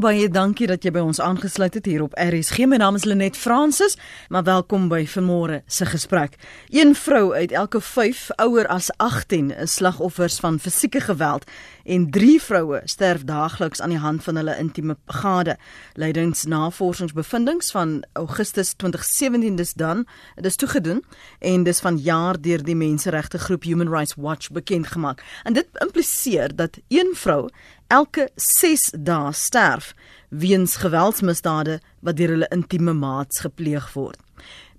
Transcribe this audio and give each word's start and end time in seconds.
Baie 0.00 0.30
dankie 0.32 0.64
dat 0.64 0.80
jy 0.86 0.94
by 0.94 1.00
ons 1.04 1.18
aangesluit 1.20 1.74
het 1.76 1.84
hier 1.84 2.00
op 2.00 2.14
RSG. 2.16 2.64
My 2.64 2.78
naam 2.80 2.96
is 2.96 3.04
Lenet 3.04 3.36
Fransis, 3.36 3.98
maar 4.32 4.46
welkom 4.46 4.86
by 4.88 5.02
vanmôre 5.04 5.58
se 5.68 5.84
gesprek. 5.84 6.38
Een 6.72 6.94
vrou 6.96 7.34
uit 7.34 7.52
elke 7.52 7.82
5 7.84 8.30
ouer 8.40 8.64
as 8.72 8.88
18 8.96 9.50
is 9.52 9.74
slagoffers 9.76 10.38
van 10.40 10.56
fisieke 10.56 11.02
geweld 11.04 11.44
en 11.84 12.06
3 12.10 12.38
vroue 12.40 12.80
sterf 12.88 13.26
daagliks 13.28 13.82
aan 13.84 13.92
die 13.92 14.00
hand 14.00 14.24
van 14.24 14.40
hulle 14.40 14.54
intieme 14.56 14.96
gade. 15.20 15.58
Leidingsnavorsingsbevindinge 16.00 17.68
van 17.72 18.00
Augustus 18.12 18.72
2017 18.72 19.56
dis 19.60 19.74
dan, 19.74 20.06
dit 20.36 20.48
is 20.48 20.56
toegedoen 20.56 21.04
en 21.38 21.68
dis 21.68 21.80
van 21.84 21.98
jaar 22.00 22.40
deur 22.40 22.64
die 22.64 22.76
menseregte 22.76 23.38
groep 23.38 23.68
Human 23.68 23.92
Rights 23.92 24.16
Watch 24.16 24.48
bekend 24.48 24.86
gemaak. 24.86 25.20
En 25.44 25.52
dit 25.52 25.68
impliseer 25.84 26.56
dat 26.56 26.80
een 26.88 27.12
vrou 27.12 27.50
elke 27.90 28.28
6 28.36 28.90
dae 28.94 29.32
sterf 29.34 29.94
weens 30.30 30.76
geweldsmisdade 30.80 31.80
wat 32.00 32.16
deur 32.16 32.36
hulle 32.36 32.50
intieme 32.54 32.94
maats 32.94 33.42
gepleeg 33.42 33.88
word. 33.94 34.18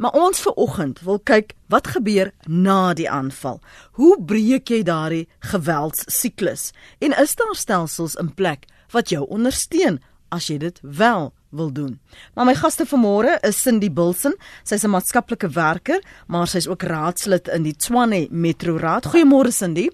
Maar 0.02 0.16
ons 0.18 0.40
ver 0.42 0.56
oggend 0.58 1.02
wil 1.06 1.20
kyk 1.20 1.54
wat 1.70 1.92
gebeur 1.94 2.32
na 2.48 2.94
die 2.98 3.10
aanval. 3.10 3.60
Hoe 4.00 4.16
breek 4.18 4.72
jy 4.72 4.82
daardie 4.88 5.28
geweldssiklus? 5.52 6.72
En 7.00 7.14
is 7.14 7.36
daar 7.36 7.56
stelsels 7.56 8.16
in 8.16 8.34
plek 8.34 8.66
wat 8.96 9.14
jou 9.14 9.28
ondersteun 9.28 10.00
as 10.32 10.48
jy 10.48 10.58
dit 10.58 10.80
wel 10.82 11.30
wil 11.52 11.72
doen. 11.76 12.00
Maar 12.34 12.48
my 12.48 12.56
gaste 12.56 12.88
vanmôre 12.88 13.38
is 13.48 13.60
Cindy 13.62 13.92
Bilson. 13.92 14.36
Sy's 14.64 14.84
'n 14.84 14.90
maatskaplike 14.90 15.50
werker, 15.50 16.02
maar 16.28 16.48
sy's 16.48 16.68
ook 16.68 16.84
raadslid 16.84 17.48
in 17.48 17.64
die 17.64 17.76
Tshwane 17.76 18.28
Metro 18.30 18.78
Raad. 18.78 19.06
Goeiemôre 19.06 19.52
Cindy. 19.52 19.90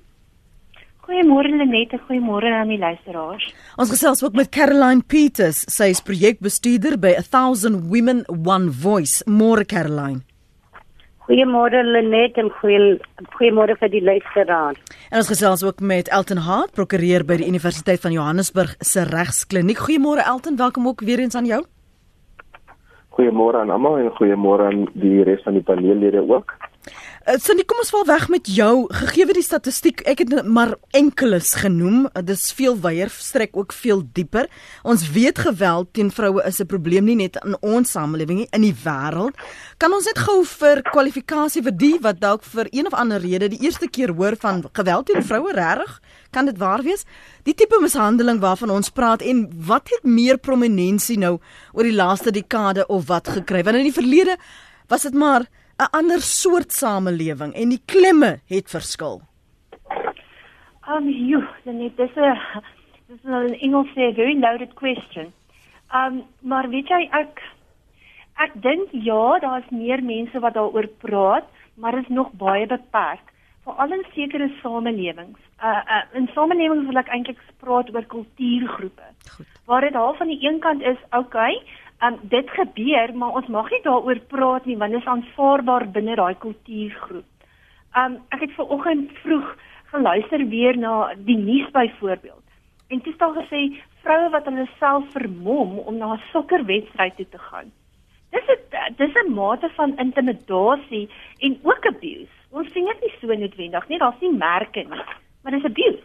Goeiemôre 1.08 1.48
Lenet, 1.56 1.94
goeiemôre 2.04 2.50
aan 2.52 2.68
die 2.68 2.78
luisteraars. 2.82 3.46
Ons 3.80 3.94
gesels 3.94 4.20
ook 4.26 4.34
met 4.36 4.50
Caroline 4.52 5.06
Peters, 5.08 5.62
sy 5.72 5.86
is 5.94 6.02
projekbestuurder 6.04 6.98
by 7.00 7.14
1000 7.22 7.86
Women 7.88 8.26
One 8.28 8.74
Voice. 8.76 9.24
Môre 9.24 9.64
Caroline. 9.64 10.26
Goeiemôre 11.30 11.80
Lenet 11.88 12.36
en 12.44 12.52
goeie 12.60 12.98
goeiemôre 13.38 13.78
vir 13.80 13.94
die 13.96 14.04
luisteraars. 14.04 14.84
En 15.08 15.22
ons 15.22 15.32
gesels 15.32 15.64
ook 15.64 15.80
met 15.80 16.12
Elton 16.12 16.44
Hart, 16.44 16.76
prokureur 16.76 17.24
by 17.24 17.40
die 17.40 17.48
Universiteit 17.48 18.04
van 18.04 18.12
Johannesburg 18.12 18.76
se 18.84 19.08
regskliniek. 19.08 19.80
Goeiemôre 19.88 20.28
Elton, 20.28 20.60
welkom 20.60 20.92
ook 20.92 21.08
weer 21.08 21.24
eens 21.24 21.40
aan 21.40 21.48
jou. 21.48 21.64
Goeiemôre 23.16 23.64
aan 23.64 23.72
almal 23.72 24.04
en 24.04 24.12
goeiemôre 24.20 24.68
aan 24.68 24.90
die 25.00 25.24
res 25.24 25.40
van 25.48 25.56
die 25.56 25.64
paneellede 25.64 26.28
ook. 26.28 26.52
Uh, 27.28 27.34
Cindy, 27.44 27.66
kom 27.68 27.82
ons 27.82 27.90
val 27.92 28.06
weg 28.08 28.30
met 28.32 28.48
jou. 28.48 28.86
Gegee 29.02 29.26
die 29.36 29.42
statistiek, 29.44 30.00
ek 30.08 30.22
het 30.22 30.30
maar 30.48 30.78
enkeles 30.96 31.50
genoem. 31.60 32.06
Uh, 32.16 32.22
dis 32.24 32.46
veel 32.56 32.78
wyer, 32.80 33.12
strek 33.12 33.58
ook 33.60 33.76
veel 33.76 34.06
dieper. 34.16 34.48
Ons 34.88 35.04
weet 35.12 35.42
geweld 35.44 35.90
teen 35.92 36.08
vroue 36.08 36.46
is 36.48 36.62
'n 36.64 36.70
probleem 36.72 37.04
nie 37.04 37.18
net 37.20 37.36
in 37.44 37.58
ons 37.60 37.92
samelewing 37.92 38.40
nie, 38.40 38.48
in 38.54 38.62
die 38.62 38.78
wêreld. 38.86 39.36
Kan 39.78 39.92
ons 39.92 40.06
net 40.06 40.18
gou 40.18 40.46
vir 40.46 40.82
kwalifikasie 40.82 41.64
vir 41.64 41.76
die 41.76 42.00
wat 42.00 42.22
dalk 42.22 42.44
vir 42.44 42.68
een 42.72 42.88
of 42.88 42.94
ander 42.94 43.20
rede 43.20 43.50
die 43.50 43.60
eerste 43.60 43.90
keer 43.90 44.16
hoor 44.16 44.38
van 44.40 44.64
geweld 44.72 45.06
teen 45.06 45.22
vroue 45.24 45.52
regtig? 45.52 46.02
Kan 46.32 46.46
dit 46.46 46.58
waar 46.58 46.82
wees? 46.82 47.04
Die 47.44 47.54
tipe 47.54 47.78
mishandeling 47.82 48.40
waarvan 48.40 48.70
ons 48.70 48.90
praat 48.90 49.22
en 49.22 49.52
wat 49.68 49.90
het 49.90 50.04
meer 50.04 50.38
prominensie 50.38 51.18
nou 51.18 51.40
oor 51.74 51.84
die 51.84 51.92
laaste 51.96 52.32
dekade 52.32 52.88
of 52.88 53.08
wat 53.08 53.28
gekry? 53.28 53.64
Want 53.64 53.76
in 53.76 53.92
die 53.92 54.02
verlede 54.02 54.38
was 54.88 55.02
dit 55.02 55.14
maar 55.14 55.44
'n 55.80 55.90
ander 55.92 56.22
soort 56.22 56.72
samelewing 56.72 57.54
en 57.54 57.70
die 57.70 57.82
klemme 57.86 58.40
het 58.50 58.70
verskil. 58.70 59.22
Um 60.88 61.10
you, 61.10 61.44
then 61.66 61.82
it 61.82 62.00
is 62.00 62.18
a 62.18 62.62
this 63.08 63.20
is 63.24 63.26
an 63.26 63.54
Engels 63.54 63.88
a 63.98 64.12
very 64.14 64.36
loaded 64.40 64.74
question. 64.76 65.34
Um 65.94 66.24
maar 66.42 66.70
weet 66.70 66.90
jy 66.90 67.10
ek 67.12 67.42
ek 68.38 68.54
dink 68.62 68.90
ja, 68.92 69.40
daar's 69.40 69.70
meer 69.70 70.04
mense 70.04 70.40
wat 70.40 70.54
daaroor 70.54 70.88
praat, 70.98 71.46
maar 71.76 71.98
is 71.98 72.10
nog 72.10 72.32
baie 72.32 72.68
beperk 72.68 73.34
veral 73.68 73.92
in 73.92 74.06
sekere 74.14 74.48
samelewings. 74.62 75.40
Uh, 75.64 75.82
uh 75.96 76.04
in 76.18 76.30
samelewings 76.34 76.88
wil 76.90 77.02
ek 77.02 77.12
eintlik 77.14 77.40
praat 77.64 77.90
oor 77.94 78.06
kultuurgroepe. 78.14 79.08
Goed. 79.36 79.48
Waar 79.66 79.86
dit 79.88 80.00
half 80.00 80.18
van 80.18 80.32
die 80.32 80.40
een 80.42 80.60
kant 80.64 80.82
is, 80.82 81.00
okay, 81.12 81.54
um, 82.02 82.20
dit 82.22 82.50
gebeur, 82.50 83.14
maar 83.14 83.40
ons 83.40 83.48
mag 83.48 83.70
nie 83.72 83.82
daaroor 83.84 84.20
praat 84.32 84.66
nie 84.66 84.78
want 84.78 84.92
dit 84.92 85.02
is 85.02 85.08
aanvaarbaar 85.08 85.88
binne 85.92 86.16
daai 86.16 86.36
kultuurgroep. 86.44 87.26
Um 87.98 88.20
ek 88.36 88.44
het 88.46 88.54
ver 88.58 88.74
oggend 88.76 89.12
vroeg 89.24 89.56
geluister 89.92 90.44
weer 90.52 90.78
na 90.78 91.14
die 91.18 91.38
nuus 91.38 91.72
byvoorbeeld. 91.72 92.44
En 92.88 93.00
dit 93.04 93.14
staan 93.14 93.36
gesê 93.36 93.62
vroue 94.04 94.30
wat 94.32 94.46
hulle 94.48 94.68
self 94.80 95.12
vermom 95.16 95.78
om 95.80 95.98
na 95.98 96.14
'n 96.14 96.24
sokkerwedstryd 96.32 97.16
toe 97.16 97.30
te 97.30 97.42
gaan. 97.50 97.72
Dis 98.32 98.48
'n 98.50 98.96
dis 98.98 99.16
'n 99.24 99.34
mate 99.34 99.70
van 99.76 99.98
intimidasie 99.98 101.10
en 101.40 101.60
ook 101.64 101.86
abuse. 101.86 102.36
Ons 102.52 102.72
sien 102.72 102.86
dit 102.86 103.02
nie 103.02 103.14
so 103.20 103.28
noodwendig 103.28 103.88
nie, 103.88 104.00
daar's 104.00 104.20
nie 104.20 104.34
merke 104.34 104.80
nie, 104.80 105.04
maar 105.42 105.52
dis 105.52 105.64
abuse. 105.64 106.04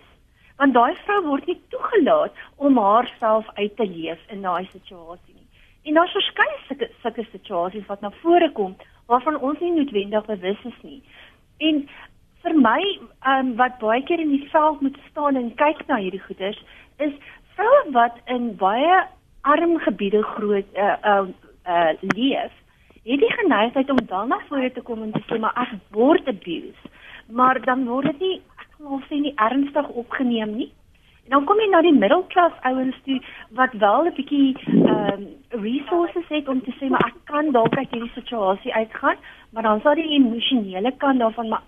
Want 0.57 0.75
daai 0.75 0.95
vrou 1.05 1.23
word 1.23 1.47
nie 1.47 1.61
toegelaat 1.69 2.33
om 2.57 2.79
haarself 2.79 3.47
uit 3.55 3.77
te 3.77 3.87
leef 3.87 4.21
in 4.29 4.43
daai 4.43 4.69
situasie. 4.73 5.32
En 5.83 5.95
daar's 5.95 6.13
verskeie 6.13 6.59
sulke 6.67 6.91
sulke 7.03 7.27
situasies 7.31 7.87
wat 7.87 8.01
na 8.01 8.11
vore 8.23 8.51
kom 8.53 8.77
waarvan 9.11 9.39
ons 9.39 9.59
nie 9.61 9.73
noodwendig 9.73 10.27
bewus 10.27 10.65
is 10.65 10.81
nie. 10.83 11.03
En 11.59 11.83
vir 12.43 12.55
my, 12.59 12.81
ehm 12.83 13.47
um, 13.47 13.57
wat 13.57 13.79
baie 13.79 14.03
keer 14.03 14.21
in 14.21 14.31
die 14.35 14.49
veld 14.51 14.81
moet 14.81 14.99
staan 15.11 15.37
en 15.37 15.55
kyk 15.55 15.87
na 15.87 15.99
hierdie 16.03 16.23
goeders, 16.27 16.59
is 16.99 17.15
vroue 17.57 17.93
wat 17.97 18.19
in 18.27 18.55
baie 18.57 19.03
arm 19.43 19.79
gebiede 19.87 20.23
groot 20.23 20.79
uh 20.79 20.97
uh, 21.13 21.27
uh 21.67 21.93
leef, 22.15 22.55
het 23.03 23.21
die 23.21 23.33
geneigtheid 23.39 23.91
om 23.91 24.05
dan 24.07 24.29
na 24.29 24.39
vore 24.49 24.71
te 24.73 24.81
kom 24.81 25.03
en 25.03 25.13
te 25.13 25.23
sê 25.27 25.39
maar 25.39 25.59
ek 25.67 25.75
word 25.91 26.29
abused. 26.29 26.91
Maar 27.27 27.61
dan 27.65 27.87
word 27.87 28.13
dit 28.13 28.21
nie 28.21 28.39
ek 28.63 28.79
wil 28.79 29.03
sê 29.11 29.19
nie 29.19 29.35
ernstig 29.37 29.89
opgeneem 29.89 30.57
nie. 30.57 30.71
En 31.25 31.37
dan 31.37 31.45
kom 31.47 31.59
jy 31.59 31.69
na 31.71 31.83
die 31.83 31.95
middelklas 31.95 32.55
ouens 32.71 32.99
toe 33.07 33.21
wat 33.59 33.75
wel 33.85 34.07
'n 34.07 34.15
bietjie 34.19 34.57
ehm 34.67 35.13
um, 35.13 35.27
resources 35.53 36.29
het 36.29 36.49
om 36.49 36.63
te 36.65 36.73
sê 36.79 36.89
maar 36.89 37.05
ek 37.07 37.19
kan 37.31 37.51
dalk 37.53 37.77
uit 37.77 37.91
hierdie 37.91 38.13
situasie 38.15 38.75
uitgaan, 38.75 39.21
maar 39.53 39.67
dan 39.69 39.81
sal 39.85 39.99
die 39.99 40.15
emosionele 40.17 40.93
kant 41.03 41.21
daarvan 41.21 41.49
maar 41.53 41.63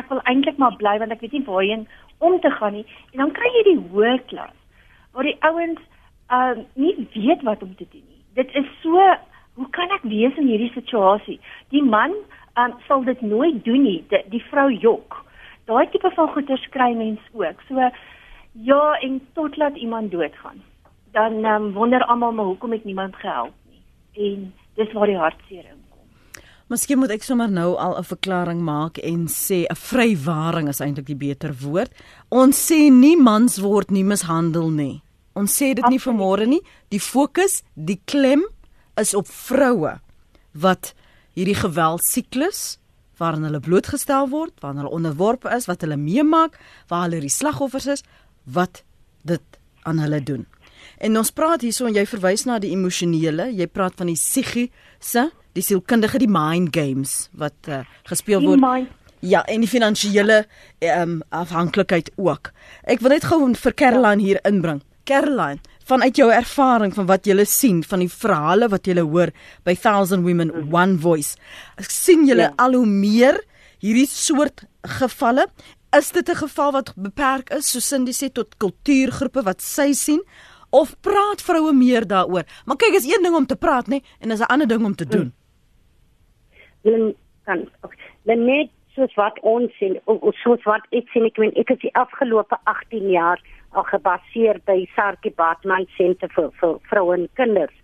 ek 0.00 0.10
wil 0.10 0.22
eintlik 0.30 0.58
maar 0.58 0.76
bly 0.80 0.96
want 1.02 1.14
ek 1.14 1.22
weet 1.24 1.36
nie 1.38 1.44
waarheen 1.46 1.86
om 2.18 2.40
te 2.40 2.50
gaan 2.50 2.74
nie. 2.78 2.86
En 3.12 3.24
dan 3.24 3.34
kry 3.36 3.52
jy 3.56 3.64
die 3.70 3.80
hoë 3.92 4.18
klas 4.32 4.56
waar 5.12 5.28
die 5.28 5.38
ouens 5.50 5.80
ehm 6.28 6.58
um, 6.58 6.66
nie 6.74 7.08
weet 7.14 7.42
wat 7.42 7.62
om 7.62 7.74
te 7.76 7.86
doen 7.88 8.04
nie. 8.04 8.22
Dit 8.34 8.52
is 8.54 8.68
so 8.82 9.06
hoe 9.58 9.70
kan 9.74 9.90
ek 9.96 10.04
wees 10.10 10.36
in 10.36 10.50
hierdie 10.50 10.74
situasie? 10.74 11.40
Die 11.74 11.82
man 11.82 12.14
ehm 12.56 12.74
um, 12.74 12.76
sal 12.86 13.06
dit 13.06 13.20
nooit 13.22 13.64
doen 13.64 13.82
nie. 13.82 14.04
Die, 14.10 14.22
die 14.34 14.44
vrou 14.50 14.68
jok. 14.72 15.24
Daai 15.70 15.88
tipe 15.92 16.10
van 16.16 16.30
goeters 16.34 16.68
kry 16.74 16.92
mens 16.96 17.20
ook. 17.32 17.60
So 17.68 17.90
Ja, 18.52 18.98
en 19.00 19.20
tot 19.32 19.56
laat 19.56 19.76
iemand 19.76 20.10
doodgaan. 20.10 20.62
Dan 21.12 21.44
um, 21.44 21.72
wonder 21.72 22.04
almal 22.04 22.32
maar 22.32 22.44
hoekom 22.44 22.72
het 22.72 22.84
niemand 22.84 23.16
gehelp 23.16 23.54
nie. 23.70 23.82
En 24.12 24.52
dis 24.74 24.92
waar 24.92 25.06
die 25.06 25.16
hartseer 25.16 25.64
inkom. 25.64 26.04
Miskien 26.68 26.98
moet 27.00 27.14
ek 27.16 27.24
sommer 27.24 27.48
nou 27.50 27.76
al 27.80 27.96
'n 27.98 28.04
verklaring 28.04 28.60
maak 28.60 28.98
en 28.98 29.26
sê 29.26 29.64
'n 29.64 29.74
vrywaring 29.74 30.68
is 30.68 30.80
eintlik 30.80 31.06
die 31.06 31.16
beter 31.16 31.54
woord. 31.64 31.92
Ons 32.28 32.70
sê 32.70 32.92
nie 32.92 33.16
mans 33.16 33.58
word 33.58 33.90
nie 33.90 34.04
mishandel 34.04 34.70
nie. 34.70 35.02
Ons 35.32 35.56
sê 35.62 35.74
dit 35.74 35.88
nie 35.88 36.00
vanmôre 36.00 36.46
nie. 36.46 36.60
Die 36.90 37.00
fokus, 37.00 37.62
die 37.74 38.00
klem 38.04 38.42
is 38.96 39.14
op 39.14 39.26
vroue 39.26 40.00
wat 40.52 40.94
hierdie 41.34 41.54
geweldsiklus 41.54 42.78
waarin 43.18 43.46
hulle 43.46 43.60
blootgestel 43.60 44.28
word, 44.28 44.54
waarin 44.62 44.82
hulle 44.82 44.94
onderworpe 44.94 45.50
is, 45.54 45.66
wat 45.66 45.80
hulle 45.80 45.96
meemaak, 45.96 46.58
waar 46.90 47.06
hulle 47.06 47.20
die 47.20 47.32
slagoffers 47.32 47.86
is, 47.86 48.04
wat 48.44 48.82
dit 49.26 49.58
aan 49.82 49.98
hulle 49.98 50.20
doen. 50.22 50.46
En 50.98 51.18
ons 51.20 51.30
praat 51.30 51.62
hierso 51.62 51.86
en 51.86 51.94
jy 51.94 52.04
verwys 52.10 52.44
na 52.48 52.58
die 52.62 52.72
emosionele, 52.74 53.48
jy 53.54 53.68
praat 53.70 53.94
van 53.98 54.10
die 54.10 54.18
psigiese, 54.18 55.28
die 55.54 55.64
sielkundige, 55.64 56.18
die 56.22 56.30
mind 56.30 56.72
games 56.74 57.28
wat 57.38 57.70
uh, 57.70 57.84
gespeel 58.08 58.42
word. 58.44 58.62
Mind. 58.62 58.94
Ja, 59.26 59.42
en 59.50 59.64
die 59.64 59.70
finansiële 59.70 60.44
ehm 60.78 61.16
um, 61.18 61.22
afhanklikheid 61.34 62.12
ook. 62.16 62.52
Ek 62.86 63.02
wil 63.02 63.16
net 63.16 63.26
gou 63.26 63.40
vir 63.58 63.74
Caroline 63.74 64.22
hier 64.22 64.38
inbring. 64.46 64.82
Caroline, 65.08 65.58
vanuit 65.88 66.18
jou 66.20 66.28
ervaring 66.30 66.92
van 66.94 67.08
wat 67.08 67.26
jy 67.26 67.44
sien 67.48 67.82
van 67.82 68.04
die 68.04 68.10
verhale 68.12 68.68
wat 68.68 68.86
jy 68.86 68.98
hoor 69.00 69.32
by 69.64 69.74
Thousand 69.74 70.22
Women 70.26 70.52
One 70.70 70.98
Voice, 70.98 71.34
sien 71.80 72.28
jy 72.28 72.36
ja. 72.36 72.52
al 72.58 72.76
hoe 72.76 72.86
meer 72.86 73.40
hierdie 73.80 74.06
soort 74.06 74.66
gevalle 74.82 75.48
Is 75.96 76.10
dit 76.12 76.28
'n 76.28 76.36
geval 76.36 76.72
wat 76.72 76.92
beperk 76.96 77.50
is, 77.50 77.70
soos 77.70 77.88
Cindy 77.88 78.12
sê 78.12 78.28
tot 78.32 78.56
kultuurgroepe 78.58 79.42
wat 79.42 79.62
sy 79.62 79.92
sien 79.92 80.20
of 80.70 80.96
praat 81.00 81.42
vroue 81.42 81.72
meer 81.72 82.06
daaroor? 82.06 82.44
Maar 82.66 82.76
kyk, 82.76 82.94
is 82.94 83.08
een 83.08 83.22
ding 83.22 83.34
om 83.36 83.46
te 83.46 83.56
praat, 83.56 83.86
nê, 83.86 84.00
en 84.20 84.30
is 84.30 84.40
'n 84.40 84.52
ander 84.52 84.68
ding 84.68 84.84
om 84.84 84.94
te 84.94 85.06
doen. 85.06 85.32
Dan 86.82 87.14
kan 87.44 87.68
dan 88.22 88.44
net 88.44 88.70
soos 88.94 89.14
wat 89.14 89.40
ons 89.40 89.72
sien, 89.78 90.00
soos 90.42 90.62
wat 90.62 90.86
ek 90.90 91.08
sien, 91.08 91.24
ek 91.24 91.36
weet 91.36 91.56
ek 91.56 91.68
het 91.68 91.80
die 91.80 91.94
afgelope 91.94 92.58
18 92.64 93.10
jaar 93.10 93.40
al 93.70 93.84
gebaseer 93.88 94.60
by 94.66 94.86
Sarkie 94.96 95.32
Batman 95.36 95.86
Senter 95.96 96.30
vir 96.34 96.50
vir 96.60 96.78
vroue 96.90 97.14
en 97.14 97.28
kinders. 97.40 97.74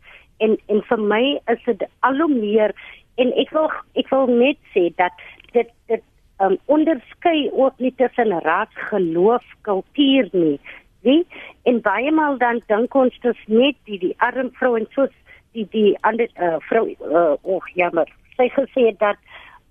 En 0.44 0.56
en 0.72 0.82
vir 0.88 0.98
my 1.12 1.24
is 1.52 1.62
dit 1.68 1.84
al 2.08 2.18
hoe 2.22 2.32
meer 2.32 2.74
en 3.22 3.32
ek 3.38 3.52
wil 3.54 3.70
ek 4.00 4.10
wil 4.10 4.26
net 4.26 4.58
sê 4.74 4.88
dat 4.98 5.12
dit 5.52 5.70
dit 5.92 6.02
um, 6.42 6.56
onderskei 6.66 7.50
ook 7.52 7.78
nie 7.78 7.92
tussen 8.00 8.34
ras, 8.46 8.72
geloof, 8.90 9.44
kultuur 9.62 10.30
nie. 10.32 10.58
Wie 11.04 11.22
en 11.68 11.82
baie 11.84 12.12
maal 12.12 12.38
dan 12.40 12.62
dink 12.72 12.94
ons 12.96 13.14
dis 13.22 13.44
net 13.46 13.76
die 13.88 14.00
die 14.00 14.14
arm 14.24 14.50
vrou 14.58 14.74
en 14.80 14.88
soos 14.96 15.12
die 15.54 15.66
die 15.72 15.92
ander 16.02 16.28
uh, 16.40 16.56
vrou 16.68 16.88
uh, 16.90 17.36
oh 17.42 17.70
jammer. 17.78 18.10
Sy 18.38 18.48
gesê 18.56 18.90
dat 18.98 19.20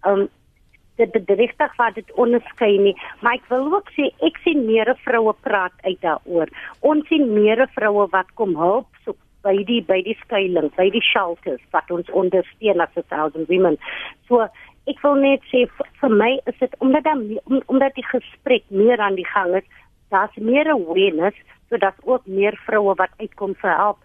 um, 0.08 0.28
dit 1.02 1.12
bedrigtig 1.12 1.76
wat 1.78 1.96
dit 1.96 2.14
onderskei 2.22 2.78
nie. 2.78 2.94
Maar 3.22 3.40
ek 3.40 3.48
wil 3.52 3.72
ook 3.74 3.90
sê 3.98 4.10
ek 4.26 4.38
sien 4.46 4.66
meer 4.68 4.94
vroue 5.06 5.34
praat 5.46 5.74
uit 5.88 6.00
daaroor. 6.06 6.52
Ons 6.86 7.08
sien 7.10 7.26
meer 7.34 7.66
vroue 7.76 8.08
wat 8.14 8.30
kom 8.40 8.56
help 8.60 8.90
soek 9.06 9.18
by 9.44 9.56
die 9.68 9.82
by 9.84 10.00
die 10.06 10.16
skuilings 10.22 10.76
by 10.78 10.88
die 10.94 11.04
shelters 11.04 11.64
wat 11.76 11.90
ons 11.92 12.12
ondersteun 12.16 12.84
as 12.84 13.02
a 13.02 13.04
thousand 13.10 13.50
women. 13.52 13.80
So 14.30 14.46
ek 14.92 15.00
wil 15.04 15.18
net 15.20 15.44
sê 15.52 15.66
vir 16.00 16.16
my 16.22 16.32
is 16.52 16.60
dit 16.62 16.78
omdat 16.84 17.08
dan 17.08 17.26
om, 17.46 17.62
omdat 17.72 17.96
die 18.00 18.08
gesprek 18.12 18.64
meer 18.70 19.02
aan 19.02 19.20
die 19.20 19.28
gang 19.34 19.56
is 19.60 19.68
daar's 20.14 20.38
meer 20.38 20.70
awareness 20.72 21.38
sodat 21.70 21.98
ook 22.06 22.26
meer 22.30 22.58
vroue 22.68 22.96
wat 23.00 23.14
uitkom 23.18 23.56
vir 23.62 23.76
help. 23.76 23.98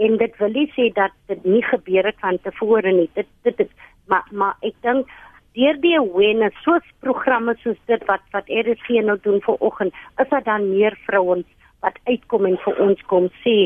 En 0.00 0.16
dit 0.16 0.36
wil 0.40 0.54
nie 0.56 0.68
sê 0.76 0.88
dat 0.96 1.12
dit 1.28 1.44
nie 1.44 1.62
gebeur 1.62 2.08
het 2.08 2.20
van 2.24 2.38
tevore 2.42 2.92
nie. 2.92 3.10
Dit 3.14 3.28
dit 3.44 3.66
is 3.66 3.72
maar 4.10 4.26
maar 4.32 4.56
ek 4.66 4.76
dink 4.86 5.10
deur 5.58 5.78
die 5.82 5.96
awareness 5.98 6.56
soos 6.64 6.86
programme 7.04 7.54
soos 7.62 7.78
dit 7.90 8.04
wat 8.08 8.24
wat 8.34 8.48
RSG 8.48 9.02
nou 9.06 9.18
doen 9.26 9.40
vir 9.46 9.64
oggend 9.68 9.96
is 10.22 10.30
daar 10.30 10.46
dan 10.46 10.70
meer 10.70 10.96
vrouens 11.06 11.46
wat 11.84 11.96
uitkom 12.04 12.46
en 12.46 12.58
vir 12.64 12.80
ons 12.84 13.02
kom 13.12 13.28
sê. 13.44 13.56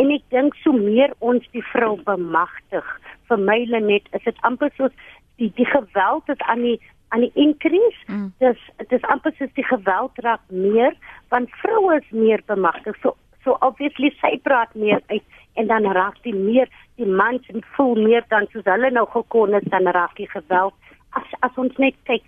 En 0.00 0.10
ek 0.14 0.24
dink 0.34 0.56
so 0.62 0.74
meer 0.74 1.14
ons 1.20 1.44
die 1.54 1.64
vrou 1.72 1.94
bemagtig. 2.06 2.86
Vir 3.30 3.38
my 3.38 3.58
net 3.70 4.08
is 4.18 4.24
dit 4.26 4.40
amper 4.48 4.72
soos 4.76 4.94
die 5.38 5.52
die 5.56 5.68
geweld 5.70 6.28
is 6.28 6.42
aan 6.50 6.66
die 6.66 6.78
aan 7.12 7.20
die 7.26 7.32
increase. 7.34 8.00
Mm. 8.06 8.32
dis 8.38 8.60
dit 8.76 8.92
is 8.98 9.08
amper 9.12 9.34
soos 9.36 9.52
die 9.58 9.66
geweld 9.68 10.18
raak 10.26 10.44
meer 10.48 10.96
want 11.34 11.52
vroue 11.60 11.98
is 11.98 12.10
meer 12.10 12.42
bemagtig. 12.46 12.96
So 13.02 13.16
so 13.44 13.56
obviously 13.60 14.12
sy 14.20 14.38
praat 14.46 14.74
meer 14.74 15.02
uit 15.06 15.40
en 15.60 15.68
dan 15.68 15.88
raak 15.98 16.16
die 16.24 16.34
meer 16.34 16.70
die 17.00 17.08
mans 17.20 17.48
en 17.52 17.64
voel 17.76 18.00
meer 18.00 18.24
dan 18.32 18.48
soos 18.52 18.68
hulle 18.70 18.90
nou 18.90 19.04
gekon 19.12 19.52
het 19.58 19.68
dan 19.74 19.90
raak 19.98 20.16
die 20.16 20.30
geweld. 20.32 20.74
As 21.18 21.36
as 21.40 21.60
ons 21.60 21.76
net 21.76 21.98
kyk 22.08 22.24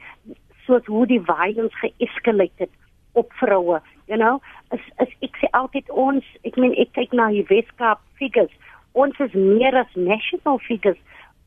soos 0.67 0.85
hoe 0.93 1.07
die 1.07 1.23
violence 1.33 1.77
geeskaleer 1.81 2.53
het 2.61 2.73
op 3.13 3.33
vroue 3.41 3.81
you 4.11 4.19
know 4.19 4.41
as 4.75 4.85
as 4.99 5.09
ek 5.23 5.41
sê 5.41 5.49
altyd 5.61 5.89
ons 6.07 6.29
ek 6.45 6.61
meen 6.61 6.77
ek 6.85 6.93
kyk 6.99 7.17
na 7.17 7.31
die 7.33 7.47
Weskaap 7.49 8.05
figures. 8.21 8.53
Ons 8.93 9.19
is 9.19 9.33
meer 9.35 9.75
as 9.81 9.97
national 9.97 10.61
figures 10.69 11.01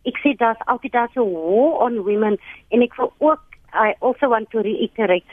ek 0.10 0.22
sê 0.24 0.36
daar's 0.40 0.64
altyd 0.66 0.96
daar 0.96 1.12
so 1.14 1.26
war 1.26 1.86
on 1.88 2.02
women 2.08 2.40
en 2.72 2.88
ek 2.88 2.98
wil 3.02 3.14
ook 3.20 3.44
I 3.74 3.94
also 4.00 4.30
want 4.32 4.50
to 4.52 4.64
reiterate 4.66 5.28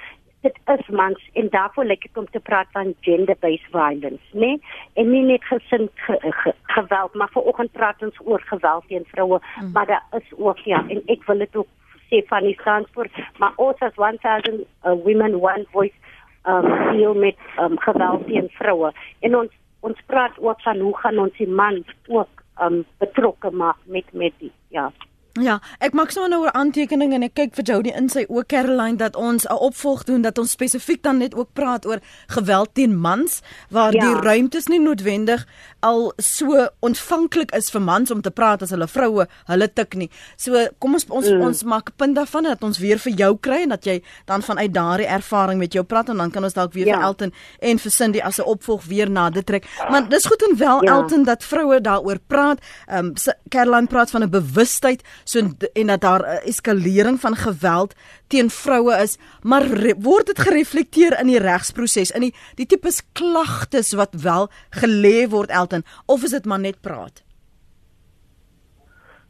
dit 0.45 0.59
is 0.77 0.89
mans 0.89 1.21
en 1.33 1.49
daarvoor 1.53 1.87
lyk 1.89 2.05
ek 2.09 2.19
om 2.21 2.27
te 2.33 2.41
praat 2.49 2.69
van 2.77 2.93
gender 3.07 3.37
based 3.41 3.71
violence 3.73 4.25
nê 4.33 4.51
nee? 4.51 4.61
en 5.01 5.11
nie 5.11 5.23
net 5.31 5.47
gesin 5.51 5.89
ge, 6.07 6.19
ge, 6.41 6.53
geweld 6.77 7.15
maar 7.15 7.33
vanoggend 7.37 7.73
praat 7.79 8.03
ons 8.09 8.21
oor 8.25 8.45
geweld 8.51 8.85
teen 8.91 9.07
vroue 9.13 9.41
mm. 9.41 9.73
maar 9.73 9.89
daar 9.93 10.21
is 10.21 10.29
ook 10.37 10.61
ja 10.69 10.83
en 10.89 11.01
ek 11.17 11.25
wil 11.31 11.41
dit 11.45 11.57
ook 11.63 11.71
sê 12.11 12.21
van 12.29 12.45
die 12.49 12.57
transport 12.61 13.23
maar 13.39 13.57
ons 13.57 13.81
as 13.89 13.97
1000 14.03 14.61
uh, 14.61 14.97
women 15.07 15.41
one 15.41 15.67
voice 15.73 15.97
um 16.45 16.69
deal 16.93 17.15
met 17.15 17.41
um 17.65 17.79
geweld 17.87 18.27
teen 18.29 18.51
vroue 18.61 18.93
en 19.21 19.37
ons 19.43 19.61
ons 19.85 20.07
praat 20.13 20.37
ook 20.41 20.61
van 20.65 20.81
hoe 20.81 20.97
gaan 20.99 21.19
ons 21.27 21.41
die 21.41 21.49
man 21.49 21.85
ook 22.09 22.45
um 22.65 22.83
betrokke 23.01 23.51
maak 23.51 23.81
met 23.97 24.13
met 24.13 24.37
die 24.45 24.53
ja 24.75 24.93
Ja, 25.43 25.57
ek 25.83 25.97
maak 25.99 26.13
sommer 26.15 26.31
nou 26.31 26.47
'n 26.47 26.55
aantekening 26.55 27.13
en 27.13 27.23
ek 27.23 27.35
kyk 27.35 27.55
vir 27.55 27.65
Jody 27.65 27.91
in 27.91 28.09
sy 28.09 28.25
ook 28.29 28.47
Caroline 28.47 28.97
dat 28.97 29.17
ons 29.17 29.45
'n 29.45 29.53
opvolg 29.53 30.05
doen 30.05 30.23
dat 30.23 30.39
ons 30.39 30.51
spesifiek 30.51 31.03
dan 31.03 31.19
net 31.19 31.35
ook 31.35 31.49
praat 31.53 31.87
oor 31.87 31.99
geweld 32.29 32.75
teen 32.75 32.95
mans 32.95 33.41
waar 33.69 33.93
ja. 33.93 34.01
die 34.01 34.15
ruimtes 34.21 34.67
nie 34.69 34.79
noodwendig 34.79 35.45
al 35.81 36.13
so 36.17 36.69
ontvanklik 36.81 37.51
is 37.51 37.71
vir 37.71 37.81
mans 37.81 38.11
om 38.11 38.23
te 38.23 38.31
praat 38.31 38.63
as 38.63 38.71
hulle 38.71 38.87
vroue 38.87 39.27
hulle 39.47 39.73
tik 39.73 39.95
nie. 39.95 40.11
So 40.37 40.69
kom 40.79 40.95
ons 40.95 41.07
ons 41.09 41.29
mm. 41.29 41.41
ons 41.41 41.63
maak 41.65 41.97
punt 41.97 42.15
daarvan 42.15 42.43
dat 42.43 42.63
ons 42.63 42.79
weer 42.79 42.99
vir 42.99 43.13
jou 43.13 43.37
kry 43.37 43.63
en 43.63 43.69
dat 43.69 43.85
jy 43.85 44.03
dan 44.27 44.43
vanuit 44.43 44.73
daardie 44.73 45.07
ervaring 45.07 45.59
met 45.59 45.73
jou 45.73 45.85
praat 45.85 46.09
en 46.09 46.17
dan 46.17 46.31
kan 46.31 46.45
ons 46.45 46.55
dalk 46.55 46.73
weer 46.73 46.87
ja. 46.87 46.97
vir 46.97 47.05
Elton 47.05 47.33
en 47.61 47.79
vir 47.79 47.91
Cindy 47.91 48.21
as 48.21 48.39
'n 48.39 48.47
opvolg 48.47 48.85
weer 48.85 49.11
nader 49.11 49.45
trek. 49.45 49.67
Maar 49.91 50.09
dis 50.09 50.25
goed 50.25 50.43
en 50.49 50.57
wel 50.57 50.85
ja. 50.85 50.93
Elton 50.93 51.25
dat 51.25 51.45
vroue 51.45 51.81
daaroor 51.81 52.19
praat. 52.27 52.59
Ehm 52.87 53.07
um, 53.07 53.13
Caroline 53.49 53.87
praat 53.87 54.11
van 54.11 54.23
'n 54.23 54.31
bewustheid 54.31 55.03
so 55.25 55.41
en 55.73 55.87
dat 55.87 56.01
daar 56.01 56.23
'n 56.23 56.47
eskalering 56.49 57.21
van 57.21 57.37
geweld 57.37 57.95
teen 58.29 58.51
vroue 58.51 58.95
is, 59.03 59.19
maar 59.43 59.65
word 59.99 60.27
dit 60.27 60.39
gereflekteer 60.39 61.21
in 61.21 61.27
die 61.27 61.39
regsproses 61.39 62.11
in 62.11 62.21
die 62.21 62.35
die 62.55 62.67
tipe 62.67 62.91
klagtes 63.13 63.93
wat 63.93 64.15
wel 64.23 64.49
gelê 64.71 65.29
word 65.29 65.51
Elton 65.51 65.85
of 66.07 66.23
is 66.23 66.31
dit 66.31 66.45
maar 66.45 66.61
net 66.61 66.81
praat? 66.81 67.23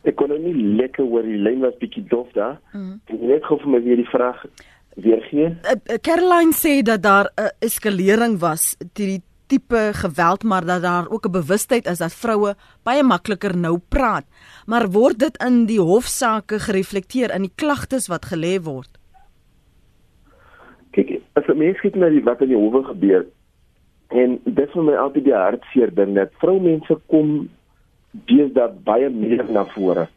Ek 0.04 0.16
kon 0.16 0.28
nou 0.28 0.38
nie 0.38 0.76
lekker 0.76 1.04
hoor 1.04 1.22
die 1.22 1.40
lyn 1.40 1.62
was 1.64 1.76
bietjie 1.80 2.04
dof 2.08 2.28
daar. 2.36 2.58
Mm. 2.72 3.00
Ek 3.08 3.20
net 3.20 3.44
gou 3.48 3.56
vir 3.62 3.68
my 3.68 3.80
weer 3.86 3.96
die 3.96 4.10
vraag 4.10 4.44
weer 5.00 5.22
gee. 5.30 5.48
Uh, 5.64 5.96
Caroline 6.04 6.52
sê 6.52 6.82
dat 6.82 7.02
daar 7.02 7.30
'n 7.36 7.50
eskalering 7.58 8.38
was 8.38 8.76
teen 8.92 9.08
die 9.16 9.22
tipe 9.54 9.90
geweld 9.92 10.42
maar 10.42 10.64
dat 10.64 10.82
daar 10.82 11.06
ook 11.10 11.26
'n 11.26 11.38
bewustheid 11.40 11.86
is 11.86 11.98
dat 11.98 12.14
vroue 12.14 12.54
baie 12.82 13.02
makliker 13.02 13.56
nou 13.56 13.78
praat. 13.88 14.24
Maar 14.66 14.90
word 14.90 15.18
dit 15.18 15.42
in 15.42 15.66
die 15.66 15.80
hofsaake 15.80 16.58
gereflekteer 16.58 17.34
in 17.34 17.42
die 17.42 17.54
klagtes 17.54 18.06
wat 18.06 18.24
gelê 18.32 18.54
word? 18.62 18.90
Kyk, 20.90 21.20
as 21.32 21.46
'n 21.46 21.58
mens 21.58 21.80
kyk 21.80 21.94
na 21.94 22.08
die 22.08 22.22
wat 22.22 22.40
in 22.40 22.48
die 22.48 22.56
howe 22.56 22.84
gebeur 22.84 23.26
en 24.08 24.40
dit 24.44 24.70
vir 24.70 24.82
my 24.82 24.94
altyd 24.94 25.24
die 25.24 25.34
hartseer 25.34 25.94
ding 25.94 26.14
dat 26.14 26.30
vroumense 26.38 26.98
kom 27.06 27.48
deesdae 28.10 28.68
baie 28.84 29.10
meer 29.10 29.44
na 29.50 29.64
vore. 29.64 30.08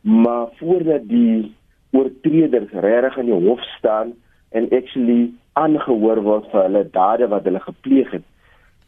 Maar 0.00 0.46
voordat 0.58 1.08
die 1.08 1.54
oortreders 1.90 2.70
regtig 2.72 3.16
in 3.16 3.26
die 3.26 3.48
hof 3.48 3.60
staan 3.78 4.12
en 4.50 4.70
actually 4.70 5.32
aangehoor 5.52 6.20
word 6.22 6.50
vir 6.50 6.62
hulle 6.62 6.84
dade 6.90 7.26
wat 7.28 7.44
hulle 7.44 7.60
gepleeg 7.60 8.10
het, 8.10 8.24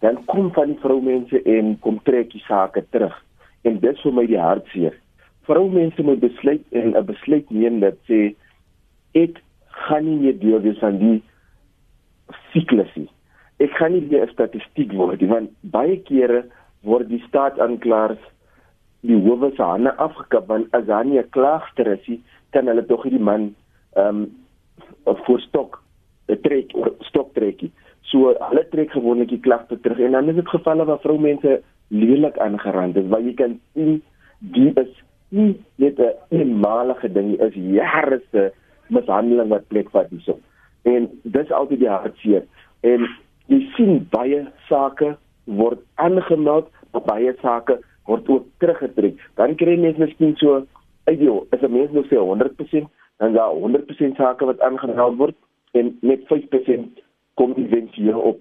dan 0.00 0.24
kom 0.24 0.52
van 0.52 0.72
die 0.72 0.80
vroumense 0.82 1.42
en 1.42 1.78
kom 1.84 1.98
trek 2.06 2.30
die 2.30 2.44
sake 2.46 2.84
terug. 2.90 3.14
En 3.66 3.80
dit 3.82 4.00
vir 4.02 4.14
my 4.14 4.26
die 4.30 4.40
hartseer. 4.40 4.94
Vroumense 5.48 6.02
moet 6.02 6.20
besluit 6.20 6.64
en 6.70 6.94
'n 6.96 7.04
besluit 7.04 7.50
neem 7.50 7.80
dat 7.80 7.96
sê 8.08 8.34
ek 9.14 9.42
gaan 9.68 10.04
nie 10.04 10.18
meer 10.20 10.38
deel 10.38 10.60
wees 10.60 10.78
van 10.78 10.98
die 10.98 11.22
siklusie. 12.52 13.08
Ek 13.58 13.70
gaan 13.70 13.92
nie 13.92 14.06
meer 14.10 14.26
'n 14.26 14.32
statistiek 14.32 14.92
word 14.92 15.20
nie 15.20 15.28
want 15.28 15.50
baie 15.62 15.96
kere 15.96 16.44
word 16.82 17.08
die 17.08 17.22
staat 17.26 17.58
aanklaers 17.58 18.22
die 19.00 19.16
howe 19.16 19.50
se 19.56 19.62
hande 19.62 19.94
afgekap 19.96 20.48
want 20.48 20.74
as 20.74 20.86
daar 20.86 21.04
nie 21.04 21.18
'n 21.18 21.30
klaagster 21.30 21.86
is 21.86 22.06
nie, 22.06 22.22
kan 22.50 22.66
hulle 22.66 22.86
tog 22.86 23.02
die 23.02 23.18
man 23.18 23.54
ehm 23.96 24.08
um, 24.08 24.30
voor 25.04 25.40
stok 25.40 25.82
trek 26.42 26.72
stok 27.00 27.34
trekkie. 27.34 27.72
So 28.10 28.32
hulle 28.40 28.64
trek 28.72 28.94
gewoonlik 28.96 29.28
die 29.28 29.40
klagte 29.44 29.76
terug 29.80 29.98
en 30.00 30.16
dan 30.16 30.28
is 30.28 30.38
dit 30.40 30.48
gevalle 30.48 30.84
waar 30.88 31.02
vroumense 31.02 31.60
lelik 31.88 32.38
aangerand 32.38 32.96
is 32.96 33.08
waar 33.12 33.24
jy 33.24 33.34
kan 33.36 33.58
sien 33.74 34.00
die 34.54 34.70
is 34.80 34.92
nie 35.28 35.60
net 35.76 35.98
'n 35.98 36.14
eenmalige 36.30 37.12
ding 37.12 37.34
is 37.40 37.54
jare 37.54 38.20
se 38.32 38.50
mishandeling 38.88 39.48
wat 39.48 39.68
plekvat 39.68 40.08
hierso. 40.10 40.38
En 40.82 41.08
dis 41.22 41.52
altyd 41.52 41.78
die 41.78 41.88
hartseer 41.88 42.44
en 42.80 43.08
jy 43.46 43.60
sien 43.76 44.06
baie 44.10 44.46
sake 44.68 45.16
word 45.44 45.80
aangemeld, 45.94 46.68
baie 47.06 47.34
sake 47.42 47.78
word 48.06 48.28
ook 48.28 48.46
teruggetrek. 48.58 49.16
Dan 49.36 49.54
kry 49.54 49.76
jy 49.76 49.80
net 49.80 49.98
miskien 49.98 50.36
so 50.36 50.66
jou, 51.06 51.46
as 51.52 51.62
'n 51.62 51.72
mens 51.72 51.92
nou 51.92 52.04
sê 52.04 52.16
100%, 52.16 52.88
dan 53.18 53.32
daar 53.32 53.52
100% 53.52 54.16
sake 54.16 54.44
wat 54.44 54.60
aangemeld 54.60 55.16
word 55.16 55.36
en 55.72 55.96
net 56.00 56.20
5% 56.26 57.00
kom 57.38 57.54
eventueel 57.56 58.18
op 58.32 58.40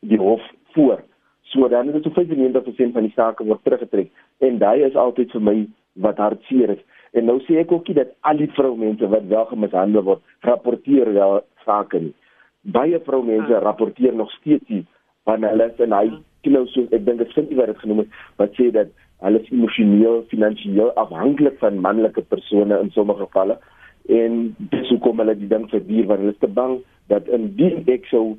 die 0.00 0.20
hof 0.20 0.44
voor. 0.76 1.02
So 1.50 1.68
dan 1.68 1.88
is 1.88 1.96
dit 1.96 2.06
so 2.06 2.14
95% 2.14 2.94
van 2.94 3.06
die 3.08 3.14
sake 3.16 3.44
word 3.44 3.64
teruggetrek 3.64 4.12
en 4.44 4.60
daai 4.62 4.84
is 4.86 4.96
altyd 4.96 5.32
vir 5.34 5.44
my 5.50 5.56
wat 6.04 6.20
hartseer 6.22 6.76
is. 6.76 6.84
En 7.16 7.26
nou 7.26 7.38
sê 7.46 7.58
ek 7.62 7.72
ookie 7.72 7.96
dat 7.96 8.12
al 8.28 8.38
die 8.38 8.50
vroumense 8.54 9.08
wat 9.14 9.26
wel 9.32 9.48
gemishandel 9.50 10.04
word, 10.06 10.22
rapporteer 10.46 11.12
wel 11.16 11.40
sake 11.64 12.02
nie. 12.04 12.14
Baie 12.62 13.00
vroumense 13.06 13.52
ja. 13.54 13.62
rapporteer 13.64 14.14
nog 14.14 14.30
steeds 14.36 14.68
nie 14.68 14.84
van 15.28 15.44
hulle 15.44 15.72
en 15.84 15.96
hy 15.96 16.06
nou 16.48 16.64
so 16.72 16.86
ek 16.96 17.04
dink 17.04 17.20
dit 17.20 17.32
vind 17.36 17.50
jy 17.52 17.56
wat 17.58 17.72
dit 17.72 17.80
genoem 17.82 18.04
het 18.04 18.20
wat 18.40 18.54
sê 18.56 18.68
dat 18.72 18.92
hulle 19.24 19.40
emosioneel, 19.50 20.22
finansiëel 20.30 20.92
afhanklik 21.02 21.58
van 21.60 21.80
manlike 21.84 22.22
persone 22.32 22.78
in 22.84 22.92
sommige 22.94 23.26
gevalle 23.26 23.58
en 24.08 24.56
dis 24.58 24.88
hoekom 24.88 25.20
hulle 25.22 25.36
die 25.36 25.48
ding 25.48 25.66
verduur 25.70 26.06
want 26.06 26.22
hulle 26.24 26.32
is 26.32 26.40
te 26.44 26.50
bang 26.60 26.78
dat 27.12 27.28
indien 27.28 27.84
ek 27.86 28.08
sou 28.10 28.36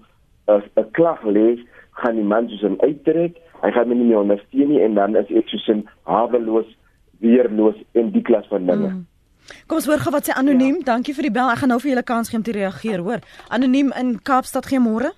'n 0.48 0.64
'n 0.78 0.92
klag 0.92 1.22
lê, 1.24 1.60
gaan 2.02 2.16
die 2.16 2.24
man 2.24 2.50
soos 2.50 2.64
'n 2.64 2.82
uittrek, 2.82 3.38
hy 3.62 3.72
gaan 3.72 3.90
my 3.90 3.96
nie 3.96 4.10
meer 4.10 4.24
ondersteun 4.24 4.70
nie 4.70 4.82
en 4.82 4.94
dan 4.96 5.16
is 5.16 5.30
ek 5.30 5.48
soos 5.50 5.68
'n 5.70 5.88
haweloos, 6.06 6.70
weerloos 7.20 7.76
in 7.94 8.12
die 8.12 8.22
klas 8.22 8.48
van 8.48 8.66
dinge. 8.66 8.90
Mm. 8.90 9.06
Kom 9.68 9.78
ons 9.78 9.86
hoor 9.86 10.00
gou 10.00 10.12
wat 10.12 10.30
sê 10.30 10.34
anoniem. 10.34 10.76
Ja. 10.82 10.94
Dankie 10.94 11.14
vir 11.14 11.24
die 11.24 11.32
bel. 11.32 11.50
Ek 11.50 11.58
gaan 11.62 11.70
nou 11.70 11.80
vir 11.80 11.92
julle 11.92 12.04
kans 12.04 12.30
gee 12.30 12.38
om 12.38 12.44
te 12.44 12.52
reageer, 12.52 13.00
hoor. 13.00 13.20
Anoniem 13.50 13.92
in 14.02 14.20
Kaapstad 14.22 14.66
gee 14.66 14.80
môre. 14.80 15.12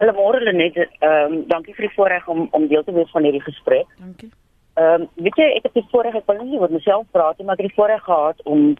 Hallo 0.00 0.12
môre 0.12 0.40
Lenet. 0.44 0.76
Ehm 0.76 1.32
um, 1.32 1.44
dankie 1.48 1.74
vir 1.74 1.88
die 1.88 1.94
voorreg 1.96 2.28
om 2.28 2.48
om 2.52 2.66
deel 2.68 2.84
te 2.84 2.92
wees 2.92 3.10
van 3.10 3.22
hierdie 3.22 3.42
gesprek. 3.42 3.86
Dankie. 3.98 4.30
Ehm 4.76 5.02
um, 5.02 5.08
weet 5.14 5.38
jy 5.40 5.46
ek 5.56 5.68
het 5.68 5.78
die 5.78 5.86
voorreg 5.90 6.14
ek 6.14 6.26
wil 6.26 6.44
nie 6.44 6.58
oor 6.58 6.70
myself 6.70 7.06
praat 7.16 7.38
nie, 7.38 7.46
maar 7.46 7.56
ek 7.56 7.64
het 7.64 7.72
die 7.72 7.78
voorreg 7.78 8.02
gehad 8.04 8.42
om 8.44 8.76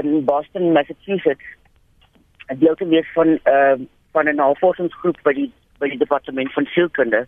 in 0.00 0.24
Boston, 0.24 0.72
Massachusetts 0.72 1.44
deel 2.58 2.74
te 2.74 2.88
wees 2.88 3.12
van 3.14 3.38
ehm 3.42 3.80
uh, 3.80 3.86
van 4.14 4.28
'n 4.28 4.36
navorsingsgroep 4.36 5.18
by 5.22 5.32
die 5.32 5.52
by 5.78 5.88
die 5.88 5.98
departement 5.98 6.52
van 6.52 6.66
sielkunde 6.70 7.26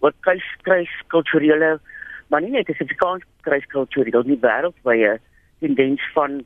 wat 0.00 0.14
kruis 0.20 0.44
kruis 0.62 0.92
kulturele 1.06 1.80
maar 2.28 2.40
nie 2.40 2.50
net 2.50 2.70
Afrikaans 2.70 3.24
kruis 3.40 3.66
kulturele 3.66 4.22
nie 4.24 4.38
wêreldwye 4.40 5.18
tendens 5.60 6.02
van 6.14 6.44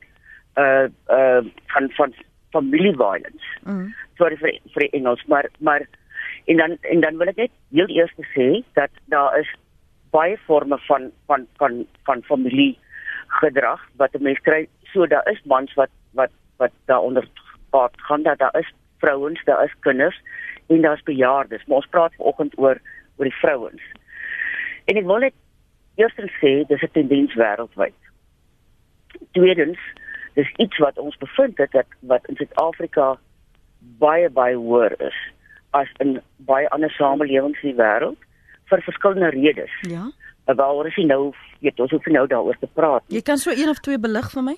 uh 0.63 0.87
uh 1.17 1.41
van 1.73 1.89
van 1.97 2.13
family 2.53 2.93
violence. 2.93 3.45
Mm. 3.65 3.93
Sorry 4.17 4.37
vir 4.37 4.57
vir 4.75 4.87
Engels, 4.93 5.25
maar 5.25 5.49
maar 5.59 5.85
en 6.45 6.57
dan 6.57 6.77
en 6.81 7.01
dan 7.01 7.17
wil 7.17 7.33
ek 7.33 7.41
net 7.41 7.51
heel 7.71 7.89
eers 7.89 8.13
sê 8.35 8.47
dat 8.79 8.91
daar 9.13 9.39
is 9.39 9.49
baie 10.11 10.37
forme 10.45 10.77
van 10.87 11.11
van 11.25 11.47
van 11.57 11.85
van 12.09 12.23
familie 12.29 12.77
gedrag 13.41 13.81
wat 13.97 14.15
'n 14.15 14.23
mens 14.23 14.39
kry. 14.39 14.67
So 14.93 15.07
daar 15.07 15.27
is 15.31 15.41
mans 15.43 15.73
wat 15.73 15.89
wat 16.13 16.31
wat 16.57 16.71
daaronder 16.85 17.27
gepaard 17.35 18.01
gaan 18.01 18.23
dat 18.23 18.37
daar 18.37 18.57
is 18.59 18.73
vrouens, 18.97 19.43
daar 19.43 19.63
is 19.63 19.75
kinders 19.79 20.21
en 20.67 20.81
daar's 20.81 21.03
bejaardes. 21.03 21.65
Maar 21.65 21.77
ons 21.77 21.89
praat 21.89 22.15
vanoggend 22.15 22.57
oor 22.57 22.79
oor 23.17 23.25
die 23.29 23.39
vrouens. 23.41 23.81
En 24.85 24.97
ek 24.97 25.05
wil 25.05 25.17
net 25.25 25.35
eerstens 25.95 26.31
sê 26.41 26.63
dis 26.67 26.81
'n 26.81 26.91
tendens 26.91 27.33
wêreldwyd. 27.35 27.99
Tweedens, 29.31 29.79
dis 30.33 30.49
iets 30.57 30.77
wat 30.77 30.97
ons 30.97 31.17
bevind 31.17 31.57
het 31.57 31.71
dat 31.71 31.85
wat 31.99 32.27
in 32.27 32.35
Suid-Afrika 32.35 33.17
baie 33.99 34.29
baie 34.29 34.55
hoër 34.55 35.01
is 35.01 35.17
as 35.69 35.87
in 35.97 36.21
baie 36.37 36.69
ander 36.69 36.91
samelewings 36.91 37.61
in 37.61 37.73
die 37.73 37.81
wêreld 37.81 38.17
vir 38.69 38.81
verskillende 38.81 39.29
redes. 39.29 39.71
Ja. 39.81 40.11
Waaroor 40.45 40.87
is 40.87 40.95
jy 40.95 41.05
nou, 41.05 41.33
weet 41.59 41.79
ons 41.79 41.91
hoef 41.91 42.05
nou 42.05 42.27
daaroor 42.27 42.57
te 42.59 42.67
praat. 42.67 43.03
Jy 43.07 43.21
kan 43.21 43.37
so 43.37 43.51
een 43.51 43.69
of 43.69 43.79
twee 43.79 43.99
belig 43.99 44.31
vir 44.31 44.43
my? 44.43 44.55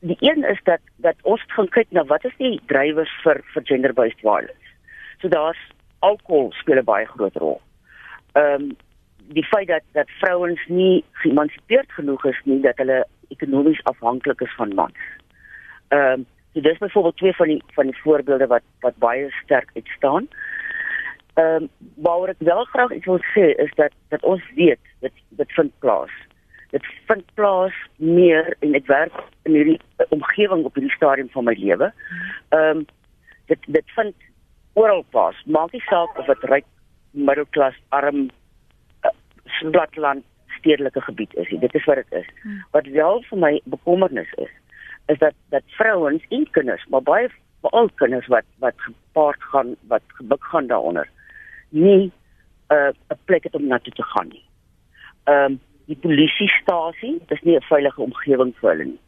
Die 0.00 0.16
een 0.20 0.44
is 0.44 0.60
dat 0.62 0.80
dat 0.96 1.14
ons 1.22 1.42
gaan 1.46 1.68
kyk 1.68 1.90
na 1.90 2.04
wat 2.04 2.24
is 2.24 2.36
die 2.38 2.60
drywers 2.66 3.10
vir 3.22 3.40
vir 3.54 3.62
gender 3.64 3.92
based 3.94 4.20
violence. 4.20 4.74
So 5.20 5.28
daar's 5.28 5.58
alkohol 5.98 6.52
speel 6.52 6.78
'n 6.78 6.84
baie 6.84 7.06
groot 7.06 7.36
rol. 7.36 7.60
Ehm 8.32 8.62
um, 8.62 8.76
die 9.28 9.44
feit 9.44 9.68
dat 9.68 9.82
dat 9.92 10.10
vrouens 10.20 10.66
nie 10.66 11.04
geëmansipeerd 11.12 11.92
genoeg 11.92 12.24
is 12.24 12.40
nie 12.44 12.60
dat 12.60 12.76
hulle 12.76 13.04
ekonomies 13.28 13.84
afhanklik 13.84 14.40
is 14.40 14.54
van 14.56 14.74
mans. 14.74 15.02
Ehm 15.88 16.12
um, 16.12 16.26
so 16.52 16.60
dis 16.60 16.78
byvoorbeeld 16.78 17.16
twee 17.16 17.32
van 17.32 17.48
die 17.48 17.62
van 17.74 17.86
die 17.86 18.00
voorbeelde 18.02 18.46
wat 18.46 18.62
wat 18.80 18.96
baie 18.96 19.30
sterk 19.42 19.70
uitstaan. 19.74 20.28
Ehm 21.34 21.62
um, 21.62 21.68
waaroor 21.94 22.28
ek 22.28 22.36
wel 22.38 22.64
graag 22.64 22.92
iets 22.92 23.06
wil 23.06 23.22
sê 23.34 23.46
is 23.66 23.74
dat 23.74 23.92
dat 24.08 24.22
ons 24.22 24.42
weet 24.54 24.84
dit 25.00 25.12
dit 25.28 25.52
vind 25.52 25.72
plaas. 25.78 26.14
Dit 26.70 26.86
vind 27.08 27.24
plaas 27.34 27.74
meer 27.96 28.56
en 28.60 28.74
ek 28.74 28.86
werk 28.86 29.14
in 29.48 29.56
hierdie 29.56 29.80
omgewing 30.08 30.64
op 30.64 30.74
hierdie 30.74 30.96
stadium 30.96 31.30
van 31.32 31.44
my 31.44 31.56
lewe. 31.58 31.92
Ehm 32.48 32.82
um, 32.82 32.86
dit 33.48 33.60
dit 33.66 33.94
vind 33.96 34.14
oral 34.72 35.04
plaas. 35.10 35.38
Maak 35.46 35.72
nie 35.72 35.84
saak 35.88 36.18
of 36.18 36.26
dit 36.26 36.42
ryk, 36.50 36.66
middelklas, 37.10 37.78
arm, 37.88 38.28
platteland 39.72 40.24
stedelike 40.58 41.00
gebied 41.00 41.34
is. 41.34 41.60
Dit 41.60 41.74
is 41.74 41.84
wat 41.84 41.96
dit 42.02 42.12
is. 42.20 42.26
Hmm. 42.42 42.64
Wat 42.70 42.86
wel 42.86 43.22
vir 43.30 43.38
my 43.38 43.52
bekommernis 43.64 44.32
is, 44.36 44.50
is 45.06 45.18
dat 45.18 45.34
dat 45.54 45.62
vrouens 45.78 46.24
en 46.28 46.50
kinders, 46.50 46.84
maar 46.88 47.02
baie 47.02 47.30
veral 47.62 47.90
kinders 47.94 48.26
wat 48.26 48.46
wat 48.58 48.74
gepaard 48.76 49.42
gaan, 49.52 49.74
wat 49.88 50.02
gebuk 50.20 50.44
gaan 50.44 50.66
daaronder, 50.66 51.08
nie 51.68 52.12
uh, 52.68 52.90
'n 52.92 52.94
uh, 53.12 53.18
plek 53.24 53.42
het 53.42 53.54
om 53.54 53.66
na 53.66 53.78
toe 53.78 53.92
te 53.92 54.02
gaan 54.02 54.28
nie. 54.28 54.44
Ehm 55.24 55.44
um, 55.44 55.60
die 55.88 55.96
polisiestasie, 55.96 57.16
dis 57.28 57.42
nie 57.42 57.56
'n 57.56 57.68
veilige 57.68 58.02
omgewing 58.02 58.52
vir 58.60 58.70
hulle 58.70 58.84
nie. 58.84 59.00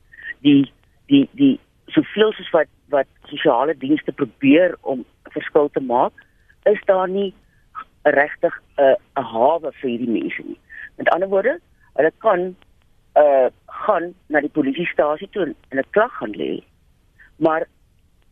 Die 0.43 0.73
die 1.09 1.29
die 1.33 1.59
soveel 1.89 2.33
soos 2.33 2.51
wat 2.53 2.69
wat 2.89 3.07
sosiale 3.29 3.75
dienste 3.75 4.13
probeer 4.13 4.77
om 4.81 5.05
verskil 5.31 5.69
te 5.69 5.81
maak, 5.81 6.13
is 6.65 6.81
daar 6.87 7.09
nie 7.09 7.35
regtig 8.03 8.55
'n 8.79 8.83
uh, 8.83 8.97
'n 9.17 9.29
hawe 9.35 9.73
vir 9.73 9.91
hierdie 9.91 10.15
mense 10.21 10.43
nie. 10.43 10.59
Met 10.97 11.09
ander 11.09 11.29
woorde, 11.29 11.61
hulle 11.95 12.13
kan 12.19 12.57
uh 13.17 13.49
gaan 13.67 14.15
na 14.29 14.41
die 14.41 14.57
polisiestasie 14.59 15.29
toe 15.31 15.55
en 15.69 15.79
'n 15.79 15.91
klag 15.91 16.13
gaan 16.19 16.35
lê. 16.37 16.63
Maar 17.37 17.67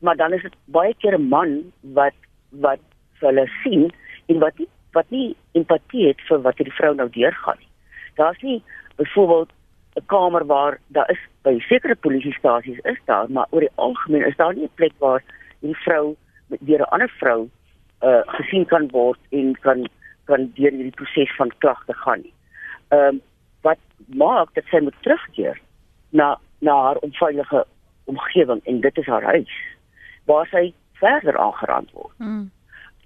maar 0.01 0.17
dan 0.17 0.33
is 0.33 0.43
dit 0.43 0.55
baie 0.65 0.95
keer 0.95 1.19
'n 1.19 1.29
man 1.29 1.73
wat 1.83 2.15
wat 2.51 2.81
hulle 3.21 3.47
sien 3.63 3.93
en 4.27 4.39
wat 4.39 4.59
nie 4.59 4.69
wat 4.93 5.11
nie 5.11 5.37
empatie 5.53 6.07
het 6.07 6.21
vir 6.29 6.41
wat 6.43 6.57
die 6.57 6.73
vrou 6.73 6.95
nou 6.95 7.09
deurgaan 7.11 7.59
nie. 7.59 7.68
Daar's 8.19 8.43
nie 8.43 8.63
byvoorbeeld 8.97 9.51
'n 9.99 10.07
kamer 10.07 10.47
waar 10.47 10.79
daar 10.87 11.11
is 11.11 11.23
by 11.43 11.59
sekere 11.59 11.95
polisiestasies 11.95 12.79
is 12.79 13.01
daar, 13.05 13.31
maar 13.31 13.47
oor 13.51 13.61
die 13.61 13.75
algemeen 13.75 14.27
is 14.27 14.37
daar 14.37 14.55
nie 14.55 14.65
'n 14.65 14.75
plek 14.75 14.93
waar 14.99 15.23
die 15.61 15.77
vrou 15.77 16.17
deur 16.61 16.81
'n 16.81 16.93
ander 16.95 17.13
vrou 17.21 17.49
uh 18.03 18.23
gesien 18.27 18.67
kan 18.67 18.89
word 18.91 19.19
en 19.31 19.59
kan 19.61 19.89
kan 20.25 20.51
deur 20.55 20.71
hierdie 20.71 20.99
proses 21.01 21.37
van 21.37 21.53
klagte 21.59 21.95
gaan 21.95 22.21
nie. 22.21 22.35
Ehm 22.89 23.07
um, 23.09 23.21
wat 23.61 23.79
maak 24.07 24.55
dat 24.55 24.65
sy 24.71 24.79
moet 24.79 25.03
terugkeer 25.03 25.61
na 26.11 26.39
na 26.59 26.75
haar 26.83 26.97
onveilige 26.97 27.67
omgewing 28.05 28.61
en 28.65 28.81
dit 28.81 28.99
is 28.99 29.07
haar 29.07 29.23
huis 29.23 29.55
waar 30.25 30.47
sy 30.47 30.73
verder 30.93 31.39
aangerand 31.39 31.91
word. 31.93 32.15
Hmm. 32.17 32.51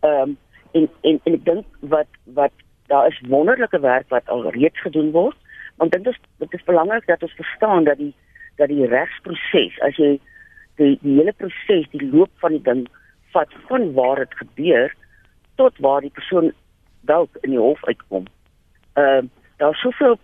Ehm 0.01 0.21
um, 0.21 0.37
en 0.73 0.89
en 1.01 1.21
en 1.25 1.35
ek 1.35 1.45
dink 1.45 1.67
wat 1.81 2.21
wat 2.25 2.53
daar 2.93 3.07
is 3.09 3.21
wonderlike 3.29 3.81
werk 3.81 4.09
wat 4.13 4.29
al 4.29 4.51
reeds 4.51 4.81
gedoen 4.81 5.11
word. 5.11 5.37
Want 5.81 5.93
dit 5.93 6.07
is 6.07 6.19
dit 6.45 6.53
is 6.53 6.65
belangrik 6.69 7.07
dat 7.07 7.23
ons 7.23 7.39
verstaan 7.41 7.85
dat 7.85 7.99
die 7.99 8.15
dat 8.61 8.69
die 8.69 8.87
regsproses 8.87 9.79
as 9.81 9.97
jy 9.97 10.19
die 10.81 10.99
die 11.03 11.17
hele 11.19 11.33
proses, 11.33 11.89
die 11.95 12.11
loop 12.11 12.31
van 12.45 12.57
die 12.57 12.65
ding 12.69 12.83
vat 13.37 13.55
van 13.69 13.93
waar 13.97 14.21
dit 14.25 14.35
gebeur 14.43 14.93
tot 15.61 15.79
waar 15.79 16.05
die 16.05 16.13
persoon 16.13 16.53
dalk 17.09 17.41
in 17.41 17.57
die 17.57 17.65
hof 17.65 17.85
uitkom. 17.85 18.29
Ehm 18.93 19.25
uh, 19.25 19.31
daar 19.63 19.75
soveel 19.79 20.19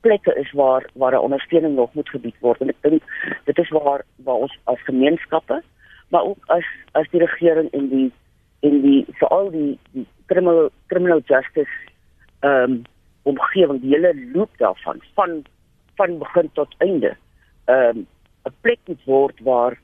plekke 0.00 0.34
is 0.34 0.52
waar 0.52 0.88
waar 0.94 1.18
ondersteuning 1.18 1.74
nog 1.74 1.94
moet 1.94 2.08
gebied 2.08 2.36
word 2.40 2.60
en 2.60 2.68
ek 2.72 2.82
dink 2.86 3.02
dit 3.44 3.58
is 3.58 3.70
waar 3.76 4.04
waar 4.26 4.46
ons 4.46 4.58
as 4.64 4.84
gemeenskappe 4.88 5.62
maar 6.08 6.24
ook 6.30 6.46
as 6.56 6.68
as 6.92 7.10
die 7.10 7.20
regering 7.20 7.70
en 7.72 7.88
die 7.88 8.12
en 8.64 8.80
die 8.84 9.00
vir 9.20 9.28
al 9.36 9.50
die, 9.54 9.72
die 9.92 10.06
criminal 10.30 10.70
criminal 10.92 11.22
justice 11.30 11.70
ehm 12.44 12.78
um, 12.78 12.82
omgewing 13.24 13.78
die 13.80 13.94
hele 13.94 14.12
loop 14.34 14.52
daarvan 14.60 15.00
van 15.16 15.38
van 15.96 16.18
begin 16.18 16.50
tot 16.58 16.74
einde 16.84 17.14
ehm 17.66 18.04
um, 18.04 18.06
'n 18.44 18.56
plek 18.60 18.80
moet 18.86 19.04
word 19.04 19.36
waar 19.40 19.78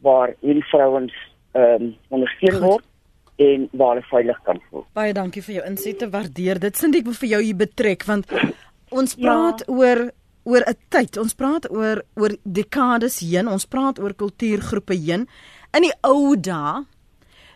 waar 0.00 0.34
hierdie 0.40 0.68
vrouens 0.70 1.14
ehm 1.52 1.82
um, 1.82 1.94
ondersteun 2.08 2.60
word 2.60 2.84
en 3.36 3.68
waar 3.72 3.96
hulle 3.96 4.06
veilig 4.06 4.42
kan 4.46 4.60
voel. 4.70 4.84
Baie 4.94 5.12
dankie 5.12 5.42
vir 5.42 5.54
jou 5.54 5.64
insigte, 5.66 6.06
waardeer 6.10 6.60
dit. 6.62 6.76
Sien 6.76 6.94
ek 6.94 7.08
wil 7.08 7.18
vir 7.18 7.28
jou 7.28 7.40
hier 7.42 7.58
betrek 7.64 8.06
want 8.06 8.30
ons 8.94 9.16
ja. 9.16 9.24
praat 9.26 9.64
ja. 9.66 9.74
oor 9.74 10.10
oor 10.44 10.62
'n 10.68 10.78
tyd. 10.88 11.18
Ons 11.18 11.34
praat 11.34 11.70
oor 11.70 12.04
oor 12.14 12.36
dekades 12.44 13.20
heen. 13.24 13.48
Ons 13.48 13.66
praat 13.66 13.98
oor 13.98 14.14
kultuurgroepe 14.14 14.94
heen. 14.94 15.26
In 15.74 15.82
die 15.82 15.94
ou 16.02 16.36
dae 16.36 16.84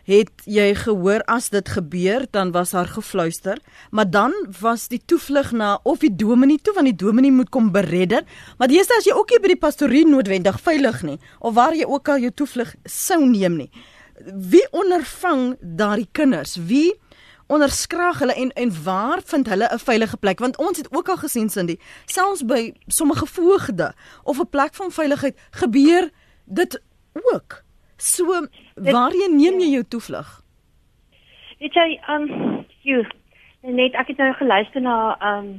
het 0.09 0.47
jy 0.49 0.73
gehoor 0.81 1.21
as 1.29 1.49
dit 1.53 1.69
gebeur 1.69 2.25
dan 2.35 2.51
was 2.55 2.73
daar 2.73 2.89
gefluister 2.89 3.61
maar 3.91 4.09
dan 4.09 4.33
was 4.59 4.87
die 4.87 5.01
toevlug 5.05 5.51
na 5.51 5.77
of 5.83 6.01
die 6.01 6.15
dominee 6.15 6.61
toe 6.61 6.73
want 6.73 6.89
die 6.89 7.05
dominee 7.05 7.31
moet 7.31 7.49
kom 7.49 7.71
beredder 7.71 8.25
maar 8.57 8.67
dis 8.67 8.89
as 8.97 9.05
jy 9.05 9.13
ook 9.13 9.29
nie 9.35 9.43
by 9.45 9.53
die 9.53 9.63
pastorie 9.67 10.05
noodwendig 10.07 10.59
veilig 10.65 11.03
nie 11.03 11.19
of 11.39 11.53
waar 11.53 11.77
jy 11.77 11.85
ook 11.85 12.09
al 12.09 12.25
jou 12.25 12.33
toevlug 12.33 12.75
sou 12.85 13.21
neem 13.25 13.61
nie 13.63 13.71
wie 14.25 14.67
ondervang 14.71 15.57
daardie 15.61 16.07
kinders? 16.11 16.55
Wie 16.55 16.99
onderskraag 17.47 18.19
hulle 18.19 18.33
en 18.33 18.51
en 18.51 18.73
waar 18.83 19.21
vind 19.25 19.47
hulle 19.47 19.69
'n 19.73 19.79
veilige 19.79 20.17
plek? 20.17 20.39
Want 20.39 20.57
ons 20.57 20.77
het 20.77 20.87
ook 20.95 21.09
al 21.09 21.17
gesien 21.17 21.49
Cindy, 21.49 21.79
selfs 22.05 22.45
by 22.45 22.73
sommige 22.87 23.25
voogde 23.25 23.93
of 24.23 24.39
'n 24.39 24.49
plek 24.49 24.75
van 24.75 24.91
veiligheid 24.91 25.39
gebeur 25.51 26.09
dit 26.45 26.81
ook. 27.13 27.63
So 27.99 28.47
waarheen 28.75 29.35
neem 29.35 29.59
jy 29.59 29.73
jou 29.75 29.83
toevlug? 29.83 30.27
Weet 31.59 31.75
jy, 31.75 31.89
um 32.07 32.29
jy 32.87 33.03
net 33.75 33.95
ek 33.99 34.13
het 34.13 34.21
nou 34.21 34.31
geluister 34.39 34.81
na 34.81 34.95
um 35.19 35.49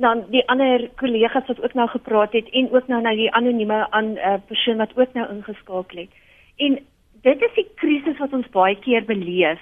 dan 0.00 0.22
die 0.32 0.42
ander 0.52 0.86
kollegas 1.00 1.46
wat 1.48 1.60
ook 1.60 1.74
nou 1.76 1.86
gepraat 1.88 2.32
het 2.36 2.48
en 2.52 2.68
ook 2.72 2.88
nou 2.88 3.00
na 3.00 3.12
die 3.16 3.30
anonieme 3.32 3.86
aan 3.96 4.16
uh, 4.16 4.34
persoon 4.48 4.76
wat 4.76 4.92
ook 4.96 5.12
nou 5.16 5.24
ingeskakel 5.32 6.02
het. 6.04 6.12
En 6.56 6.78
dit 7.24 7.42
is 7.48 7.54
die 7.56 7.68
krisis 7.80 8.18
wat 8.20 8.32
ons 8.36 8.48
baie 8.52 8.76
keer 8.84 9.04
beleef. 9.04 9.60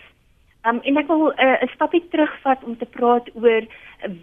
Um 0.66 0.80
en 0.82 0.98
ek 1.02 1.10
wil 1.10 1.30
'n 1.30 1.46
uh, 1.46 1.74
stapie 1.74 2.02
terugvat 2.10 2.62
om 2.64 2.78
te 2.78 2.86
praat 2.86 3.30
oor 3.34 3.66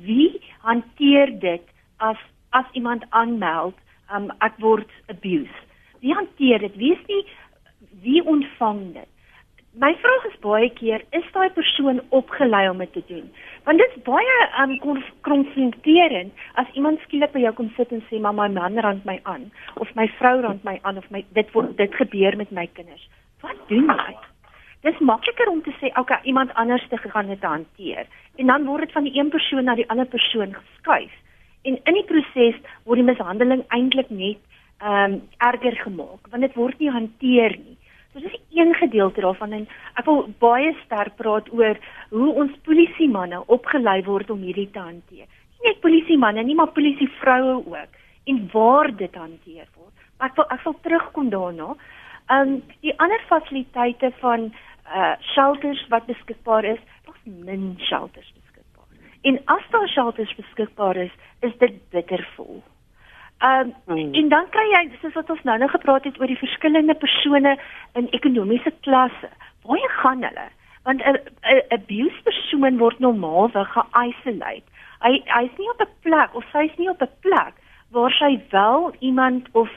wie 0.07 0.39
hanteer 0.63 1.39
dit 1.39 1.63
as 1.97 2.19
as 2.51 2.65
iemand 2.71 3.03
aanmeld, 3.09 3.75
um 4.15 4.31
ek 4.39 4.55
word 4.59 4.89
abused. 5.07 5.70
Wie 6.01 6.13
hanteer 6.13 6.59
dit? 6.59 6.75
Wie 6.75 6.91
is 6.91 7.03
die 7.05 7.25
wie 8.01 8.21
ontvang 8.25 8.93
dit? 8.93 9.09
My 9.71 9.93
vraag 10.01 10.25
is 10.27 10.39
baie 10.43 10.67
keer, 10.75 11.03
is 11.15 11.27
daai 11.31 11.49
persoon 11.55 12.01
opgelei 12.09 12.65
om 12.69 12.81
dit 12.83 12.91
te 12.93 13.03
doen? 13.07 13.29
Want 13.63 13.79
dit 13.79 13.93
is 13.95 14.03
baie 14.03 14.39
um 14.63 14.73
konfronterend 14.83 16.33
as 16.59 16.73
iemand 16.73 16.99
skielik 17.05 17.31
by 17.31 17.45
jou 17.45 17.53
kom 17.55 17.69
sit 17.77 17.93
en 17.95 18.03
sê, 18.09 18.19
"Maar 18.19 18.33
my 18.33 18.49
man 18.49 18.79
rand 18.79 19.05
my 19.05 19.19
aan," 19.23 19.51
of 19.77 19.95
"My 19.95 20.07
vrou 20.17 20.41
rand 20.41 20.63
my 20.63 20.79
aan," 20.81 20.97
of 20.97 21.09
"My 21.09 21.23
dit 21.33 21.53
word 21.53 21.77
dit 21.77 21.95
gebeur 21.95 22.37
met 22.37 22.51
my 22.51 22.67
kinders." 22.73 23.07
Wat 23.41 23.55
doen 23.67 23.87
jy? 23.87 24.17
Dis 24.81 24.99
makliker 24.99 25.49
om 25.49 25.61
te 25.61 25.73
sê, 25.79 25.97
"Oké, 25.99 26.19
iemand 26.23 26.53
anders 26.53 26.87
te 26.89 26.97
gaan 26.97 27.27
dit 27.27 27.41
hanteer." 27.41 28.05
En 28.35 28.47
dan 28.47 28.65
word 28.65 28.81
dit 28.81 28.91
van 28.91 29.03
die 29.03 29.19
een 29.19 29.29
persoon 29.29 29.63
na 29.63 29.75
die 29.75 29.89
ander 29.89 30.05
persoon 30.05 30.53
geskuif. 30.53 31.11
En 31.63 31.79
in 31.83 31.93
die 31.93 32.05
proses 32.05 32.55
word 32.83 32.97
die 32.97 33.05
mishandeling 33.05 33.63
eintlik 33.67 34.09
net 34.09 34.37
ehm 34.81 35.13
um, 35.13 35.21
erger 35.37 35.75
gemaak, 35.83 36.27
want 36.31 36.41
dit 36.41 36.55
word 36.57 36.79
nie 36.79 36.89
hanteer 36.89 37.57
nie. 37.57 37.77
So 38.13 38.19
dis 38.19 38.39
een 38.51 38.73
gedeelte 38.75 39.21
daarvan 39.21 39.53
en 39.53 39.67
ek 39.95 40.05
wil 40.05 40.25
baie 40.43 40.73
sterk 40.83 41.15
praat 41.19 41.47
oor 41.53 41.77
hoe 42.09 42.31
ons 42.43 42.55
polisiemanne 42.65 43.43
opgelei 43.47 44.01
word 44.03 44.33
om 44.33 44.41
hierdie 44.43 44.71
te 44.73 44.81
hanteer. 44.81 45.27
Nie 45.27 45.69
net 45.69 45.79
polisiemanne 45.85 46.43
nie, 46.43 46.57
maar 46.57 46.73
polisievroue 46.75 47.61
ook 47.61 47.99
en 48.31 48.41
waar 48.53 48.91
dit 48.95 49.15
hanteer 49.15 49.69
word. 49.77 49.93
Maar 50.17 50.29
ek 50.33 50.41
wil 50.41 50.49
ek 50.57 50.65
sal 50.65 50.75
terugkom 50.81 51.29
daarna. 51.29 51.75
Um 52.33 52.57
die 52.81 52.97
ander 52.97 53.21
fasiliteite 53.29 54.11
van 54.19 54.49
uh 54.89 55.13
shelters 55.33 55.85
wat 55.93 56.09
beskikbaar 56.09 56.65
is, 56.73 56.81
daar's 57.05 57.23
min 57.23 57.75
shelters 57.79 58.33
beskikbaar. 58.33 58.89
En 59.21 59.39
as 59.45 59.71
daar 59.71 59.87
shelters 59.87 60.35
beskikbaar 60.35 60.97
is, 61.05 61.13
is 61.41 61.53
dit 61.63 61.79
bittervol. 61.93 62.63
Ehm 63.41 63.73
um, 63.87 63.97
mm. 63.97 64.13
en 64.13 64.29
dan 64.29 64.49
kry 64.53 64.63
jy 64.69 64.81
soos 65.01 65.15
wat 65.17 65.29
ons 65.33 65.43
nou 65.49 65.57
nou 65.57 65.69
gepraat 65.69 66.03
het 66.05 66.19
oor 66.19 66.29
die 66.29 66.37
verskillende 66.37 66.93
persone 66.93 67.55
in 67.97 68.09
ekonomiese 68.17 68.73
klasse. 68.85 69.29
Waar 69.65 69.95
gaan 70.01 70.21
hulle? 70.23 70.47
Want 70.83 71.01
'n 71.01 71.17
abuse 71.73 72.21
persoon 72.23 72.77
word 72.77 72.99
normaalweg 72.99 73.71
ge-isolate. 73.73 74.67
Hy 75.01 75.13
hy's 75.25 75.57
nie 75.57 75.69
op 75.69 75.81
'n 75.81 75.93
plek 76.01 76.35
of 76.35 76.45
sy's 76.53 76.77
nie 76.77 76.89
op 76.89 77.01
'n 77.01 77.15
plek 77.25 77.53
waar 77.89 78.11
sy 78.11 78.39
wel 78.49 78.93
iemand 78.99 79.49
of 79.51 79.69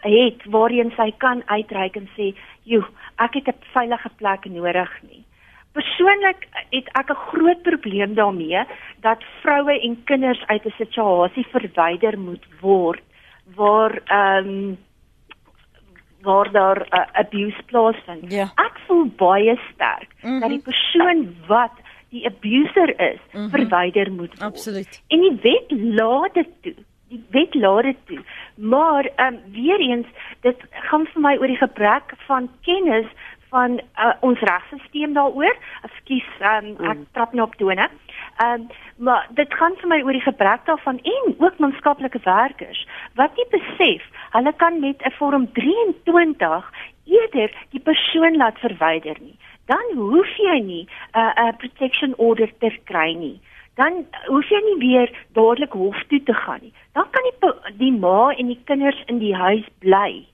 het 0.00 0.44
waarheen 0.44 0.92
sy 0.96 1.12
kan 1.18 1.42
uitreik 1.46 1.96
en 1.96 2.08
sê, 2.16 2.34
"Joe, 2.62 2.84
ek 3.16 3.34
het 3.34 3.48
'n 3.48 3.64
veilige 3.72 4.10
plek 4.16 4.44
nodig 4.44 5.02
nie." 5.02 5.24
Persoonlik 5.72 6.48
het 6.70 6.88
ek 6.92 7.10
'n 7.10 7.22
groot 7.28 7.62
probleem 7.62 8.14
daarmee 8.14 8.64
dat 9.00 9.24
vroue 9.40 9.80
en 9.80 10.04
kinders 10.04 10.42
uit 10.46 10.64
'n 10.64 10.74
situasie 10.76 11.46
verwyder 11.50 12.18
moet 12.18 12.44
word 12.60 13.02
waar 13.54 14.00
ehm 14.04 14.48
um, 14.48 14.78
waar 16.22 16.50
daar 16.52 16.86
uh, 16.90 17.06
abuse 17.12 17.62
plaasvind. 17.66 18.32
Ja. 18.32 18.52
Ek 18.54 18.78
voel 18.86 19.06
baie 19.16 19.60
sterk 19.72 20.08
mm 20.20 20.30
-hmm. 20.30 20.40
dat 20.40 20.48
die 20.48 20.62
Mhm. 20.62 20.70
persoon 20.70 21.36
wat 21.46 21.72
die 22.08 22.26
abuser 22.26 23.00
is, 23.00 23.20
mm 23.32 23.40
-hmm. 23.40 23.50
verwyder 23.50 24.12
moet 24.12 24.28
word. 24.28 24.42
Absoluut. 24.42 25.02
En 25.08 25.20
die 25.20 25.38
wet 25.42 25.70
laat 25.98 26.34
dit 26.34 26.48
toe. 26.60 26.74
Die 27.08 27.24
wet 27.30 27.54
laat 27.54 27.82
dit 27.82 27.96
toe. 28.04 28.22
Maar 28.54 29.04
ehm 29.16 29.34
um, 29.34 29.40
weer 29.52 29.80
eens, 29.80 30.06
dit 30.40 30.56
gaan 30.70 31.06
vir 31.06 31.20
my 31.20 31.36
oor 31.36 31.46
die 31.46 31.56
gebrek 31.66 32.14
van 32.26 32.50
kennis 32.60 33.06
van 33.52 33.80
uh, 33.80 34.12
ons 34.20 34.40
regstelsel 34.40 35.12
daaroor. 35.16 35.56
Ekskuus, 35.88 36.28
um, 36.52 36.72
ek 36.92 37.04
trap 37.16 37.36
nou 37.36 37.46
op 37.46 37.58
tone. 37.60 37.88
Ehm 38.40 38.64
um, 38.64 38.66
maar 39.02 39.26
dit 39.34 39.54
gaan 39.58 39.74
vir 39.80 39.88
my 39.90 39.98
oor 40.04 40.14
die 40.14 40.24
gebrek 40.24 40.66
daarvan 40.68 40.98
en 41.12 41.32
ook 41.42 41.56
maatskaplike 41.58 42.20
werkers 42.24 42.82
wat 43.18 43.34
nie 43.36 43.46
besef 43.50 44.04
hulle 44.36 44.52
kan 44.62 44.78
met 44.80 45.02
'n 45.02 45.14
vorm 45.18 45.46
23 45.52 46.68
eerder 47.04 47.50
die 47.70 47.80
persoon 47.80 48.36
laat 48.36 48.58
verwyder 48.58 49.16
nie. 49.20 49.36
Dan 49.66 49.86
hoef 49.94 50.36
jy 50.36 50.58
nie 50.60 50.84
'n 50.84 51.18
uh, 51.18 51.32
'n 51.34 51.48
uh, 51.48 51.56
protection 51.56 52.14
order 52.16 52.50
te 52.58 52.70
kry 52.84 53.12
nie. 53.24 53.40
Dan 53.74 54.06
hoef 54.26 54.48
jy 54.48 54.60
nie 54.64 54.78
weer 54.88 55.10
dadelik 55.32 55.72
hof 55.72 56.02
toe 56.08 56.22
te 56.22 56.34
gaan 56.34 56.60
nie. 56.62 56.72
Dan 56.92 57.06
kan 57.10 57.22
die 57.30 57.52
die 57.78 57.92
ma 57.92 58.30
en 58.30 58.46
die 58.46 58.60
kinders 58.64 59.02
in 59.06 59.18
die 59.18 59.34
huis 59.34 59.66
bly. 59.78 60.26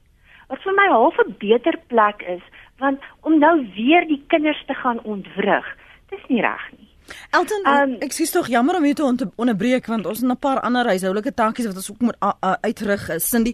Wat 0.48 0.62
vir 0.62 0.74
my 0.74 0.86
half 0.88 1.18
'n 1.18 1.34
beter 1.38 1.76
plek 1.86 2.22
is, 2.22 2.42
want 2.78 3.00
om 3.20 3.38
nou 3.38 3.54
weer 3.74 4.06
die 4.06 4.22
kinders 4.26 4.64
te 4.66 4.74
gaan 4.74 5.00
ontwrig, 5.02 5.66
dis 6.10 6.28
nie 6.28 6.40
reg 6.40 6.70
nie. 6.76 6.88
Elton, 7.30 7.64
Um, 7.68 7.96
ek 8.04 8.12
sies 8.12 8.32
tog 8.32 8.48
jammer 8.52 8.76
om 8.76 8.84
jou 8.84 8.94
te 8.94 9.28
onderbreek 9.36 9.86
want 9.88 10.06
ons 10.06 10.20
het 10.20 10.30
'n 10.30 10.36
paar 10.36 10.60
ander 10.60 10.84
huishoudelike 10.86 11.34
taakies 11.34 11.66
wat 11.66 11.76
ons 11.76 11.90
ook 11.90 12.00
moet 12.00 12.16
uitrig. 12.60 13.08
is. 13.08 13.28
Cindy, 13.28 13.52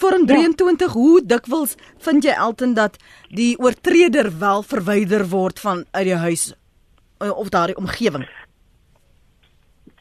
vorm 0.00 0.26
23, 0.26 0.86
ja. 0.86 0.92
hoe 0.92 1.20
dikwels 1.26 1.76
vind 1.98 2.24
jy 2.24 2.30
Elton 2.30 2.74
dat 2.74 2.96
die 3.28 3.58
oortreder 3.58 4.38
wel 4.38 4.62
verwyder 4.62 5.28
word 5.28 5.60
van 5.60 5.84
uit 5.90 6.04
die 6.04 6.14
huis 6.14 6.54
uh, 7.22 7.38
of 7.38 7.48
daardie 7.48 7.76
omgewing? 7.76 8.28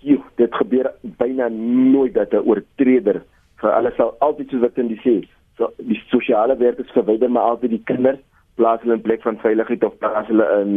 Jo, 0.01 0.23
dit 0.35 0.55
gebeur 0.55 0.93
byna 1.01 1.47
nooit 1.49 2.13
dat 2.13 2.31
'n 2.33 2.45
oortreder 2.45 3.23
vir 3.55 3.71
alles 3.71 3.95
sal 3.95 4.15
altyd 4.19 4.49
soos 4.49 4.61
wat 4.61 4.77
in 4.77 4.87
die 4.87 5.01
sê. 5.03 5.27
So 5.57 5.73
die 5.77 6.01
sosiale 6.07 6.57
werkers 6.57 6.91
verwyder 6.91 7.31
maar 7.31 7.43
altyd 7.43 7.69
die 7.69 7.83
kinders 7.83 8.19
plaas 8.59 8.83
hulle 8.83 8.97
in 8.99 9.05
plek 9.07 9.23
van 9.23 9.39
veiligheid 9.43 9.83
of 9.87 9.97
plaas 10.03 10.27
hulle 10.27 10.47
in 10.59 10.73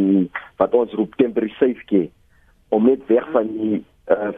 wat 0.61 0.75
ons 0.79 0.95
roep 0.99 1.15
temporary 1.19 1.53
safety 1.59 2.07
om 2.73 2.87
net 2.89 3.03
weg 3.11 3.27
van 3.35 3.49
die 3.53 3.79
uh, 4.15 4.33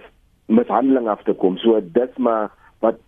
mishandeling 0.51 1.07
af 1.09 1.23
te 1.23 1.33
kom. 1.33 1.57
So 1.61 1.79
dit 1.79 2.17
maar 2.17 2.51
wat 2.83 2.99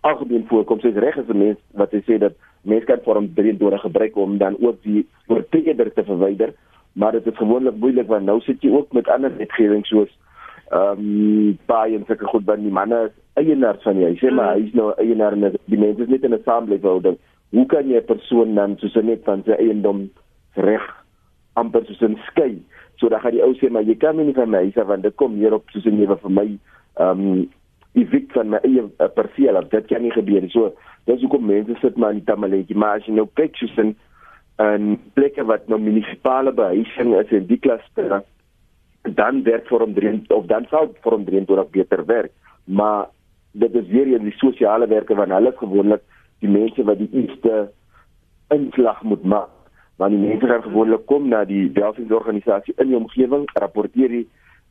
algemeen 0.00 0.46
voorkom. 0.48 0.80
So 0.80 0.88
is 0.88 1.02
reg 1.04 1.18
as 1.18 1.28
'n 1.28 1.38
mens 1.38 1.58
wat 1.80 1.94
sê 1.94 2.18
dat 2.18 2.34
mense 2.62 2.86
kan 2.86 3.04
vorm 3.04 3.34
23 3.34 3.80
gebruik 3.80 4.16
om 4.16 4.38
dan 4.38 4.56
ook 4.60 4.82
die 4.82 5.06
oortreder 5.26 5.92
te 5.92 6.04
verwyder, 6.04 6.54
maar 6.92 7.12
dit 7.12 7.26
is 7.26 7.36
gewoonlik 7.36 7.76
moeilik 7.76 8.08
want 8.08 8.24
nou 8.24 8.40
sit 8.40 8.62
jy 8.62 8.70
ook 8.70 8.92
met 8.92 9.08
ander 9.08 9.36
wetgewing 9.36 9.86
soos 9.86 10.10
ehm 10.70 10.98
um, 10.98 11.58
baie 11.66 11.94
en 11.94 12.04
sulke 12.06 12.26
goed 12.26 12.44
binne 12.44 12.62
die 12.62 12.72
manne 12.72 13.04
is 13.06 13.14
eienaars 13.34 13.82
van 13.82 13.94
die 13.94 14.04
huis. 14.04 14.18
Sê 14.18 14.32
maar 14.34 14.54
hy 14.54 14.64
is 14.66 14.74
nou 14.74 14.92
eienaar 14.96 15.32
en 15.32 15.54
die 15.64 15.78
mense 15.78 16.02
is 16.02 16.08
net 16.08 16.24
in 16.24 16.34
'n 16.34 16.42
samelewing. 16.44 17.18
Hoe 17.50 17.66
kan 17.66 17.88
jy 17.88 17.98
'n 17.98 18.04
persoon 18.06 18.54
dan 18.54 18.78
soos 18.78 18.94
net 19.02 19.24
van 19.24 19.42
sy 19.44 19.52
eiendom 19.52 20.10
reg 20.54 20.86
amper 21.54 21.84
soos 21.86 22.02
'n 22.02 22.18
skei? 22.26 22.62
So 22.96 23.08
dan 23.08 23.20
gaan 23.20 23.32
die 23.32 23.42
ou 23.42 23.54
sê 23.54 23.70
maar 23.70 23.82
jy 23.82 23.94
kan 23.94 24.16
my 24.16 24.24
nie 24.24 24.34
van 24.34 24.50
my 24.50 24.58
huis 24.58 24.76
af 24.76 24.86
want 24.86 25.02
dit 25.02 25.14
kom 25.14 25.34
hier 25.34 25.54
op 25.54 25.70
soos 25.70 25.84
'n 25.84 25.96
nuwe 25.96 26.16
vir 26.16 26.30
my 26.30 26.58
ehm 26.96 27.20
um, 27.20 27.48
evict 27.96 28.32
van 28.32 28.48
my 28.48 28.58
eie 28.62 28.82
uh, 28.82 29.08
perseel 29.14 29.56
af. 29.56 29.68
Dit 29.68 29.86
kan 29.86 30.02
nie 30.02 30.12
gebeur. 30.12 30.48
So 30.50 30.74
dis 31.04 31.20
hoekom 31.20 31.46
mense 31.46 31.76
sit 31.80 31.96
maar 31.96 32.12
in 32.12 32.24
tamaletjie. 32.24 32.76
Maar 32.76 33.00
as 33.00 33.06
jy 33.06 33.14
nou 33.16 33.28
kyk 33.34 33.56
soos 33.56 33.76
in 33.78 33.96
in 34.58 34.96
plekke 35.12 35.44
wat 35.44 35.68
nou 35.68 35.78
munisipale 35.80 36.52
behuising 36.52 37.12
is 37.20 37.32
en 37.36 37.46
die 37.46 37.58
klasse 37.60 38.22
dan 39.02 39.42
werk 39.44 39.66
vorm 39.68 39.92
3 39.94 40.24
of 40.32 40.46
dan 40.46 40.64
sou 40.70 40.88
vorm 41.04 41.24
23 41.24 41.70
beter 41.70 42.04
werk. 42.06 42.32
Maar 42.64 43.08
dit 43.52 43.74
is 43.74 43.86
weer 43.86 44.06
eens 44.06 44.22
die 44.22 44.38
sosiale 44.40 44.86
werke 44.86 45.14
want 45.14 45.32
hulle 45.32 45.52
is 45.52 45.60
gewoonlik 45.60 46.02
die 46.40 46.50
mense 46.50 46.84
wat 46.84 46.98
die 46.98 47.10
eerste 47.12 47.70
inslag 48.54 49.02
moet 49.02 49.24
maak. 49.24 49.52
Want 49.96 50.12
die 50.12 50.20
mense 50.20 50.46
gaan 50.46 50.62
gewoonlik 50.62 51.06
kom 51.06 51.28
na 51.28 51.44
die 51.48 51.70
welsinsorganisasie 51.72 52.74
in 52.76 52.92
die 52.92 52.98
omgewing, 52.98 53.48
rapporteer 53.54 54.08
die 54.08 54.26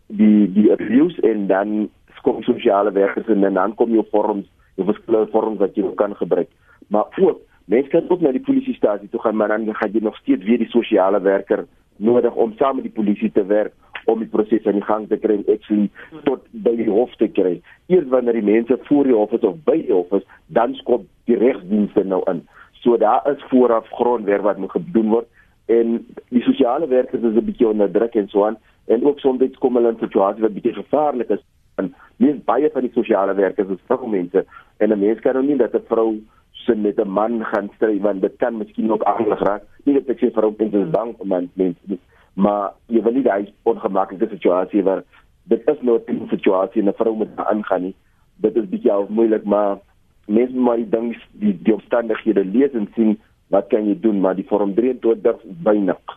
die 0.08 0.52
die 0.54 0.72
abuse 0.72 1.22
en 1.26 1.48
dan 1.50 1.90
kom 2.26 2.44
sosiale 2.44 2.92
werkers 2.92 3.28
en 3.30 3.42
dan 3.54 3.74
kom 3.78 3.94
jou 3.94 4.06
vorms, 4.12 4.46
jou 4.78 4.86
verskillende 4.86 5.32
vorms 5.34 5.60
wat 5.62 5.76
jy 5.78 5.90
kan 5.98 6.16
gebruik. 6.18 6.50
Maar 6.88 7.10
ook 7.22 7.42
mense 7.66 7.90
kan 7.90 8.10
ook 8.10 8.22
na 8.22 8.32
die 8.34 8.46
polisiestasie 8.46 9.10
toe 9.10 9.22
gaan, 9.22 9.36
maar 9.36 9.54
dan 9.54 9.74
gaan 9.76 9.92
jy 9.94 10.02
nog 10.02 10.18
steeds 10.18 10.46
weer 10.46 10.62
die 10.62 10.70
sosiale 10.70 11.22
werker 11.22 11.66
nodig 11.98 12.36
om 12.36 12.54
saam 12.58 12.76
met 12.76 12.86
die 12.90 12.94
polisie 12.94 13.32
te 13.32 13.46
werk 13.46 13.74
om 14.06 14.20
die 14.20 14.30
proses 14.30 14.66
aan 14.66 14.80
die 14.80 14.88
gang 14.88 15.08
te 15.08 15.18
kry 15.18 15.38
en 15.40 15.46
actually 15.54 15.90
tot 16.24 16.46
by 16.52 16.76
die 16.76 16.90
hof 16.90 17.16
te 17.16 17.28
kry. 17.28 17.62
Eers 17.88 18.08
wanneer 18.10 18.34
die 18.34 18.46
mense 18.46 18.78
voor 18.90 19.04
die 19.04 19.16
hof 19.16 19.32
is 19.32 19.48
of 19.48 19.58
by 19.66 19.78
die 19.82 19.94
hof 19.94 20.12
is, 20.12 20.26
dan 20.48 20.76
skop 20.82 21.06
die 21.26 21.38
regsdienste 21.38 22.04
nou 22.04 22.22
in. 22.32 22.44
So 22.84 22.98
daar 22.98 23.26
is 23.32 23.44
vooraf 23.50 23.90
grondwerk 23.90 24.46
wat 24.46 24.58
moet 24.62 24.72
gedoen 24.72 25.10
word 25.10 25.28
en 25.66 25.98
die 26.30 26.44
sosiale 26.46 26.88
werkers 26.88 27.24
is 27.24 27.36
'n 27.36 27.46
bietjie 27.46 27.68
onder 27.68 27.92
druk 27.92 28.16
en 28.16 28.28
so 28.28 28.46
aan 28.46 28.58
en 28.88 29.06
ook 29.06 29.20
soms 29.20 29.58
kom 29.58 29.76
hulle 29.76 29.90
in 29.90 29.98
situasies 30.00 30.42
wat 30.42 30.54
bietjie 30.54 30.74
gevaarlik 30.74 31.30
is. 31.30 31.44
En 31.76 31.96
mens 32.18 32.44
baie 32.44 32.70
van 32.74 32.82
die 32.82 32.92
sosiale 32.94 33.34
werkers 33.34 33.70
is 33.70 33.88
vroumense 33.88 34.46
en 34.78 34.92
'n 34.92 35.00
mens 35.00 35.20
kan 35.20 35.34
nou 35.34 35.46
nie 35.46 35.58
dat 35.58 35.74
'n 35.74 35.86
vrou 35.88 36.22
sin 36.52 36.82
met 36.82 37.00
'n 37.00 37.10
man 37.10 37.46
gaan 37.46 37.70
stry 37.76 38.00
want 38.00 38.22
dit 38.22 38.36
kan 38.38 38.58
miskien 38.58 38.92
ook 38.92 39.04
aanlig 39.04 39.40
raak. 39.40 39.64
Nie 39.84 39.94
dat 39.94 40.10
ek 40.10 40.20
sê 40.20 40.32
vroumense 40.32 40.78
is 40.78 40.90
bang 40.90 41.16
vir 41.18 41.28
man 41.28 41.50
mense 41.54 41.82
nie, 41.84 42.00
maar 42.36 42.74
jy 42.92 43.02
wil 43.02 43.16
nie 43.16 43.26
daai 43.26 43.54
ongemaklike 43.64 44.28
situasie 44.30 44.84
waar 44.84 45.04
dit 45.52 45.62
is 45.72 45.82
nou 45.82 46.00
'n 46.00 46.28
situasie 46.30 46.82
en 46.82 46.90
'n 46.90 47.00
vrou 47.00 47.16
moet 47.16 47.30
aangaan 47.36 47.82
nie. 47.82 47.96
Dit 48.36 48.56
is 48.56 48.70
bietjie 48.70 48.92
al 48.92 49.08
moeilik 49.10 49.44
maar 49.44 49.78
mense 50.26 50.54
moet 50.54 50.64
maar 50.64 50.78
die 50.82 50.90
ding 50.90 51.10
die 51.42 51.54
die 51.64 51.74
omstandighede 51.74 52.46
lees 52.46 52.74
en 52.74 52.90
sien 52.96 53.18
wat 53.54 53.70
kan 53.70 53.88
jy 53.88 53.96
doen 54.02 54.22
maar 54.22 54.36
die 54.38 54.48
vorm 54.50 54.74
23 54.78 55.42
weinig 55.64 56.16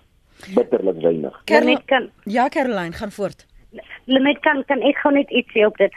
bitterlik 0.54 1.00
weinig 1.02 1.40
Caroline, 1.44 1.83
kan 1.85 2.09
Ja 2.24 2.48
Caroline 2.48 2.96
gaan 2.96 3.12
voort 3.12 3.46
Limit 4.07 4.40
kan 4.40 4.64
kan 4.64 4.81
ek 4.83 5.02
gou 5.02 5.12
net 5.12 5.31
iets 5.31 5.52
sê 5.52 5.66
op 5.66 5.76
dit 5.76 5.92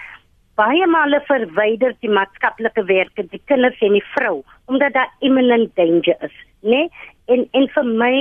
baie 0.59 0.87
male 0.91 1.21
verwyder 1.29 1.95
die 2.03 2.11
maatskaplike 2.11 2.83
werker 2.89 3.27
die 3.31 3.41
kinders 3.47 3.79
en 3.79 3.95
die 3.95 4.07
vrou 4.15 4.41
omdat 4.67 4.93
daar 4.97 5.11
imminent 5.19 5.75
danger 5.79 6.17
is 6.27 6.35
nê 6.61 6.83
nee? 6.83 6.89
en 7.31 7.47
en 7.55 7.69
vir 7.75 7.91
my 8.03 8.15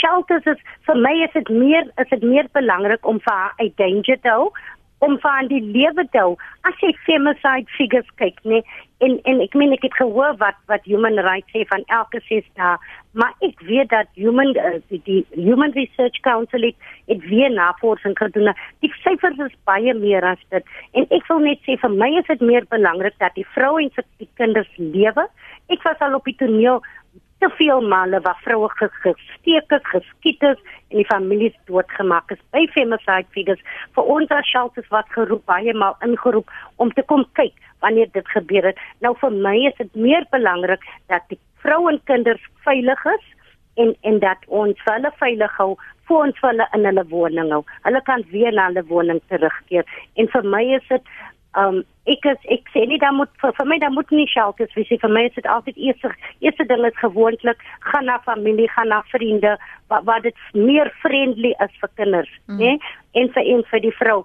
shelters 0.00 0.46
is 0.46 0.62
vir 0.86 1.02
my 1.08 1.12
is 1.24 1.34
dit 1.34 1.48
meer 1.48 1.90
is 2.02 2.08
dit 2.10 2.22
meer 2.22 2.48
belangrik 2.52 3.06
om 3.06 3.20
vir 3.26 3.34
haar 3.34 3.54
uit 3.62 3.76
danger 3.76 4.20
te 4.22 4.34
hou 4.34 4.50
om 4.98 5.18
van 5.20 5.48
die 5.48 5.60
lewe 5.60 6.06
te 6.10 6.18
hou. 6.18 6.36
As 6.68 6.76
jy 6.80 6.92
femicide 7.04 7.68
figures 7.76 8.08
kyk 8.20 8.38
nê 8.48 8.62
en 9.04 9.18
en 9.28 9.42
ek 9.44 9.54
meen 9.60 9.74
ek 9.76 9.84
het 9.84 9.98
gehoor 9.98 10.38
wat 10.40 10.56
wat 10.72 10.86
human 10.88 11.20
rights 11.26 11.52
sê 11.52 11.66
van 11.72 11.84
elke 11.98 12.22
ses 12.28 12.46
dae 12.56 12.76
maar 13.20 13.34
ek 13.44 13.60
weet 13.68 13.88
dat 13.92 14.08
human 14.20 14.52
uh, 14.60 14.76
die, 14.92 15.00
die 15.04 15.22
human 15.34 15.72
research 15.76 16.20
council 16.24 16.64
het, 16.68 16.76
het 17.08 17.22
weer 17.28 17.52
navorsing 17.52 18.16
gedoen. 18.18 18.52
Die 18.84 18.92
syfers 19.00 19.40
is 19.40 19.54
baie 19.68 19.94
meer 19.96 20.24
as 20.24 20.42
dit. 20.52 20.74
En 20.92 21.08
ek 21.16 21.24
wil 21.30 21.40
net 21.44 21.62
sê 21.64 21.78
vir 21.80 21.96
my 21.96 22.10
is 22.20 22.28
dit 22.28 22.44
meer 22.44 22.68
belangrik 22.72 23.16
dat 23.22 23.36
die 23.36 23.46
vroue 23.54 23.86
en 23.86 23.92
die 24.20 24.28
kinders 24.40 24.68
lewe. 24.76 25.24
Ek 25.72 25.84
was 25.88 26.04
al 26.04 26.18
op 26.18 26.28
die 26.28 26.36
toneel 26.36 26.82
te 27.38 27.48
veel 27.58 27.80
manne 27.80 28.20
wat 28.24 28.40
vroue 28.44 28.68
gesteek 28.76 29.70
het, 29.74 29.86
geskiet 29.92 30.42
is 30.42 30.60
en 30.88 31.00
die 31.00 31.08
families 31.10 31.54
doodgemaak 31.68 32.30
is. 32.30 32.40
By 32.54 32.64
femicide 32.74 33.28
figures 33.36 33.62
vir 33.96 34.10
ons 34.16 34.32
as 34.34 34.48
shelters 34.48 34.88
wat 34.94 35.10
geroep 35.14 35.44
baie 35.50 35.74
maal 35.74 35.96
ingeroep 36.06 36.50
om 36.76 36.92
te 36.96 37.04
kom 37.12 37.26
kyk 37.38 37.54
wanneer 37.84 38.08
dit 38.12 38.28
gebeur 38.34 38.70
het. 38.70 38.80
Nou 39.04 39.14
vir 39.20 39.34
my 39.34 39.56
is 39.68 39.76
dit 39.78 40.00
meer 40.08 40.24
belangrik 40.32 40.84
dat 41.12 41.26
die 41.32 41.40
vroue 41.64 41.92
en 41.92 42.00
kinders 42.08 42.42
veilig 42.64 43.04
is 43.12 43.26
en 43.82 43.92
en 44.08 44.20
dat 44.24 44.48
ons 44.62 44.80
hulle 44.88 45.12
veilig 45.20 45.60
hou 45.60 45.74
voor 46.08 46.28
ons 46.28 46.40
hulle 46.40 46.68
in 46.78 46.88
hulle 46.88 47.04
woning 47.10 47.52
hou. 47.52 47.62
Hulle 47.84 48.02
kan 48.08 48.24
weer 48.30 48.54
na 48.54 48.70
hulle 48.70 48.86
woning 48.88 49.20
terugkeer. 49.28 49.84
En 50.16 50.30
vir 50.32 50.48
my 50.56 50.62
is 50.78 50.88
dit 50.88 51.12
um 51.58 51.82
ek 52.06 52.26
is 52.32 52.48
ek 52.56 52.68
sê 52.74 52.84
nie 52.86 52.98
dan 53.02 53.16
moet 53.18 53.30
vir, 53.42 53.52
vir 53.58 53.68
my 53.70 53.78
dan 53.82 53.94
moet 53.94 54.10
nie 54.14 54.26
shelters 54.30 54.74
wees 54.78 54.90
vir 54.90 55.12
my 55.12 55.26
is 55.28 55.36
dit 55.36 55.48
altyd 55.56 55.78
eers 55.88 56.06
eerste 56.40 56.66
ding 56.70 56.84
is 56.88 56.98
gewoonlik 57.02 57.62
gaan 57.90 58.06
na 58.10 58.18
familie 58.26 58.68
gaan 58.74 58.92
na 58.94 59.02
vriende 59.12 59.56
wat 59.92 60.06
wat 60.08 60.26
dit 60.28 60.42
meer 60.54 60.92
friendly 61.02 61.54
is 61.66 61.78
vir 61.82 61.92
kinders 62.00 62.32
mm. 62.46 62.58
nê 62.62 62.76
en 63.20 63.32
vir 63.36 63.52
en 63.54 63.64
vir 63.70 63.86
die 63.88 63.94
vrou 64.00 64.18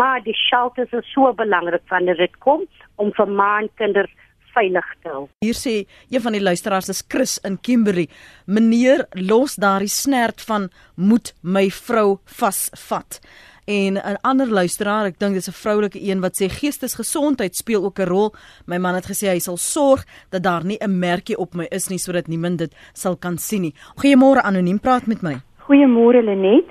maar 0.00 0.24
die 0.24 0.36
shelters 0.36 0.92
is 0.92 1.12
so 1.14 1.32
belangrik 1.42 1.84
wanneer 1.90 2.18
dit 2.18 2.40
kom 2.44 2.66
om 2.96 3.12
vir 3.16 3.36
maan 3.42 3.70
kinders 3.80 4.14
veilig 4.58 4.86
te 5.02 5.12
hou. 5.12 5.26
Hier 5.44 5.56
sê 5.56 5.74
een 6.10 6.22
van 6.24 6.34
die 6.34 6.42
luisteraars 6.42 6.88
is 6.92 7.04
Chris 7.06 7.36
in 7.46 7.58
Kimberley. 7.62 8.08
Meneer, 8.46 9.06
los 9.12 9.58
daardie 9.60 9.92
snert 9.92 10.42
van 10.48 10.70
moet 10.96 11.34
my 11.42 11.68
vrou 11.70 12.18
vasvat 12.40 13.20
en 13.68 13.94
'n 13.94 14.18
ander 14.20 14.48
luisteraar, 14.48 15.04
ek 15.06 15.18
dink 15.18 15.34
dis 15.34 15.48
'n 15.48 15.60
vroulike 15.62 16.00
een 16.00 16.20
wat 16.20 16.34
sê 16.40 16.48
geestesgesondheid 16.48 17.54
speel 17.54 17.84
ook 17.84 17.98
'n 17.98 18.08
rol. 18.08 18.32
My 18.66 18.78
man 18.78 18.94
het 18.94 19.06
gesê 19.06 19.26
hy 19.28 19.38
sal 19.38 19.56
sorg 19.56 20.04
dat 20.30 20.42
daar 20.42 20.64
nie 20.64 20.78
'n 20.80 20.98
merkie 20.98 21.36
op 21.36 21.54
my 21.54 21.66
is 21.70 21.88
nie 21.88 21.98
sodat 21.98 22.26
niemand 22.26 22.58
dit 22.58 22.74
sal 22.92 23.16
kan 23.16 23.38
sien 23.38 23.60
nie. 23.62 23.74
Goeiemôre 24.00 24.42
anoniem, 24.42 24.80
praat 24.80 25.06
met 25.06 25.22
my. 25.22 25.36
Goeiemôre 25.66 26.22
Lenet. 26.24 26.64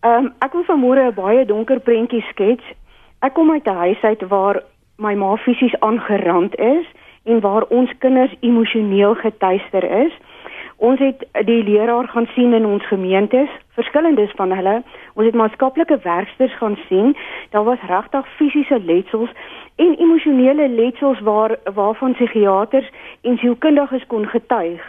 Ehm 0.00 0.24
um, 0.24 0.34
ek 0.38 0.52
wil 0.52 0.64
vanmôre 0.64 1.10
'n 1.10 1.14
baie 1.14 1.46
donker 1.46 1.80
prentjie 1.80 2.24
skets. 2.30 2.64
Ek 3.20 3.34
kom 3.34 3.50
uit 3.50 3.66
'n 3.66 3.76
huis 3.76 4.02
uit 4.02 4.22
waar 4.28 4.62
my 4.96 5.14
ma 5.14 5.36
fisies 5.36 5.80
aangerand 5.80 6.56
is 6.58 6.86
en 7.24 7.40
waar 7.40 7.62
ons 7.62 7.90
kinders 7.98 8.34
emosioneel 8.40 9.14
getuister 9.14 9.84
is. 10.04 10.12
Ons 10.76 11.00
het 11.00 11.24
die 11.48 11.62
leraar 11.64 12.08
gaan 12.08 12.26
sien 12.34 12.52
in 12.52 12.66
ons 12.66 12.86
gemeentes, 12.86 13.48
verskillendes 13.78 14.32
van 14.36 14.52
hulle. 14.52 14.82
Ons 15.14 15.26
het 15.26 15.34
maatskaplike 15.34 15.98
werksters 16.02 16.56
gaan 16.56 16.76
sien. 16.88 17.16
Daar 17.50 17.64
was 17.64 17.86
regtig 17.88 18.28
fisiese 18.36 18.80
letsels 18.84 19.30
en 19.76 19.96
emosionele 19.98 20.68
letsels 20.68 21.20
waar 21.20 21.56
waarvan 21.74 22.12
psigiaters 22.12 22.90
en 23.22 23.38
sielkundiges 23.38 24.06
kon 24.06 24.28
getuig. 24.28 24.84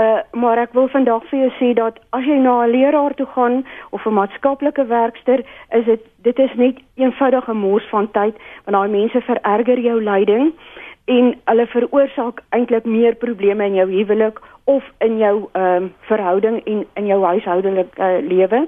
Uh 0.00 0.20
maar 0.32 0.58
ek 0.58 0.72
wil 0.72 0.88
vandag 0.88 1.24
vir 1.28 1.40
jou 1.40 1.50
sê 1.58 1.74
dat 1.76 1.98
as 2.16 2.24
jy 2.24 2.38
na 2.40 2.64
'n 2.64 2.70
leraar 2.70 3.14
toe 3.14 3.26
gaan 3.26 3.66
of 3.90 4.06
'n 4.06 4.14
maatskaplike 4.14 4.86
werkster, 4.86 5.44
is 5.70 5.84
dit 5.84 6.00
dit 6.22 6.38
is 6.38 6.54
net 6.54 6.76
eenvoudige 6.94 7.52
mors 7.52 7.88
van 7.88 8.10
tyd 8.10 8.34
want 8.64 8.76
daai 8.76 8.88
mense 8.88 9.20
vererger 9.20 9.78
jou 9.78 10.02
lyding 10.02 10.52
en 11.10 11.34
hulle 11.50 11.66
veroorsaak 11.66 12.40
eintlik 12.54 12.86
meer 12.86 13.16
probleme 13.18 13.66
in 13.66 13.74
jou 13.74 13.88
huwelik 13.90 14.38
of 14.70 14.86
in 14.98 15.18
jou 15.18 15.34
ehm 15.52 15.84
um, 15.84 15.92
verhouding 16.08 16.60
en 16.64 16.84
in 16.94 17.06
jou 17.06 17.20
huishoudelike 17.24 17.98
uh, 17.98 18.18
lewe. 18.28 18.66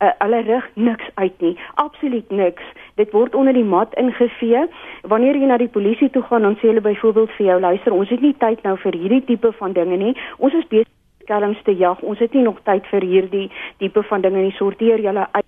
Uh, 0.00 0.10
hulle 0.18 0.40
rig 0.46 0.68
niks 0.74 1.08
uit 1.14 1.40
nie. 1.40 1.56
Absoluut 1.74 2.30
niks. 2.30 2.62
Dit 2.94 3.10
word 3.12 3.34
onder 3.34 3.52
die 3.52 3.64
mat 3.64 3.94
ingevee. 4.00 4.62
Wanneer 5.02 5.36
jy 5.36 5.48
na 5.50 5.58
die 5.60 5.68
polisie 5.68 6.10
toe 6.10 6.22
gaan, 6.22 6.46
dan 6.46 6.56
sê 6.60 6.70
hulle 6.70 6.84
byvoorbeeld 6.84 7.34
vir 7.36 7.46
jou, 7.46 7.58
luister, 7.60 7.92
ons 7.92 8.08
het 8.08 8.22
nie 8.24 8.34
tyd 8.38 8.62
nou 8.62 8.76
vir 8.84 8.96
hierdie 8.96 9.24
tipe 9.28 9.52
van 9.58 9.74
dinge 9.76 9.98
nie. 10.00 10.14
Ons 10.38 10.54
is 10.54 10.68
besig 10.70 10.94
skelms 11.26 11.60
te 11.66 11.74
jag. 11.76 12.00
Ons 12.00 12.22
het 12.22 12.32
nie 12.34 12.46
nog 12.46 12.62
tyd 12.64 12.86
vir 12.92 13.04
hierdie 13.04 13.48
tipe 13.82 14.02
van 14.12 14.24
dinge 14.24 14.46
nie. 14.46 14.54
Sorteer 14.56 15.02
julle 15.02 15.26
uit 15.32 15.46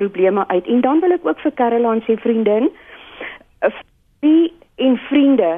probleme 0.00 0.48
uit. 0.48 0.66
En 0.66 0.80
dan 0.80 1.04
wil 1.04 1.14
ek 1.18 1.28
ook 1.28 1.44
vir 1.44 1.54
Caroline 1.60 2.02
sê 2.08 2.16
vriendin, 2.24 2.72
wie 4.24 4.50
en 4.76 4.96
vriende 5.10 5.52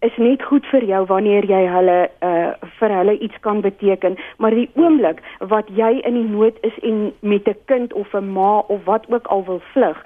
is 0.00 0.16
net 0.16 0.42
goed 0.42 0.66
vir 0.70 0.84
jou 0.86 1.00
wanneer 1.10 1.46
jy 1.48 1.64
hulle 1.66 1.98
uh 2.22 2.52
vir 2.78 2.94
hulle 2.94 3.18
iets 3.18 3.38
kan 3.40 3.60
beteken, 3.60 4.16
maar 4.38 4.54
die 4.54 4.70
oomblik 4.74 5.22
wat 5.52 5.66
jy 5.74 5.90
in 6.06 6.14
die 6.14 6.28
nood 6.28 6.58
is 6.62 6.76
en 6.82 7.12
met 7.20 7.48
'n 7.48 7.58
kind 7.66 7.92
of 7.92 8.14
'n 8.14 8.32
ma 8.32 8.58
of 8.58 8.84
wat 8.84 9.10
ook 9.10 9.26
al 9.26 9.44
wil 9.44 9.60
vlug, 9.72 9.98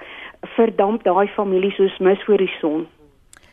verdamp 0.55 1.03
daai 1.03 1.27
familie 1.27 1.71
soos 1.71 1.97
mis 1.99 2.23
voor 2.23 2.37
die 2.37 2.53
son. 2.59 2.87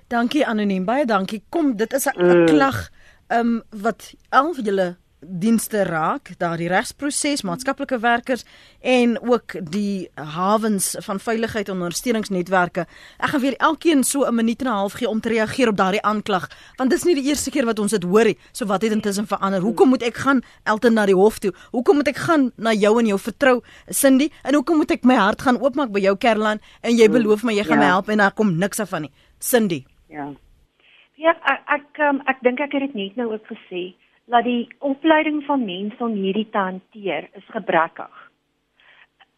Dankie 0.09 0.47
anoniem, 0.47 0.85
baie 0.85 1.05
dankie. 1.05 1.43
Kom, 1.49 1.77
dit 1.77 1.93
is 1.93 2.07
'n 2.07 2.25
mm. 2.25 2.47
klag 2.47 2.89
um 3.29 3.63
wat 3.83 4.15
al 4.29 4.55
julle 4.55 4.97
dienste 5.21 5.83
raak, 5.85 6.33
daardie 6.41 6.69
regsproses, 6.69 7.43
maatskaplike 7.45 7.99
werkers 8.01 8.45
en 8.81 9.17
ook 9.21 9.57
die 9.71 10.09
hawens 10.15 10.95
van 11.05 11.21
veiligheid 11.21 11.69
en 11.69 11.81
ondersteuningsnetwerke. 11.81 12.87
Ek 13.19 13.33
gaan 13.35 13.41
weer 13.41 13.57
elkeen 13.59 14.05
so 14.05 14.25
'n 14.25 14.35
minuut 14.35 14.61
en 14.61 14.67
'n 14.67 14.73
half 14.73 14.93
gee 14.93 15.09
om 15.09 15.21
te 15.21 15.29
reageer 15.29 15.69
op 15.69 15.77
daardie 15.77 16.03
aanklag, 16.03 16.49
want 16.77 16.91
dis 16.91 17.05
nie 17.05 17.15
die 17.15 17.29
eerste 17.29 17.51
keer 17.51 17.65
wat 17.65 17.79
ons 17.79 17.91
dit 17.91 18.03
hoor 18.03 18.25
nie. 18.25 18.39
So 18.53 18.67
wat 18.67 18.83
het 18.83 18.93
intussen 18.93 19.27
verander? 19.27 19.61
Hoekom 19.61 19.89
moet 19.89 20.03
ek 20.03 20.17
gaan 20.17 20.43
Elton 20.65 20.95
na 20.95 21.07
die 21.07 21.15
hof 21.15 21.39
toe? 21.39 21.53
Hoekom 21.71 21.97
moet 21.97 22.09
ek 22.09 22.17
gaan 22.17 22.53
na 22.57 22.73
jou 22.73 22.99
en 22.99 23.07
jou 23.07 23.19
vertrou 23.19 23.63
Cindy? 23.89 24.31
En 24.43 24.55
hoekom 24.55 24.77
moet 24.77 24.91
ek 24.91 25.05
my 25.05 25.15
hart 25.15 25.43
gaan 25.43 25.61
oopmaak 25.61 25.91
by 25.91 26.01
jou 26.01 26.17
Kerlan 26.17 26.61
en 26.81 26.97
jy 26.97 27.09
beloof 27.09 27.43
my 27.43 27.53
jy 27.53 27.65
gaan 27.65 27.79
ja. 27.79 27.85
my 27.85 27.91
help 27.91 28.09
en 28.09 28.19
daar 28.19 28.33
kom 28.33 28.57
niks 28.59 28.81
af 28.81 28.89
van 28.89 29.03
nie. 29.03 29.13
Cindy. 29.39 29.85
Ja. 30.09 30.33
Ja, 31.21 31.35
ek 31.45 31.61
ek, 31.67 31.99
um, 31.99 32.23
ek 32.27 32.39
dink 32.41 32.61
ek 32.61 32.73
het 32.73 32.81
dit 32.81 32.95
net 32.95 33.17
nou 33.17 33.33
ook 33.33 33.47
gesê 33.47 33.95
dat 34.31 34.45
die 34.45 34.69
opleiding 34.79 35.43
van 35.45 35.65
mense 35.65 36.05
om 36.05 36.13
hierdie 36.15 36.49
te 36.51 36.59
hanteer 36.59 37.29
is 37.35 37.47
gebrekkig. 37.55 38.31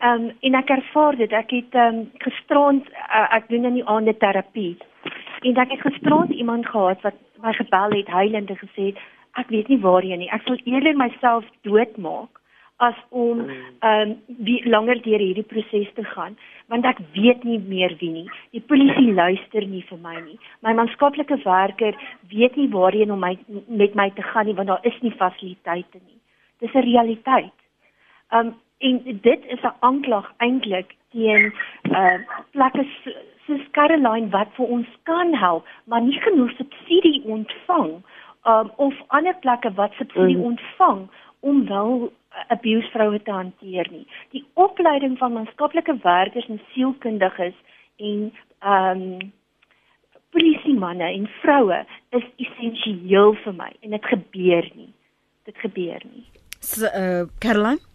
Ehm 0.03 0.25
um, 0.29 0.33
en 0.41 0.55
ek 0.59 0.71
ervaar 0.75 1.17
dit. 1.17 1.33
Ek 1.33 1.51
het 1.51 1.75
ehm 1.79 2.03
um, 2.03 2.11
gisterond 2.25 2.89
uh, 2.91 3.27
ek 3.39 3.49
doen 3.49 3.65
in 3.65 3.79
die 3.81 3.87
aande 3.87 4.17
terapie. 4.17 4.77
En 5.41 5.57
ek 5.57 5.71
het 5.71 5.81
gisterond 5.87 6.31
iemand 6.31 6.67
gehad 6.67 7.01
wat 7.03 7.19
my 7.43 7.53
gebel 7.53 7.97
het 7.99 8.09
huilend 8.09 8.51
en 8.51 8.61
gesê 8.61 8.93
het 8.93 9.03
ek 9.41 9.49
weet 9.49 9.69
nie 9.69 9.81
waarheen 9.81 10.19
nie. 10.19 10.31
Ek 10.31 10.43
sal 10.45 10.59
eerder 10.65 10.97
myself 10.97 11.45
doodmaak 11.63 12.42
as 12.77 12.95
om 13.09 13.49
ehm 13.49 14.11
um, 14.11 14.17
wie 14.47 14.69
langer 14.69 15.03
deur 15.03 15.19
hierdie 15.19 15.47
proses 15.53 15.91
te 15.95 16.05
gaan 16.05 16.37
want 16.67 16.87
ek 16.89 16.99
weet 17.15 17.45
nie 17.45 17.59
meer 17.59 17.95
wie 18.01 18.11
nie. 18.11 18.29
Die 18.51 18.65
polisie 18.73 19.13
luister 19.13 19.67
nie 19.67 19.85
vir 19.89 19.99
my 19.99 20.17
nie. 20.21 20.39
My 20.61 20.73
maatskaplike 20.73 21.39
werker 21.45 21.99
weet 22.31 22.57
nie 22.57 22.69
waarheen 22.73 23.13
om 23.13 23.21
my 23.21 23.37
met 23.67 23.95
my 23.95 24.11
te 24.11 24.23
gaan 24.23 24.47
nie 24.47 24.55
want 24.55 24.69
daar 24.69 24.87
is 24.91 24.99
nie 25.03 25.15
fasiliteite 25.23 26.01
nie. 26.07 26.19
Dis 26.59 26.75
'n 26.75 26.89
realiteit. 26.89 27.59
Ehm 28.31 28.47
um, 28.47 28.55
en 28.79 29.21
dit 29.23 29.45
is 29.47 29.63
'n 29.63 29.77
aanklag 29.81 30.33
eintlik 30.39 30.97
teen 31.11 31.53
uh 31.91 32.19
plekke 32.51 32.87
soos 33.47 33.71
Caroline 33.71 34.29
wat 34.31 34.49
vir 34.57 34.67
ons 34.67 34.89
kan 35.03 35.35
help, 35.35 35.67
maar 35.85 36.03
nie 36.03 36.21
genoeg 36.21 36.51
subsidie 36.57 37.23
ontvang 37.25 38.03
um, 38.47 38.71
of 38.77 38.95
ander 39.09 39.35
plekke 39.45 39.73
wat 39.75 39.93
subsidie 39.93 40.37
mm. 40.37 40.43
ontvang 40.43 41.09
om 41.41 41.67
wel 41.67 42.13
abuse 42.49 42.89
vroue 42.91 43.23
te 43.23 43.31
hanteer 43.31 43.89
nie. 43.91 44.07
Die 44.31 44.45
opleiding 44.55 45.19
van 45.19 45.33
maatskaplike 45.33 45.99
werkers 46.03 46.49
en 46.49 46.61
sielkundiges 46.73 47.55
en 47.97 48.33
ehm 48.63 49.07
um, 49.07 49.33
polisiemanne 50.33 51.05
en 51.05 51.27
vroue 51.43 51.83
is 52.17 52.25
essensieel 52.41 53.35
vir 53.45 53.55
my 53.57 53.69
en 53.85 53.91
dit 53.91 54.07
gebeur 54.15 54.69
nie. 54.75 54.93
Dit 55.45 55.59
gebeur 55.61 56.01
nie. 56.09 56.25
So, 56.61 56.89
uh, 56.89 57.27
Caroline 57.39 57.92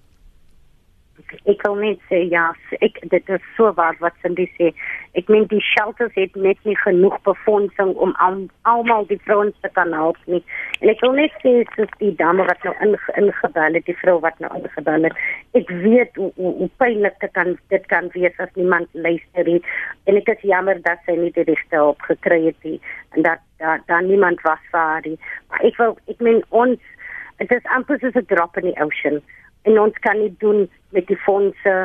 ek 1.27 1.41
ek 1.51 1.63
wil 1.65 1.75
net 1.79 1.99
sê 2.09 2.21
ja, 2.31 2.45
ek 2.85 2.99
dit 3.11 3.29
is 3.35 3.43
so 3.57 3.71
waar 3.75 3.97
wat 3.99 4.15
Cindy 4.23 4.47
sê. 4.55 4.71
Ek 5.19 5.29
meen 5.33 5.47
die 5.51 5.61
shelters 5.63 6.13
het 6.15 6.35
net 6.35 6.59
nie 6.63 6.75
genoeg 6.83 7.17
befondsing 7.27 7.93
om 7.95 8.13
al, 8.23 8.39
almal 8.69 9.07
die 9.09 9.19
vrouens 9.25 9.55
te 9.61 9.69
kan 9.75 9.91
help 9.95 10.17
nie. 10.25 10.41
En 10.81 10.91
ek 10.93 11.03
wil 11.03 11.17
net 11.19 11.35
sê 11.43 11.53
soos 11.75 11.91
die 11.99 12.13
dame 12.19 12.45
wat 12.47 12.63
nou 12.63 12.73
in 12.85 12.95
ingebel 13.19 13.79
het, 13.79 13.87
die 13.89 13.97
vrou 14.03 14.17
wat 14.23 14.39
nou 14.43 14.51
ingebel 14.59 15.09
het. 15.09 15.21
Ek 15.59 15.71
weet 15.83 16.15
hoe 16.15 16.31
hoe, 16.37 16.53
hoe 16.61 16.69
pynlik 16.83 17.19
dit 17.23 17.33
kan 17.35 17.55
dit 17.73 17.89
kan 17.91 18.11
wees 18.15 18.43
as 18.43 18.53
niemand 18.55 18.91
luister 18.93 19.51
nie. 19.51 19.61
En 20.07 20.19
ek 20.19 20.31
is 20.37 20.45
jammer 20.47 20.79
dat 20.85 21.03
sy 21.05 21.17
nie 21.19 21.33
die 21.35 21.47
regte 21.47 21.81
hulp 21.81 22.03
gekry 22.07 22.43
het 22.49 22.67
nie 22.67 22.79
en 23.15 23.27
dat 23.27 23.43
daar 23.59 23.81
daar 23.87 24.03
niemand 24.03 24.41
was 24.45 24.61
vir 24.71 24.79
haar 24.79 25.03
nie. 25.05 25.17
Maar 25.49 25.65
ek 25.71 25.81
wil 25.81 25.97
ek 26.07 26.23
meen 26.23 26.43
ons 26.49 26.93
dit 27.37 27.51
is 27.53 27.73
amper 27.75 27.99
soos 28.01 28.15
'n 28.15 28.25
drop 28.29 28.57
in 28.57 28.71
die 28.71 28.79
ocean 28.81 29.21
en 29.67 29.79
ons 29.79 30.03
kan 30.05 30.19
nie 30.19 30.33
doen 30.43 30.65
met 30.95 31.07
die 31.11 31.19
fondse 31.25 31.75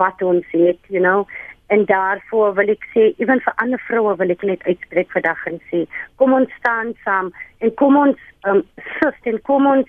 wat 0.00 0.22
ons 0.22 0.46
het, 0.54 0.78
you 0.88 1.02
know. 1.02 1.26
En 1.72 1.84
daarvoor 1.88 2.54
wil 2.58 2.70
ek 2.74 2.84
sê, 2.92 3.08
ewen 3.22 3.40
vir 3.44 3.54
ander 3.64 3.80
vroue 3.88 4.14
wil 4.20 4.32
ek 4.34 4.44
net 4.46 4.64
uitspreek 4.68 5.12
vandag 5.14 5.40
en 5.50 5.58
sê, 5.70 5.84
kom 6.20 6.34
ons 6.36 6.52
staan 6.60 6.92
saam 7.06 7.32
en 7.64 7.74
kom 7.80 7.96
ons 7.96 8.28
um 8.50 8.60
sus 8.98 9.30
en 9.30 9.40
kom 9.48 9.68
ons 9.70 9.88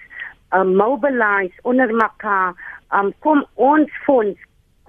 um, 0.56 0.74
mobilize 0.80 1.68
onder 1.68 1.92
mekaar, 1.92 2.56
um 2.96 3.12
kom 3.26 3.44
ons 3.56 4.02
fonds 4.06 4.40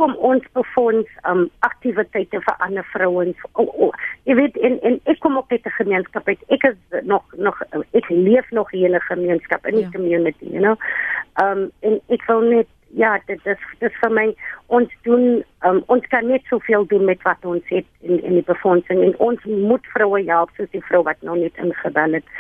kom 0.00 0.16
ons 0.16 0.44
befonds 0.52 1.11
um 1.30 1.44
aktiwiteite 1.66 2.40
vir 2.46 2.57
ander 2.66 2.87
vrouens. 2.92 3.38
Oh, 3.52 3.68
oh. 3.87 3.92
Jy 4.28 4.35
weet 4.40 4.57
en 4.66 4.78
en 4.83 4.98
ek 5.11 5.20
kom 5.22 5.37
ook 5.38 5.52
uit 5.52 5.66
'n 5.66 5.78
gemeenskap 5.78 6.28
uit. 6.28 6.42
Ek 6.48 6.62
is 6.70 6.78
nog 7.02 7.22
nog 7.37 7.62
ek 7.92 8.09
leef 8.09 8.50
nog 8.50 8.72
in 8.72 8.94
'n 8.94 9.00
gemeenskap 9.00 9.66
in 9.66 9.74
die 9.74 9.85
ja. 9.85 9.90
community, 9.90 10.46
you 10.50 10.62
know. 10.62 10.76
Um 11.42 11.70
en 11.80 12.00
ek 12.09 12.26
wil 12.26 12.40
net 12.40 12.66
ja, 12.94 13.18
dit 13.26 13.46
is 13.46 13.59
dit 13.78 13.90
is 13.90 13.96
vir 14.00 14.12
my 14.14 14.26
ons 14.76 14.92
doen 15.07 15.24
um, 15.66 15.80
ons 15.92 16.07
kan 16.12 16.26
net 16.30 16.44
soveel 16.50 16.87
doen 16.90 17.04
met 17.09 17.22
wat 17.26 17.44
ons 17.44 17.72
het 17.74 17.87
in 18.00 18.20
in 18.22 18.38
die 18.38 18.46
befondsing 18.46 19.02
en 19.02 19.16
ons 19.28 19.44
moet 19.44 19.87
vroue 19.94 20.22
help 20.28 20.54
soos 20.57 20.70
die 20.76 20.85
vrou 20.90 21.02
wat 21.09 21.22
nou 21.22 21.37
net 21.38 21.59
ingebel 21.62 22.20
het. 22.20 22.30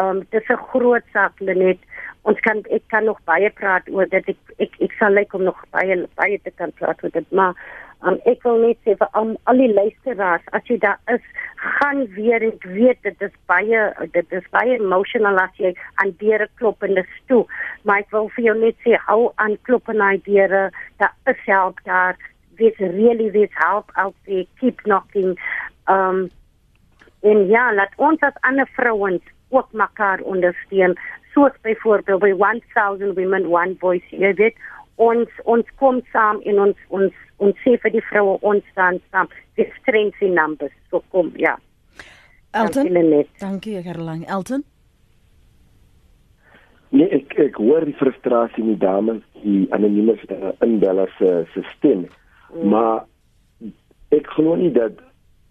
Um 0.00 0.24
dit 0.30 0.42
is 0.42 0.50
'n 0.50 0.66
groot 0.72 1.06
saak 1.12 1.40
net 1.40 1.78
ons 2.22 2.40
kan 2.40 2.62
ek 2.70 2.84
kan 2.88 3.04
nog 3.04 3.20
baie 3.24 3.50
praat 3.50 3.88
oor 3.88 4.06
dit 4.08 4.28
ek 4.28 4.36
ek, 4.58 4.76
ek 4.80 4.92
sal 4.98 5.12
lyk 5.12 5.34
om 5.34 5.44
nog 5.44 5.64
baie 5.70 6.06
baie 6.20 6.38
te 6.44 6.50
kan 6.50 6.72
praat 6.72 7.04
oor 7.04 7.10
dit 7.10 7.32
maar 7.32 7.54
um, 8.02 8.18
ek 8.30 8.42
wil 8.46 8.60
net 8.62 8.78
sê 8.84 8.94
vir 8.98 9.08
um, 9.18 9.34
al 9.50 9.60
die 9.62 9.70
luisteraars 9.72 10.46
as 10.56 10.66
jy 10.68 10.78
daar 10.82 11.00
is 11.14 11.24
gaan 11.64 12.04
weer 12.16 12.42
en 12.42 12.56
weet 12.74 13.00
dit 13.06 13.22
is 13.22 13.34
baie 13.50 13.80
dit 14.16 14.36
is 14.38 14.46
baie 14.56 14.76
emotional 14.78 15.38
as 15.42 15.54
jy 15.60 15.74
aan 16.02 16.12
deure 16.20 16.48
klop 16.60 16.82
in 16.86 16.96
die 16.98 17.06
stoel. 17.22 17.46
Maar 17.84 18.04
ek 18.04 18.12
wil 18.16 18.30
vir 18.36 18.48
jou 18.50 18.56
net 18.60 18.78
sê 18.84 18.98
hou 19.08 19.32
aan 19.42 19.56
klop 19.68 19.88
en 19.92 20.02
aan 20.04 20.22
deure. 20.28 20.68
Daar 21.02 21.14
is 21.32 21.44
help 21.48 21.80
daar. 21.88 22.18
Wees 22.60 22.78
really 22.78 23.30
wees 23.34 23.54
help 23.60 23.90
out 23.94 24.16
there. 24.26 24.46
Keep 24.60 24.84
knocking. 24.88 25.36
Um 25.88 26.28
en 27.24 27.46
ja 27.48 27.70
laat 27.72 27.94
ons 27.96 28.20
as 28.20 28.36
ander 28.44 28.68
vrouens 28.76 29.24
ook 29.54 29.72
mekaar 29.72 30.20
ondersteun. 30.20 30.98
Soos 31.32 31.54
byvoorbeeld 31.62 32.20
by 32.20 32.32
1000 32.36 33.14
women 33.16 33.46
one 33.46 33.76
voice. 33.80 34.04
Jy 34.10 34.34
weet 34.34 34.58
ons 34.96 35.28
ons 35.44 35.70
kom 35.80 36.00
saam 36.12 36.40
en 36.44 36.60
ons 36.68 36.82
ons 36.88 37.22
ons 37.42 37.62
sê 37.64 37.76
vir 37.82 37.96
die 37.96 38.04
vroue 38.10 38.38
ons 38.42 38.66
staan 38.72 39.00
saam. 39.10 39.30
Die 39.58 39.66
strength 39.80 40.22
in 40.22 40.34
numbers. 40.38 40.74
So 40.90 41.02
kom 41.10 41.32
ja. 41.40 41.56
Elton? 42.54 42.86
Dankie 43.40 43.82
Caroline 43.82 44.26
Elton? 44.26 44.64
Nee, 46.94 47.08
ek 47.10 47.34
ek 47.42 47.56
hoor 47.58 47.82
die 47.82 47.96
frustrasie 47.98 48.62
in 48.62 48.74
die 48.74 48.78
dames, 48.78 49.22
die 49.42 49.64
anonieme 49.74 50.14
inbellers 50.62 51.10
se 51.18 51.32
se 51.54 51.64
stem. 51.72 52.06
Mm. 52.54 52.68
Maar 52.70 53.02
ek 54.14 54.30
glo 54.36 54.54
nie 54.54 54.70
dat 54.70 55.02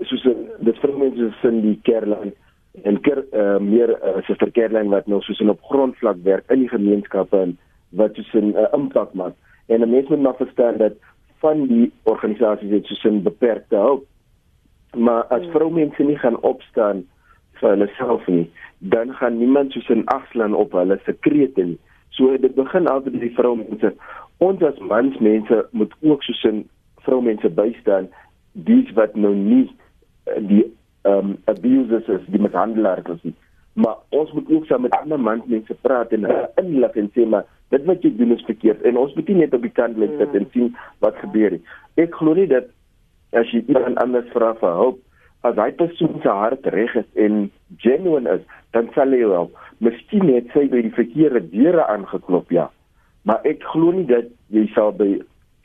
soos 0.08 0.24
dit 0.24 0.80
vir 0.80 0.96
mense 1.00 1.34
sin 1.42 1.60
die 1.66 1.76
Caroline 1.84 2.32
en 2.82 2.98
ker, 3.06 3.22
uh, 3.38 3.60
meer 3.62 3.92
uh, 4.00 4.22
Suster 4.26 4.50
Kerlyn 4.52 4.90
wat 4.90 5.06
nou 5.12 5.20
soos 5.22 5.42
in 5.44 5.52
op 5.54 5.62
grondvlak 5.70 6.24
werk 6.26 6.50
in 6.52 6.64
die 6.64 6.72
gemeenskappe 6.72 7.38
en 7.38 7.58
wat 7.96 8.16
soos 8.16 8.34
'n 8.34 8.56
uh, 8.56 8.68
impak 8.74 9.14
maak. 9.14 9.34
En 9.68 9.82
'n 9.82 9.90
mens 9.90 10.08
moet 10.08 10.22
maar 10.22 10.36
verstaan 10.36 10.78
dat 10.78 10.94
van 11.38 11.68
die 11.68 11.92
organisasies 12.04 12.72
het 12.72 12.86
soos 12.86 13.04
'n 13.04 13.24
beperkte 13.24 13.76
hulp. 13.76 14.06
Maar 14.98 15.24
as 15.24 15.42
hmm. 15.42 15.52
vroumense 15.52 16.04
nie 16.04 16.18
gaan 16.18 16.40
opstaan 16.42 17.08
vir 17.52 17.70
hulle 17.70 17.90
self 17.98 18.28
nie, 18.28 18.52
dan 18.78 19.14
gaan 19.14 19.38
niemand 19.38 19.72
soos 19.72 19.90
'n 19.90 20.06
afslaan 20.06 20.54
op 20.54 20.72
hulle 20.72 21.00
sekrete 21.06 21.64
nie. 21.64 21.80
So 22.10 22.38
dit 22.38 22.56
begin 22.56 22.88
altyd 22.88 23.14
by 23.14 23.20
die 23.20 23.36
vroumense. 23.36 23.94
Ons 24.38 24.62
as 24.62 24.78
mansmense 24.80 25.68
moet 25.72 25.94
ook 26.02 26.24
soos 26.24 26.44
'n 26.44 26.70
vroumense 26.96 27.50
bystaan 27.50 28.10
dis 28.54 28.92
wat 28.94 29.16
nou 29.16 29.34
nie 29.36 29.66
uh, 30.30 30.48
die 30.48 30.66
um 31.02 31.38
abusers 31.46 32.08
is 32.08 32.22
die 32.28 32.42
mishandelaars 32.42 33.10
is 33.16 33.22
nie. 33.22 33.36
Maar 33.74 33.96
ons 34.10 34.32
moet 34.32 34.52
ook 34.52 34.66
saam 34.66 34.82
met 34.82 34.96
ander 35.02 35.20
mansmense 35.20 35.76
praat 35.82 36.12
en 36.14 36.28
inlig 36.62 36.96
en 36.96 37.10
sê 37.16 37.26
maar 37.28 37.46
dit 37.74 37.88
wat 37.90 38.06
jy 38.06 38.14
doen 38.18 38.36
is 38.36 38.46
verkeerd 38.50 38.86
en 38.88 39.00
ons 39.02 39.14
moet 39.18 39.32
nie 39.32 39.42
net 39.42 39.56
op 39.58 39.66
die 39.66 39.74
kant 39.74 39.98
lê 39.98 40.10
sit 40.14 40.30
mm. 40.30 40.38
en 40.40 40.48
sien 40.54 40.70
wat 41.06 41.18
gebeur 41.24 41.58
nie. 41.58 41.64
Ek 42.02 42.16
glo 42.20 42.38
nie 42.38 42.50
dat 42.52 42.70
as 43.38 43.50
jy 43.54 43.64
iemand 43.66 44.00
anders 44.04 44.30
vra 44.36 44.54
vir 44.62 44.78
hulp 44.80 45.02
as 45.48 45.60
hy 45.60 45.72
persoon 45.80 46.22
se 46.24 46.32
hart 46.32 46.68
reg 46.72 46.94
is 46.96 47.10
en 47.20 47.50
genuine 47.84 48.38
is, 48.38 48.44
dan 48.76 48.88
sal 48.96 49.12
hy 49.12 49.26
wel. 49.28 49.50
Miskien 49.84 50.30
net 50.30 50.48
sy 50.54 50.70
by 50.72 50.84
die 50.86 50.96
verkeerde 50.96 51.44
deure 51.52 51.84
aangeklop 51.92 52.54
ja. 52.56 52.70
Maar 53.28 53.44
ek 53.48 53.66
glo 53.74 53.92
nie 53.96 54.08
dat 54.08 54.30
jy 54.56 54.66
sal 54.76 54.94
by 54.96 55.10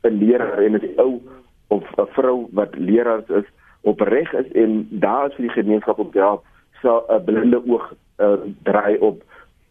'n 0.07 0.19
leraar 0.19 0.63
en 0.65 0.79
'n 0.79 0.95
ou 0.99 1.21
of 1.69 1.85
'n 1.99 2.07
vrou 2.17 2.49
wat 2.53 2.75
leraars 2.77 3.29
is 3.31 3.49
opreg 3.83 4.33
is 4.35 4.51
en 4.53 4.89
daar 4.91 5.31
is 5.31 5.35
vir 5.35 5.47
die 5.47 5.59
gemeenskap 5.61 5.99
om 5.99 6.11
te 6.11 6.19
help 6.19 6.45
sal 6.83 7.05
'n 7.09 7.25
blinde 7.25 7.61
oog 7.67 7.95
uh, 8.19 8.39
draai 8.63 8.99
op 8.99 9.23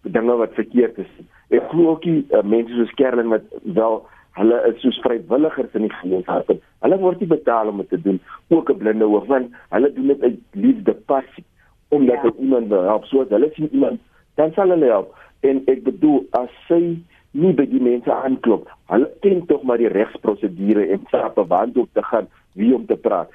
dinge 0.01 0.35
wat 0.35 0.53
verkeerd 0.53 0.97
is. 0.97 1.11
Ek 1.49 1.69
glo 1.71 1.93
ook 1.95 2.05
die 2.05 2.21
uh, 2.35 2.43
mense 2.43 2.73
soos 2.75 2.93
Kerlin 2.99 3.31
wat 3.33 3.45
wel 3.63 4.01
hulle 4.37 4.57
is 4.69 4.81
soos 4.83 4.99
vrywilligers 5.01 5.73
in 5.77 5.87
die 5.87 5.93
gemeenskap. 5.99 6.51
Hulle 6.85 6.97
word 7.01 7.21
nie 7.23 7.29
betaal 7.31 7.71
om 7.71 7.81
dit 7.81 7.89
te 7.89 8.01
doen 8.01 8.19
ook 8.53 8.69
'n 8.71 8.77
blinde 8.77 9.07
oog 9.07 9.25
want 9.25 9.55
hulle 9.69 9.93
doen 9.93 10.07
dit 10.13 10.21
uit 10.21 10.39
liefde 10.51 10.93
passie 10.93 11.45
omdat 11.89 12.23
ja. 12.23 12.31
iemand 12.39 12.67
wil 12.67 12.83
help. 12.83 13.05
So 13.05 13.21
as 13.21 13.29
hulle 13.29 13.49
sien 13.53 13.69
iemand 13.71 13.99
dan 14.35 14.51
sal 14.53 14.69
hulle 14.69 14.85
help. 14.85 15.15
En 15.41 15.63
ek 15.65 15.83
bedoel 15.83 16.25
as 16.31 16.49
sy 16.67 16.99
nie 17.31 17.53
by 17.53 17.65
die 17.65 17.81
mense 17.81 18.13
aanklop, 18.13 18.69
hulle 18.89 19.09
ken 19.21 19.45
tog 19.45 19.63
maar 19.63 19.77
die 19.77 19.91
regsprosedure 19.93 20.87
en 20.87 21.03
stappe 21.07 21.47
waartoe 21.47 21.87
te 21.93 22.03
gaan 22.03 22.27
wie 22.53 22.75
om 22.75 22.85
te 22.85 22.95
praat 22.95 23.29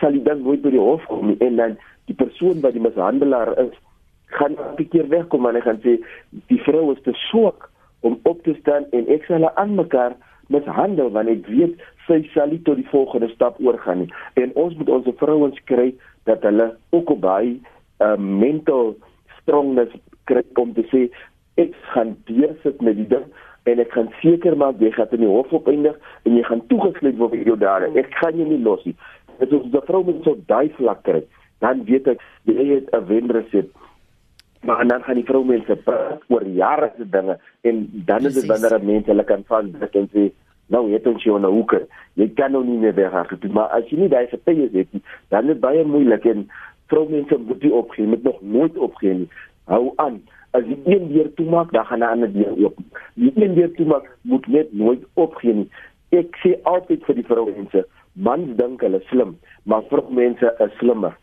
sal 0.00 0.16
die 0.16 0.24
ding 0.24 0.42
nooit 0.44 0.62
by 0.64 0.72
die 0.74 0.82
hof 0.82 1.04
kom 1.10 1.30
nie 1.30 1.38
en 1.44 1.58
dan 1.60 1.76
die 2.10 2.16
persoon 2.18 2.62
wat 2.64 2.76
die 2.76 2.84
mishandelaar 2.84 3.52
is 3.62 3.74
gaan 4.26 4.56
'n 4.78 4.88
keer 4.88 5.08
wegkom 5.08 5.46
en 5.46 5.54
hy 5.54 5.60
gaan 5.60 5.80
sê 5.84 5.98
die 6.48 6.62
vrou 6.62 6.92
is 6.92 7.02
te 7.02 7.12
swak 7.30 7.70
om 8.00 8.18
op 8.22 8.42
te 8.42 8.54
staan 8.60 8.84
en 8.92 9.08
ek 9.08 9.24
sal 9.24 9.42
haar 9.42 9.54
aan 9.54 9.74
mekaar 9.74 10.16
mishandel 10.48 11.10
want 11.10 11.28
ek 11.28 11.46
weet 11.46 11.74
sy 12.06 12.22
sal 12.34 12.48
nie 12.50 12.62
tot 12.62 12.76
die 12.76 12.90
volgende 12.90 13.28
stap 13.28 13.56
oorgaan 13.60 13.98
nie 13.98 14.12
en 14.34 14.52
ons 14.54 14.76
moet 14.76 14.88
ons 14.88 15.08
vrouens 15.16 15.58
kry 15.64 15.94
dat 16.24 16.42
hulle 16.42 16.76
ook 16.90 17.10
op 17.10 17.20
baie 17.20 17.58
uh, 18.00 18.16
mental 18.16 18.96
strongness 19.40 19.92
kry 20.24 20.42
om 20.54 20.74
te 20.74 20.84
sê 20.92 21.08
ek 21.56 21.74
gaan 21.94 22.16
deursit 22.24 22.80
met 22.82 22.96
die 22.96 23.08
ding 23.08 23.26
en 23.66 23.78
ek 23.78 23.92
gaan 23.92 24.12
seker 24.22 24.56
maak 24.56 24.80
jy 24.80 24.90
gaan 24.90 25.10
in 25.10 25.26
die 25.26 25.34
hof 25.34 25.52
opeindig 25.52 25.96
en 26.24 26.36
jy 26.36 26.42
gaan 26.42 26.66
toegesluit 26.66 27.18
word 27.18 27.34
vir 27.34 27.46
jou 27.46 27.56
dade 27.56 27.90
ek 27.98 28.10
gaan 28.22 28.36
jou 28.36 28.48
nie 28.48 28.62
los 28.62 28.84
nie 28.84 28.96
Dit 29.38 29.52
is 29.52 29.66
die 29.72 29.82
vrou 29.84 30.02
moet 30.04 30.22
so 30.24 30.36
daai 30.50 30.68
vlak 30.78 31.02
kry. 31.08 31.22
Dan 31.64 31.84
weet 31.88 32.08
ek 32.12 32.22
jy 32.48 32.66
het 32.72 32.88
'n 32.92 33.06
wenresep. 33.08 33.68
Maar 34.62 34.86
dan 34.86 35.02
gaan 35.02 35.14
die 35.14 35.24
vrou 35.24 35.44
mense 35.44 35.76
praat 35.76 36.22
oor 36.28 36.44
jare 36.44 36.92
se 36.96 37.08
dinge 37.08 37.38
en 37.60 37.88
dan 37.92 38.26
is 38.26 38.34
dit 38.34 38.46
wanneer 38.46 38.84
mense 38.84 39.10
hulle 39.10 39.24
kan 39.24 39.44
van 39.46 39.72
dit 39.72 39.96
en 40.00 40.08
sê 40.12 40.30
nou 40.66 40.92
het 40.92 41.06
ons 41.06 41.22
jou 41.22 41.38
nou 41.40 41.52
hoek. 41.54 41.74
Jy 42.14 42.28
kan 42.38 42.52
nou 42.52 42.64
nie 42.64 42.78
meer 42.78 42.94
weggaan 42.94 43.38
nie. 43.40 43.52
Maar 43.52 43.68
as 43.76 43.90
jy 43.90 44.00
nie 44.00 44.08
daai 44.12 44.26
verpye 44.32 44.70
het 44.72 44.94
nie, 44.94 45.02
dan 45.28 45.46
is 45.46 45.54
dit 45.54 45.60
baie 45.60 45.84
moeilik 45.84 46.24
en 46.24 46.46
vrou 46.90 47.04
mense 47.10 47.38
moet 47.38 47.62
nie 47.62 47.72
opgee, 47.72 48.06
moet 48.06 48.22
nog 48.22 48.40
nooit 48.42 48.78
opgee 48.78 49.14
nie. 49.22 49.28
Hou 49.70 49.92
aan. 50.02 50.20
As 50.56 50.64
jy 50.64 50.78
een 50.84 51.10
deur 51.12 51.28
toemaak, 51.38 51.72
dan 51.72 51.84
gaan 51.86 52.00
'n 52.00 52.10
ander 52.10 52.32
deur 52.32 52.54
oop. 52.64 52.78
Die 53.14 53.32
een 53.34 53.54
deur 53.54 53.72
toemaak 53.72 54.10
moet 54.22 54.46
net 54.46 54.72
nooit 54.72 55.04
opgee 55.14 55.54
nie. 55.54 55.68
Ek 56.10 56.36
sê 56.42 56.56
altyd 56.62 57.04
vir 57.04 57.14
die 57.14 57.24
vroumense, 57.24 57.86
mans 58.12 58.56
dink 58.56 58.80
hulle 58.80 59.00
slim, 59.10 59.36
maar 59.64 59.82
vroumense 59.90 60.54
is 60.58 60.76
slimmer. 60.78 61.16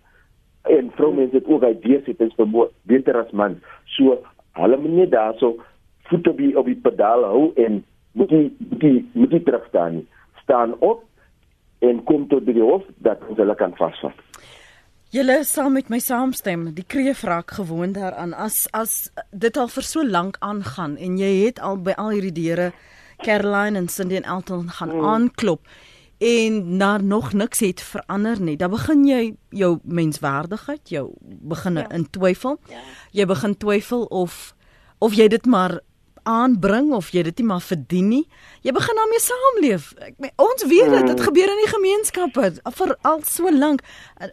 En 0.64 0.92
vroumense 0.96 1.36
het 1.36 1.48
ook 1.48 1.64
is 1.64 2.36
vermoë 2.40 2.70
beter 2.88 3.18
as 3.20 3.32
mans. 3.32 3.58
So 3.86 4.20
hulle 4.60 4.78
moet 4.78 4.92
net 4.92 5.12
daarso 5.12 5.58
voet 6.10 6.28
op 6.28 6.38
die 6.38 6.58
op 6.58 6.66
die 6.66 6.80
pedaal 6.80 7.24
hou 7.24 7.52
en 7.56 7.84
moet 8.12 8.30
die 8.30 8.56
die 8.60 9.10
moet 9.14 9.30
die 9.30 9.44
terug 9.44 9.66
staan. 9.68 10.08
Staan 10.44 10.76
op 10.80 11.04
en 11.80 12.04
kom 12.04 12.28
tot 12.28 12.46
by 12.46 12.56
die 12.56 12.64
hof 12.64 12.84
dat 13.04 13.24
ons 13.28 13.38
hulle 13.38 13.56
kan 13.60 13.76
vasvat. 13.80 14.16
Julle 15.14 15.44
saam 15.46 15.76
met 15.78 15.92
my 15.94 16.00
saamstem, 16.02 16.72
die 16.74 16.86
kreef 16.90 17.22
raak 17.28 17.52
gewoond 17.54 18.00
daaraan 18.00 18.32
as 18.34 18.64
as 18.74 19.12
dit 19.30 19.58
al 19.62 19.70
vir 19.70 19.86
so 19.86 20.02
lank 20.02 20.40
aangaan 20.42 20.96
en 20.98 21.20
jy 21.22 21.34
het 21.44 21.60
al 21.62 21.78
by 21.78 21.94
al 22.02 22.16
hierdie 22.16 22.34
deure 22.34 22.72
Caroline 23.24 23.78
en 23.78 23.90
Cindy 23.94 24.18
en 24.18 24.26
Elton 24.38 24.70
gaan 24.70 24.96
mm. 24.96 25.06
aanklop 25.06 25.62
en 26.18 26.78
daar 26.78 27.04
nog 27.04 27.34
niks 27.34 27.60
het 27.60 27.82
verander 27.82 28.42
nie. 28.42 28.58
Dan 28.58 28.70
begin 28.70 29.06
jy 29.08 29.36
jou 29.50 29.80
menswaardigheid, 29.84 30.90
jou 30.90 31.12
begin 31.22 31.74
ja. 31.74 31.90
in 31.90 32.10
twyfel. 32.10 32.60
Ja. 32.70 32.80
Jy 33.12 33.26
begin 33.26 33.58
twyfel 33.58 34.06
of 34.06 34.56
of 34.98 35.14
jy 35.14 35.28
dit 35.28 35.46
maar 35.46 35.82
aanbring 36.24 36.94
of 36.96 37.10
jy 37.12 37.24
dit 37.28 37.42
nie 37.42 37.48
maar 37.48 37.62
verdien 37.64 38.08
nie. 38.08 38.24
Jy 38.64 38.72
begin 38.76 39.00
daarmee 39.00 39.22
saamleef. 39.22 39.90
Ek 40.00 40.32
ons 40.40 40.64
weet 40.64 40.90
dit, 40.90 41.08
dit 41.10 41.18
mm. 41.20 41.24
gebeur 41.28 41.52
in 41.52 41.62
die 41.62 41.72
gemeenskappe 41.72 42.50
vir 42.78 42.94
al 43.02 43.24
so 43.28 43.52
lank. 43.52 43.84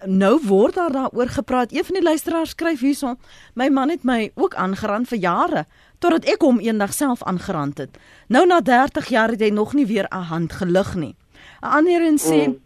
Nou 0.07 0.37
word 0.47 0.79
daar 0.79 0.95
daaroor 0.95 1.33
gepraat. 1.35 1.75
Een 1.75 1.87
van 1.89 1.99
die 1.99 2.07
luisteraars 2.07 2.55
skryf 2.55 2.85
hierson: 2.87 3.19
"My 3.55 3.69
man 3.69 3.91
het 3.91 4.05
my 4.05 4.31
ook 4.35 4.55
aangeraan 4.55 5.07
vir 5.07 5.19
jare 5.19 5.67
totdat 5.99 6.25
ek 6.25 6.41
hom 6.41 6.61
eendag 6.61 6.95
self 6.95 7.23
aangeraan 7.23 7.75
het. 7.77 7.99
Nou 8.29 8.47
na 8.47 8.61
30 8.61 9.09
jaar 9.09 9.35
het 9.35 9.41
hy 9.41 9.51
nog 9.51 9.75
nie 9.75 9.87
weer 9.87 10.07
'n 10.11 10.31
hand 10.31 10.53
gelig 10.53 10.95
nie." 10.95 11.17
'n 11.63 11.67
Ander 11.67 12.03
een 12.03 12.19
sê 12.19 12.49
mm. 12.49 12.59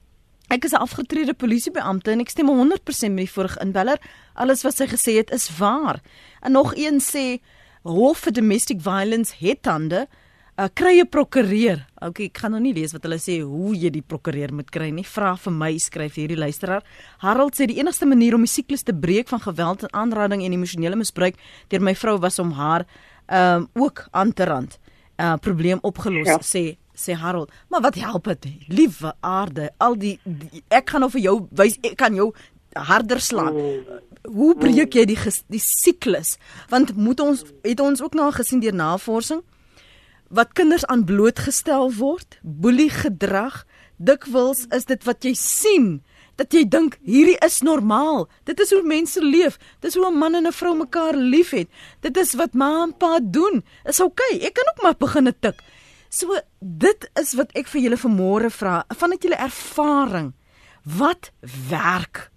Ek 0.49 0.65
is 0.65 0.73
'n 0.73 0.85
afgetrede 0.85 1.35
polisiebeampte 1.35 2.11
en 2.11 2.21
ek 2.21 2.31
stem 2.31 2.49
100% 2.49 3.15
met 3.15 3.25
die 3.25 3.33
vorige 3.33 3.61
inbeller. 3.61 3.99
Alles 4.35 4.63
wat 4.63 4.77
sy 4.77 4.87
gesê 4.87 5.17
het 5.17 5.31
is 5.31 5.57
waar. 5.59 6.03
En 6.43 6.53
nog 6.53 6.77
een 6.77 7.01
sê 7.01 7.41
Hof 7.83 8.19
vir 8.19 8.33
Domestic 8.33 8.81
Violence 8.81 9.35
het 9.39 9.67
hande 9.67 10.09
uh, 10.57 10.69
kry 10.75 11.01
'n 11.01 11.09
prokureur. 11.09 11.87
Okay, 11.99 12.27
ek 12.27 12.39
gaan 12.39 12.51
nou 12.51 12.61
nie 12.61 12.73
lees 12.73 12.93
wat 12.93 13.03
hulle 13.03 13.19
sê 13.19 13.41
hoe 13.43 13.75
jy 13.75 13.91
die 13.91 14.03
prokureur 14.03 14.53
moet 14.55 14.71
kry 14.71 14.91
nie. 14.91 15.05
Vra 15.05 15.37
vir 15.37 15.53
my 15.53 15.79
skryf 15.79 16.15
hierdie 16.15 16.39
luisteraar. 16.39 16.85
Harold 17.19 17.55
sê 17.55 17.67
die 17.67 17.79
enigste 17.79 18.07
manier 18.07 18.35
om 18.35 18.41
die 18.41 18.51
siklus 18.51 18.83
te 18.83 18.95
breek 18.95 19.29
van 19.29 19.41
geweld 19.41 19.83
en 19.83 19.93
aanranding 19.93 20.45
en 20.45 20.53
emosionele 20.53 20.97
misbruik 20.97 21.37
deur 21.69 21.81
my 21.81 21.95
vrou 21.95 22.19
was 22.19 22.39
om 22.39 22.53
haar 22.53 22.87
ehm 23.27 23.63
um, 23.63 23.69
ook 23.75 24.07
aan 24.13 24.33
te 24.33 24.45
rand. 24.45 24.79
Uh 25.19 25.37
probleem 25.37 25.79
opgelos 25.83 26.27
ja. 26.27 26.39
sê 26.39 26.77
sê 26.95 27.15
Harold. 27.19 27.53
Maar 27.69 27.81
wat 27.81 27.95
help 27.95 28.25
dit? 28.25 28.47
Liewe 28.69 29.15
aarde, 29.21 29.71
al 29.79 29.99
die, 29.99 30.19
die 30.25 30.63
ek 30.69 30.91
gaan 30.91 31.05
nou 31.05 31.11
vir 31.11 31.21
jou 31.21 31.37
wys 31.51 31.79
ek 31.83 31.97
kan 32.01 32.15
jou 32.15 32.33
harder 32.75 33.21
slaan. 33.21 33.55
Mm. 33.55 34.01
Hoe 34.35 34.55
breek 34.57 34.95
jy 34.95 35.05
die 35.07 35.19
die 35.53 35.63
siklus? 35.63 36.37
Want 36.71 36.97
moet 36.97 37.21
ons 37.21 37.45
het 37.63 37.81
ons 37.81 38.03
ook 38.03 38.15
nou 38.15 38.31
gesien 38.33 38.63
deur 38.65 38.75
navorsing 38.75 39.43
wat 40.35 40.55
kinders 40.59 40.83
aan 40.91 41.05
blootgestel 41.07 41.93
word, 41.95 42.39
boelie 42.43 42.91
gedrag, 42.91 43.63
dikwels 44.03 44.65
is 44.75 44.89
dit 44.89 45.05
wat 45.07 45.23
jy 45.23 45.35
sien 45.39 45.89
dat 46.41 46.51
jy 46.51 46.65
dink 46.67 46.97
hierdie 47.07 47.37
is 47.47 47.61
normaal. 47.63 48.27
Dit 48.49 48.59
is 48.59 48.73
hoe 48.75 48.83
mense 48.83 49.23
leef. 49.23 49.59
Dis 49.81 49.95
hoe 49.95 50.11
'n 50.11 50.19
man 50.19 50.35
en 50.35 50.47
'n 50.47 50.53
vrou 50.53 50.75
mekaar 50.75 51.15
liefhet. 51.15 51.69
Dit 52.01 52.17
is 52.17 52.35
wat 52.35 52.55
ma 52.55 52.83
en 52.83 52.97
pa 52.97 53.21
doen. 53.23 53.63
Is 53.85 54.01
oukei. 54.01 54.35
Okay. 54.35 54.47
Ek 54.47 54.55
kan 54.55 54.65
ook 54.65 54.83
maar 54.83 54.97
begin 54.99 55.35
tik. 55.41 55.63
So 56.15 56.39
dit 56.61 57.11
is 57.21 57.35
wat 57.35 57.51
ek 57.59 57.67
vir 57.73 57.81
julle 57.87 57.99
vanmôre 57.99 58.51
vra, 58.55 58.85
vanuit 59.03 59.27
julle 59.27 59.41
ervaring. 59.49 60.31
Wat 60.85 61.33
werk? 61.71 62.31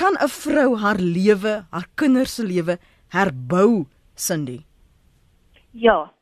kan 0.00 0.14
'n 0.20 0.32
vrou 0.44 0.70
haar 0.82 1.00
lewe, 1.18 1.52
haar 1.74 1.88
kinders 1.94 2.34
se 2.34 2.44
lewe 2.52 2.74
herbou, 3.16 3.86
Cindy? 4.14 4.58
Ja. 5.70 6.12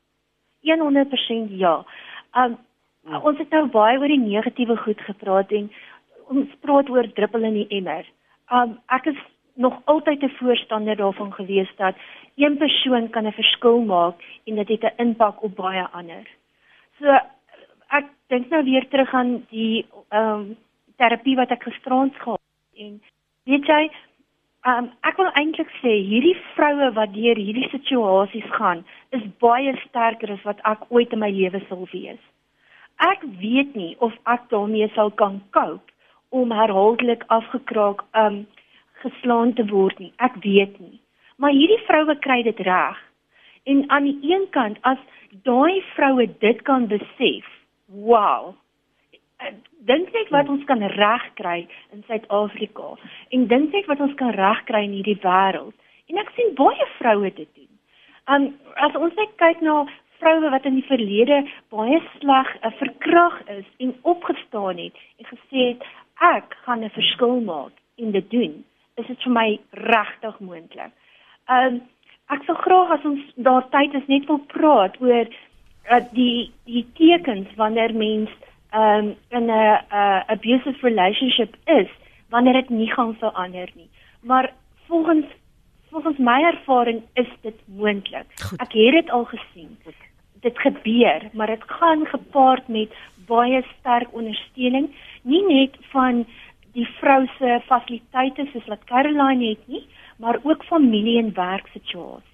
100% 0.62 1.50
ja. 1.50 1.84
Um 2.34 2.58
ons 3.22 3.38
het 3.38 3.50
nou 3.50 3.66
baie 3.68 3.98
oor 3.98 4.08
die 4.08 4.18
negatiewe 4.18 4.76
goed 4.76 5.00
gepraat 5.00 5.50
en 5.52 5.70
ons 6.28 6.48
praat 6.60 6.88
oor 6.88 7.12
druppel 7.12 7.44
in 7.44 7.54
die 7.54 7.68
emmer. 7.78 8.06
Um 8.50 8.78
ek 8.86 9.06
is 9.06 9.20
nog 9.54 9.74
altyd 9.84 10.22
'n 10.22 10.36
voorstander 10.38 10.96
daarvan 10.96 11.32
gewees 11.32 11.70
dat 11.76 11.94
een 12.36 12.56
persoon 12.56 13.10
kan 13.10 13.26
'n 13.26 13.32
verskil 13.32 13.84
maak 13.84 14.16
en 14.46 14.54
dit 14.54 14.68
het 14.68 14.84
'n 14.84 15.02
impak 15.02 15.42
op 15.42 15.56
baie 15.56 15.86
ander. 15.92 16.26
So 17.00 17.18
ek 17.94 18.12
dink 18.32 18.50
nou 18.50 18.62
weer 18.64 18.86
terug 18.88 19.14
aan 19.14 19.36
die 19.50 19.86
um 20.10 20.54
terapie 20.98 21.36
wat 21.36 21.50
ek 21.50 21.66
gisterand 21.66 22.14
gehad 22.22 22.40
en 22.78 23.00
Weet 23.44 23.66
jy, 23.68 23.82
um, 24.64 24.86
ek 25.04 25.18
wil 25.20 25.26
eintlik 25.36 25.68
sê 25.82 25.90
hierdie 26.08 26.36
vroue 26.54 26.86
wat 26.96 27.10
deur 27.12 27.36
hierdie 27.36 27.66
situasies 27.68 28.46
gaan, 28.54 28.80
is 29.12 29.24
baie 29.44 29.74
sterker 29.82 30.32
as 30.32 30.46
wat 30.48 30.62
ek 30.70 30.86
ooit 30.88 31.12
in 31.12 31.20
my 31.20 31.28
lewe 31.28 31.60
sal 31.66 31.82
wees. 31.90 32.22
Ek 33.04 33.20
weet 33.42 33.76
nie 33.76 33.90
of 34.06 34.16
ek 34.32 34.46
daarmee 34.54 34.88
sal 34.94 35.12
kan 35.20 35.42
cope 35.52 35.92
om 36.32 36.56
herhaaldelik 36.56 37.26
afgekraak 37.36 38.06
um 38.22 38.46
geslaan 39.04 39.52
te 39.58 39.68
word 39.68 40.00
nie. 40.00 40.14
Ek 40.24 40.40
weet 40.46 40.80
nie. 40.80 40.96
Maar 41.36 41.52
hierdie 41.52 41.82
vroue 41.84 42.16
kry 42.24 42.40
dit 42.48 42.64
reg. 42.64 42.96
En 43.64 43.84
aan 43.90 44.04
die 44.04 44.18
een 44.32 44.46
kant 44.50 44.78
as 44.82 45.00
daai 45.42 45.82
vroue 45.94 46.28
dit 46.38 46.62
kan 46.62 46.86
besef, 46.86 47.46
wow, 47.86 48.54
dink 49.88 50.12
net 50.12 50.30
wat 50.32 50.48
ons 50.48 50.64
kan 50.68 50.82
regkry 50.96 51.64
in 51.92 52.04
Suid-Afrika 52.08 52.94
en 53.34 53.46
dink 53.50 53.72
net 53.72 53.88
wat 53.90 54.00
ons 54.00 54.14
kan 54.20 54.32
regkry 54.36 54.84
in 54.86 54.96
hierdie 54.98 55.20
wêreld. 55.24 55.74
En 56.08 56.20
ek 56.20 56.32
sien 56.36 56.54
baie 56.58 56.88
vroue 56.98 57.30
dit 57.36 57.50
doen. 57.56 57.70
Um 58.34 58.48
as 58.86 58.96
ons 58.96 59.16
net 59.20 59.32
kyk 59.40 59.60
na 59.64 59.82
vroue 60.20 60.52
wat 60.52 60.68
in 60.68 60.78
die 60.78 60.88
verlede 60.88 61.42
baie 61.74 62.00
sleg 62.14 62.52
uh, 62.60 62.72
verkrag 62.80 63.40
is 63.58 63.66
en 63.84 63.92
opgestaan 64.02 64.80
het 64.80 65.00
en 65.20 65.30
gesê 65.32 65.66
het 65.72 65.88
ek 66.24 66.56
gaan 66.64 66.84
'n 66.84 66.96
verskil 66.96 67.40
maak 67.40 67.74
en 67.98 68.12
dit 68.12 68.30
doen, 68.30 68.64
is 68.96 69.06
dit 69.06 69.22
vir 69.22 69.32
my 69.32 69.48
regtig 69.72 70.40
moontlik. 70.40 70.92
Um 71.48 71.82
ek 72.32 72.44
sou 72.46 72.56
graag 72.56 72.90
as 72.98 73.04
ons 73.04 73.20
daar 73.36 73.66
tyd 73.74 73.94
is 73.94 74.08
net 74.08 74.26
wil 74.30 74.40
praat 74.52 74.96
oor 75.00 75.28
uh, 75.28 76.00
die 76.16 76.52
die 76.64 76.84
tekens 76.98 77.48
wanneer 77.60 77.92
mens 77.94 78.30
um, 78.72 79.14
in 79.30 79.46
'n 79.46 79.50
uh, 79.50 80.20
abusive 80.26 80.80
relationship 80.82 81.56
is 81.66 81.90
wanneer 82.30 82.52
dit 82.52 82.70
nie 82.70 82.92
gaan 82.92 83.14
verander 83.14 83.70
nie. 83.74 83.90
Maar 84.22 84.52
volgens 84.86 85.26
volgens 85.90 86.18
my 86.18 86.42
ervaring 86.42 87.02
is 87.14 87.28
dit 87.40 87.58
moontlik. 87.66 88.26
Ek 88.58 88.72
het 88.72 88.92
dit 88.92 89.10
al 89.10 89.24
gesien. 89.24 89.78
Dit 90.40 90.58
gebeur, 90.58 91.28
maar 91.32 91.46
dit 91.46 91.62
gaan 91.66 92.06
gepaard 92.06 92.68
met 92.68 92.90
baie 93.26 93.62
sterk 93.78 94.08
ondersteuning, 94.12 94.90
nie 95.22 95.44
net 95.46 95.76
van 95.92 96.26
die 96.72 96.86
vrou 96.98 97.26
se 97.38 97.60
fasiliteite 97.66 98.48
soos 98.52 98.66
wat 98.66 98.84
Caroline 98.84 99.48
het 99.48 99.62
nie, 99.70 99.86
maar 100.16 100.40
ook 100.42 100.64
familie 100.64 101.18
en 101.18 101.34
werksituasies. 101.34 102.32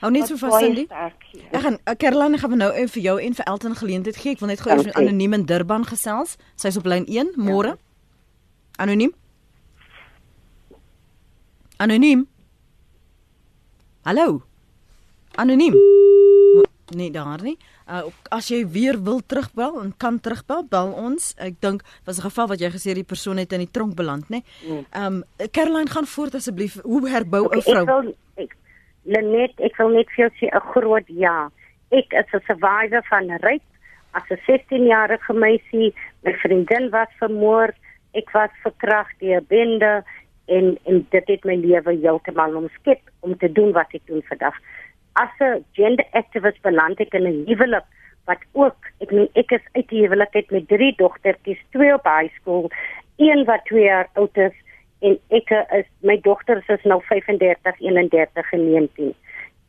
Hou 0.00 0.10
net 0.12 0.26
so 0.26 0.36
vas 0.40 0.62
Cindy. 0.62 0.86
Ek 0.88 1.60
gaan 1.60 1.76
uh, 1.76 1.94
Caroline 2.00 2.38
gaan 2.40 2.56
nou 2.56 2.70
en 2.72 2.88
vir 2.88 3.02
jou 3.02 3.16
en 3.20 3.34
vir 3.36 3.44
Elton 3.52 3.76
geleentheid 3.76 4.16
gee. 4.16 4.32
Ek 4.32 4.40
wil 4.40 4.48
net 4.48 4.62
gou 4.64 4.78
okay. 4.78 4.92
anoniem 4.96 5.36
in 5.36 5.44
Durban 5.44 5.84
gesels. 5.84 6.38
Sy's 6.56 6.80
op 6.80 6.88
lyn 6.88 7.04
1. 7.04 7.34
Môre. 7.36 7.76
Ja. 7.76 7.76
Anoniem. 8.80 9.12
Anoniem. 11.76 12.24
Hallo. 14.08 14.40
Anoniem. 15.36 15.76
Nee, 16.94 17.10
daar 17.10 17.42
nie. 17.42 17.56
Uh, 17.88 18.02
as 18.30 18.48
jy 18.48 18.64
weer 18.66 18.98
wil 19.02 19.20
terugbel 19.26 19.80
en 19.82 19.92
kan 19.96 20.20
terugbel, 20.20 20.64
bel 20.70 20.92
ons. 20.92 21.34
Ek 21.38 21.60
dink 21.60 21.82
was 22.04 22.18
'n 22.18 22.28
geval 22.28 22.46
wat 22.48 22.60
jy 22.60 22.70
gesê 22.70 22.94
die 22.94 23.04
persoon 23.04 23.36
het 23.36 23.52
in 23.52 23.64
die 23.64 23.70
tronk 23.70 23.94
beland, 23.94 24.28
nê? 24.28 24.42
Nee. 24.66 24.86
Ehm 24.90 25.22
um, 25.22 25.24
Caroline 25.50 25.90
gaan 25.90 26.06
voort 26.06 26.34
asseblief. 26.34 26.80
Hoe 26.82 27.08
herbou 27.08 27.42
'n 27.42 27.46
okay, 27.46 27.60
vrou? 27.60 27.82
Ek 27.82 27.88
wil 27.88 28.14
ek, 28.44 28.56
Lenet, 29.04 29.60
ek 29.60 29.76
wil 29.76 29.88
net 29.88 30.08
vir 30.14 30.28
jou 30.28 30.30
sê 30.38 30.46
'n 30.54 30.70
groot 30.72 31.06
ja. 31.06 31.50
Ek 31.90 32.12
is 32.12 32.32
'n 32.32 32.42
survivor 32.46 33.02
van 33.10 33.30
rape. 33.40 33.70
As 34.12 34.22
'n 34.30 34.40
16-jarige 34.46 35.32
meisie, 35.32 35.94
my 36.22 36.32
vriendin 36.32 36.90
was 36.90 37.08
vermoor, 37.18 37.74
ek 38.12 38.30
was 38.32 38.50
verkragt 38.62 39.18
deur 39.20 39.42
bende 39.42 40.04
en 40.46 40.78
en 40.84 41.06
dit 41.10 41.26
het 41.26 41.44
my 41.44 41.54
lewe 41.54 41.94
heeltemal 41.94 42.56
omskep 42.56 43.00
om 43.20 43.36
te 43.38 43.52
doen 43.52 43.72
wat 43.72 43.92
ek 43.94 44.06
doen 44.06 44.22
vandag. 44.22 44.56
As 45.12 45.30
'n 45.40 45.64
gender 45.72 46.06
activist 46.12 46.62
beland 46.62 47.00
ek 47.00 47.14
in 47.14 47.26
'n 47.26 47.44
huwelik 47.46 47.84
wat 48.26 48.42
ook 48.52 48.90
ek 49.00 49.10
meen 49.10 49.28
ek 49.34 49.50
is 49.50 49.64
uit 49.72 49.88
die 49.88 50.02
huwelik 50.02 50.34
uit 50.34 50.50
met 50.50 50.68
drie 50.68 50.94
dogtertjies, 50.96 51.62
twee 51.70 51.94
op 51.94 52.04
high 52.04 52.32
school, 52.34 52.70
een 53.16 53.44
wat 53.44 53.64
2 53.64 53.82
jaar 53.84 54.08
oud 54.14 54.36
is 54.36 54.56
en 55.00 55.18
ek 55.28 55.50
is 55.50 55.88
my 56.00 56.20
dogters 56.20 56.68
is 56.68 56.82
nou 56.84 57.00
35, 57.08 57.80
31 57.80 58.52
en 58.52 58.64
19. 58.72 59.14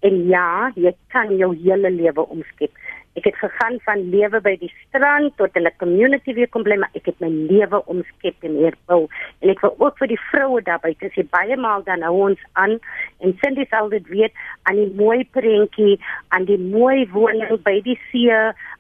En 0.02 0.24
ja, 0.28 0.72
jy 0.76 0.94
kan 1.14 1.30
jou 1.38 1.52
hele 1.62 1.92
lewe 1.94 2.26
omskep. 2.34 2.74
Ek 3.20 3.26
het 3.28 3.36
gegaan 3.36 3.76
van 3.84 4.06
lewe 4.10 4.40
by 4.40 4.54
die 4.62 4.70
strand 4.72 5.34
tot 5.36 5.56
in 5.60 5.68
'n 5.68 5.76
community 5.78 6.34
weer 6.34 6.48
kom 6.48 6.64
bly, 6.64 6.78
maar 6.80 6.96
ek 6.96 7.06
het 7.06 7.20
my 7.20 7.28
lewe 7.28 7.82
omskep 7.86 8.36
en 8.48 8.56
herbou. 8.64 9.08
En 9.42 9.50
ek 9.50 9.60
wil 9.62 9.76
ook 9.78 9.98
vir 9.98 10.08
die 10.08 10.22
vroue 10.32 10.62
daar 10.62 10.80
buite 10.80 11.12
sê 11.12 11.28
baie 11.30 11.58
maal 11.58 11.84
dan 11.84 12.02
hou 12.02 12.30
ons 12.30 12.40
aan 12.54 12.80
en 13.20 13.38
Cindy 13.42 13.66
sal 13.70 13.90
dit 13.90 14.08
weet 14.08 14.32
aan 14.64 14.76
die 14.76 14.94
mooi 14.96 15.28
prentjie, 15.32 16.00
aan 16.30 16.46
die 16.46 16.58
mooi 16.58 17.06
woning 17.12 17.62
by 17.64 17.82
die 17.82 18.00
see 18.12 18.32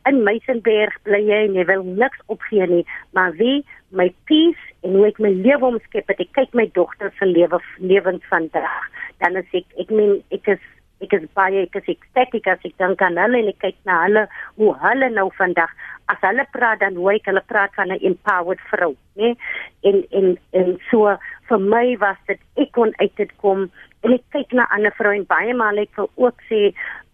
in 0.08 0.24
Meisenberg 0.24 0.96
bly 1.04 1.22
jy 1.28 1.46
en 1.46 1.54
jy 1.54 1.66
wil 1.66 1.84
niks 1.84 2.20
opgee 2.28 2.68
nie, 2.68 2.86
maar 3.12 3.34
wie 3.36 3.66
my 3.90 4.14
peace 4.26 4.64
en 4.82 4.96
hoe 4.96 5.08
ek 5.08 5.20
my 5.20 5.30
lewe 5.30 5.66
omskep 5.66 6.08
het. 6.08 6.20
Ek 6.20 6.32
kyk 6.34 6.54
my 6.54 6.70
dogter 6.74 7.12
se 7.20 7.26
lewe 7.26 7.60
lewens 7.80 8.24
vandag. 8.30 8.88
Dan 9.20 9.36
is 9.36 9.46
ek 9.52 9.66
ek 9.78 9.90
meen 9.92 10.24
ek 10.32 10.48
is 10.48 10.64
ek 11.02 11.14
is 11.18 11.26
baie 11.38 11.64
ek 11.64 11.76
is 11.82 11.90
ecstatic 11.96 12.48
as 12.48 12.62
ek 12.68 12.78
dink 12.82 13.02
aan 13.02 13.20
hulle 13.22 13.42
en 13.42 13.52
ek 13.54 13.62
kyk 13.66 13.78
na 13.90 14.04
hulle 14.06 14.26
hoe 14.62 14.74
hulle 14.86 15.10
nou 15.10 15.30
vandag 15.38 15.74
as 16.14 16.24
hulle 16.28 16.46
praat 16.56 16.82
dan 16.84 16.98
hoe 17.00 17.14
ek 17.16 17.30
hulle 17.30 17.44
praat 17.52 17.76
van 17.80 17.92
'n 17.92 18.04
empowered 18.12 18.62
vrou, 18.72 18.96
né? 19.16 19.36
En 19.84 20.04
en 20.12 20.38
en 20.52 20.78
so 20.90 21.18
vir 21.50 21.60
my 21.74 21.98
was 22.04 22.20
dit 22.28 22.40
ek 22.64 22.72
kon 22.72 22.94
uit 22.98 23.16
dit 23.16 23.32
kom 23.44 23.70
en 24.06 24.16
ek 24.18 24.26
kyk 24.34 24.58
na 24.58 24.68
ander 24.76 24.94
vroue 24.98 25.24
baie 25.30 25.54
maal 25.58 25.82
ek 25.82 25.94
wil 26.00 26.10
ook 26.26 26.42
sê 26.50 26.62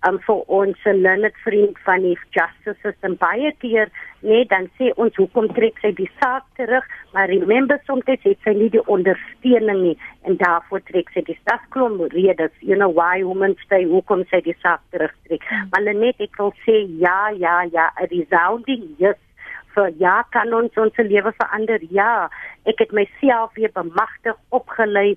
um, 0.07 0.19
vir 0.27 0.43
ons 0.59 0.85
Leonard 0.85 1.35
vriend 1.43 1.79
van 1.85 2.05
die 2.05 2.15
justice 2.35 2.77
system 2.83 3.17
baie 3.21 3.51
keer 3.63 3.91
nee 4.21 4.45
dan 4.53 4.69
sê 4.79 4.91
ons 5.03 5.15
hoekom 5.19 5.49
trek 5.57 5.79
sy 5.83 5.91
die 5.97 6.09
saak 6.21 6.45
terug 6.59 6.85
maar 7.13 7.29
remember 7.31 7.79
soms 7.89 8.07
het 8.07 8.25
sy 8.45 8.55
nie 8.57 8.69
die 8.73 8.83
ondersteuning 8.95 9.83
nie 9.83 9.95
en 10.29 10.39
daarvoor 10.41 10.83
trek 10.89 11.11
sy 11.15 11.25
die 11.27 11.37
stafklom 11.41 11.99
redes 12.15 12.53
you 12.61 12.77
know 12.79 12.91
why 12.99 13.21
women 13.23 13.57
stay 13.65 13.83
hoekom 13.89 14.25
sy 14.31 14.41
die 14.47 14.57
saak 14.63 14.83
terugtrek 14.95 15.43
mm. 15.43 15.69
maar 15.73 15.93
net 15.93 16.27
ek 16.27 16.39
wil 16.41 16.53
sê 16.65 16.83
ja 17.03 17.19
ja 17.35 17.61
ja 17.73 17.91
a 17.95 18.09
resounding 18.11 18.87
yes 19.03 19.19
vir 19.77 19.93
ja 20.01 20.15
kan 20.33 20.53
ons 20.57 20.77
ons 20.81 21.01
lewe 21.09 21.33
verander? 21.37 21.83
Ja 21.93 22.29
ek 22.69 22.81
het 22.83 22.95
myself 22.95 23.53
weer 23.59 23.71
bemagtig 23.75 24.35
opgelei 24.57 25.15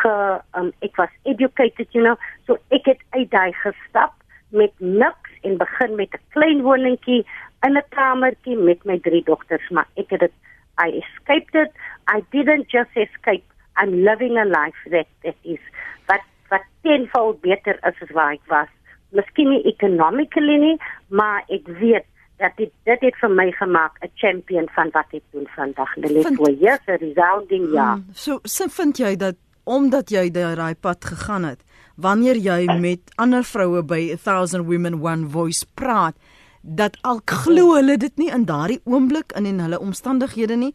ge 0.00 0.14
um, 0.58 0.70
ek 0.86 1.00
was 1.00 1.12
educated 1.24 1.88
you 1.96 2.04
know. 2.04 2.16
So 2.46 2.58
ek 2.76 2.92
het 2.92 3.00
uit 3.16 3.30
daai 3.32 3.52
gestap 3.62 4.14
met 4.54 4.74
niks 4.78 5.32
en 5.42 5.58
begin 5.58 5.96
met 5.96 6.14
'n 6.14 6.22
klein 6.36 6.62
woningkie 6.62 7.24
in 7.66 7.76
'n 7.76 7.88
kamertjie 7.96 8.56
met 8.56 8.84
my 8.84 8.98
drie 8.98 9.24
dogters 9.24 9.68
maar 9.70 9.88
ek 9.96 10.10
het 10.10 10.20
dit 10.20 10.34
I 10.78 10.88
escaped 11.02 11.54
it. 11.54 11.72
I 12.08 12.20
didn't 12.32 12.68
just 12.68 12.90
escape. 12.96 13.46
I'm 13.76 14.04
living 14.04 14.36
a 14.36 14.44
life 14.44 14.80
that 14.90 15.06
that 15.22 15.36
is 15.42 15.62
wat 16.06 16.24
wat 16.50 16.64
tenfold 16.82 17.40
beter 17.40 17.78
is 17.88 18.02
as 18.02 18.10
waar 18.10 18.32
ek 18.32 18.46
was. 18.46 18.70
Miskien 19.10 19.48
nie 19.48 19.62
economically 19.64 20.58
nie 20.66 20.78
maar 21.08 21.42
ek 21.48 21.66
weet 21.66 22.06
dat 22.44 22.56
dit 22.60 22.72
dit 22.88 23.00
het 23.08 23.16
vir 23.22 23.32
my 23.40 23.48
gemaak 23.60 23.94
'n 24.00 24.10
champion 24.14 24.68
van 24.76 24.90
wat 24.92 25.10
ek 25.18 25.24
doen 25.32 25.48
vandag. 25.56 25.96
Net 25.96 26.36
voor 26.36 26.50
years 26.50 26.88
a 26.88 26.96
resounding 26.96 27.72
ja. 27.72 27.92
Hmm, 27.92 28.06
so 28.12 28.38
sin 28.42 28.70
vind 28.70 28.98
jy 28.98 29.16
dat 29.16 29.36
omdat 29.64 30.10
jy 30.10 30.30
daai 30.30 30.74
pad 30.74 31.04
gegaan 31.04 31.44
het 31.44 31.60
wanneer 31.96 32.36
jy 32.36 32.78
met 32.80 33.00
ander 33.16 33.44
vroue 33.44 33.82
by 33.82 34.16
1000 34.16 34.66
women 34.66 35.00
one 35.00 35.28
voice 35.28 35.66
praat 35.74 36.16
dat 36.60 36.98
al 37.02 37.20
glo 37.24 37.74
hulle 37.74 37.96
dit 37.96 38.16
nie 38.16 38.30
in 38.30 38.44
daardie 38.44 38.80
oomblik 38.84 39.32
in 39.32 39.46
en 39.46 39.60
hulle 39.60 39.80
omstandighede 39.80 40.56
nie 40.56 40.74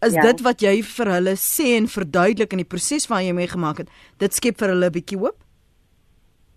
is 0.00 0.12
ja. 0.12 0.22
dit 0.22 0.40
wat 0.40 0.60
jy 0.60 0.82
vir 0.82 1.10
hulle 1.12 1.34
sê 1.40 1.76
en 1.76 1.88
verduidelik 1.88 2.52
in 2.52 2.62
die 2.62 2.70
proses 2.74 3.08
wat 3.10 3.24
jy 3.24 3.32
mee 3.32 3.50
gemaak 3.50 3.82
het 3.84 3.90
dit 4.18 4.34
skep 4.34 4.58
vir 4.58 4.74
hulle 4.74 4.86
'n 4.86 4.92
bietjie 4.92 5.18
hoop? 5.18 5.38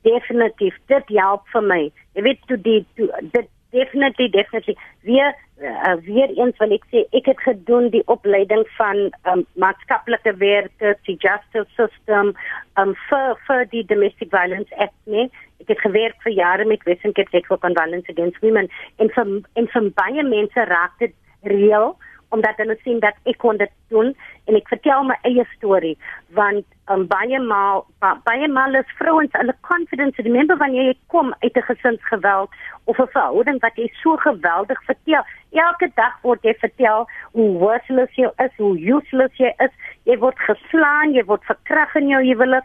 Definitief 0.04 0.76
dit 0.88 1.08
help 1.20 1.48
vir 1.54 1.62
my. 1.62 1.92
Jy 2.16 2.22
weet 2.24 2.40
toe 2.48 2.58
die 2.58 2.86
toe 2.96 3.08
dit 3.34 3.48
definitely 3.72 4.30
definitely. 4.30 4.78
Weer 5.02 5.36
uh, 5.62 5.96
weer 6.06 6.30
eens 6.30 6.58
wil 6.58 6.74
ek 6.76 6.86
sê 6.92 7.04
ek 7.18 7.28
het 7.32 7.42
gedoen 7.44 7.90
die 7.94 8.04
opleiding 8.12 8.64
van 8.78 9.02
um, 9.32 9.44
maatskaplike 9.60 10.34
werkers 10.42 11.00
die 11.08 11.18
justice 11.20 11.68
system 11.76 12.34
um, 12.80 12.96
vir 13.10 13.36
vir 13.48 13.66
die 13.74 13.84
domestic 13.92 14.32
violence 14.36 14.72
act 14.86 14.96
nee 15.06 15.28
ek 15.60 15.74
het 15.74 15.84
gewerk 15.84 16.20
vir 16.26 16.36
jare 16.38 16.68
met 16.70 16.86
Wesentlik 16.88 17.32
Sexual 17.34 17.60
Violence 17.64 18.12
Against 18.12 18.40
Women 18.46 18.72
en 19.04 19.12
vir 19.16 19.34
en 19.60 19.72
vir 19.74 19.90
baie 20.00 20.28
mense 20.28 20.68
raak 20.72 20.96
dit 21.04 21.16
reël 21.54 21.92
omdat 22.30 22.58
hulle 22.62 22.78
sien 22.84 23.00
dat 23.00 23.16
ek 23.24 23.38
kon 23.38 23.58
dit 23.58 23.72
doen 23.90 24.14
en 24.46 24.56
ek 24.56 24.68
vertel 24.68 25.04
my 25.04 25.18
eie 25.30 25.46
storie 25.56 25.96
want 26.38 26.66
um, 26.94 27.08
baie 27.08 27.40
maal 27.40 27.86
ba, 28.00 28.16
baie 28.26 28.48
maal 28.48 28.76
is 28.76 28.98
vrouens 29.02 29.34
hulle 29.38 29.56
confidence 29.62 30.28
remember 30.28 30.58
wanneer 30.58 30.92
jy 30.92 30.98
kom 31.08 31.34
uit 31.40 31.56
'n 31.58 31.70
gesinsgeweld 31.72 32.50
of 32.90 33.00
'n 33.00 33.12
verhouding 33.14 33.60
wat 33.62 33.76
jy 33.76 33.88
so 34.02 34.16
geweldig 34.18 34.80
vertel. 34.84 35.24
Elke 35.52 35.92
dag 35.96 36.16
word 36.22 36.44
jy 36.44 36.54
vertel 36.62 37.08
hoe 37.32 37.50
worthless 37.64 38.16
jy 38.16 38.30
is 38.46 38.54
hoe 38.58 38.76
useless 38.96 39.36
jy 39.38 39.52
is. 39.66 39.74
Jy 40.10 40.18
word 40.18 40.40
geslaan 40.50 41.14
jy 41.14 41.24
word 41.26 41.44
verkrag 41.52 41.96
in 41.96 42.08
jou 42.08 42.22
huwelik. 42.24 42.64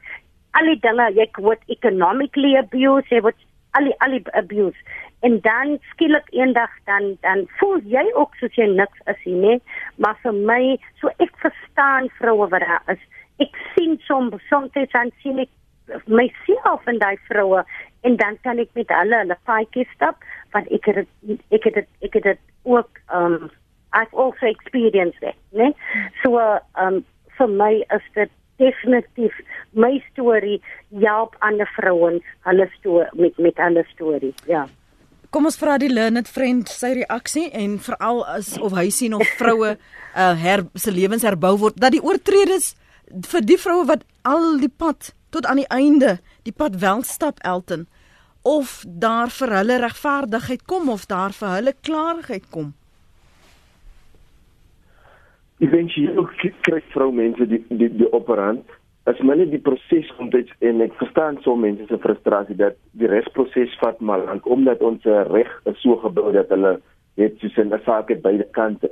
Al 0.53 0.71
die 0.73 0.81
dinge 0.81 1.11
jy 1.19 1.29
word 1.49 1.63
economically 1.77 2.57
abused 2.57 3.11
jy 3.13 3.21
word 3.21 3.37
al 3.75 3.85
die 3.85 3.97
al 4.07 4.17
die 4.17 4.25
abuse 4.33 4.79
en 5.25 5.41
dan 5.41 5.79
skielik 5.91 6.29
eendag 6.37 6.71
dan 6.85 7.17
dan 7.25 7.47
voel 7.59 7.81
jy 7.89 8.05
ook 8.13 8.37
soos 8.41 8.57
jy 8.61 8.67
niks 8.69 9.01
is 9.13 9.25
nie, 9.25 9.37
nee? 9.41 9.61
maar 9.97 10.19
vir 10.23 10.37
my, 10.51 10.63
so 11.01 11.13
ek 11.25 11.33
verstaan 11.43 12.11
vroue 12.19 12.49
wat 12.53 12.65
daar 12.67 12.95
is. 12.97 13.03
Ek 13.43 13.57
sien 13.75 13.97
soms 14.07 14.45
soms 14.51 14.75
dan 14.93 15.13
sien 15.23 15.41
ek 15.47 15.53
myself 16.07 16.87
in 16.93 17.01
daai 17.01 17.17
vroue 17.29 17.65
en 18.05 18.17
dan 18.21 18.39
kan 18.45 18.61
ek 18.61 18.71
met 18.77 18.93
hulle 18.93 19.23
hulle 19.23 19.39
paadjie 19.49 19.87
stap 19.95 20.21
want 20.53 20.69
ek 20.77 20.87
het 20.91 21.03
ek 21.57 21.69
het 21.71 21.83
ek 22.05 22.21
het 22.21 22.31
dit 22.33 22.45
ook 22.65 23.01
um 23.21 23.51
I've 23.95 24.13
also 24.13 24.47
experienced 24.47 25.23
it? 25.23 25.37
Nee? 25.53 25.73
So 26.23 26.41
um 26.85 27.05
vir 27.39 27.49
my 27.49 27.75
is 27.97 28.07
dit 28.15 28.31
definitief 28.59 29.35
my 29.73 29.99
storie 30.13 30.61
help 31.03 31.37
ander 31.41 31.69
vrouens 31.77 32.25
hulle 32.47 32.69
storie 32.79 33.11
met 33.19 33.39
met 33.39 33.61
hulle 33.67 33.85
storie. 33.93 34.35
Ja. 34.47 34.67
Kom 35.35 35.49
ons 35.49 35.57
vra 35.59 35.75
die 35.83 35.91
learned 35.91 36.29
friend 36.31 36.69
sy 36.71 36.93
reaksie 37.01 37.49
en 37.59 37.73
veral 37.83 38.21
as 38.31 38.53
of 38.63 38.77
hy 38.79 38.85
sien 38.95 39.17
of 39.17 39.27
vroue 39.35 39.73
uh 39.75 40.35
her 40.45 40.63
se 40.79 40.93
lewens 40.95 41.27
herbou 41.27 41.57
word 41.59 41.81
dat 41.83 41.91
die 41.97 42.03
oortredes 42.05 42.69
vir 43.33 43.43
die 43.43 43.57
vroue 43.59 43.89
wat 43.89 44.05
al 44.31 44.61
die 44.63 44.71
pad 44.71 45.11
tot 45.35 45.49
aan 45.51 45.59
die 45.59 45.73
einde 45.75 46.13
die 46.47 46.55
pad 46.55 46.79
wel 46.85 47.03
stap 47.03 47.43
Elton 47.43 47.89
of 48.47 48.77
daar 48.87 49.35
vir 49.41 49.57
hulle 49.59 49.81
regverdigheid 49.83 50.63
kom 50.71 50.87
of 50.95 51.09
daar 51.11 51.35
vir 51.35 51.51
hulle 51.57 51.75
klarigheid 51.83 52.47
kom. 52.55 52.71
Eventueel 55.59 56.31
kry 56.69 56.83
vroumense 56.95 57.51
die 57.51 57.65
die 57.75 57.91
die 57.91 58.13
operant 58.13 58.71
as 59.07 59.19
hulle 59.21 59.47
die 59.51 59.61
proses 59.61 60.09
dit 60.33 60.53
en 60.65 60.81
ek 60.81 60.95
verstaan 60.97 61.39
so 61.45 61.57
mense 61.57 61.87
se 61.89 61.99
frustrasie 62.01 62.57
dat 62.57 62.77
die 62.93 63.09
regsproses 63.11 63.75
vat 63.83 64.01
maar 64.01 64.25
lank 64.25 64.47
omdat 64.47 64.81
ons 64.81 65.05
reg 65.31 65.51
is 65.71 65.81
so 65.83 65.97
gebou 65.97 66.33
dat 66.33 66.49
hulle 66.49 66.79
net 67.21 67.37
soos 67.41 67.59
'n 67.59 67.73
saak 67.85 68.09
het 68.09 68.23
beide 68.23 68.47
kante. 68.53 68.91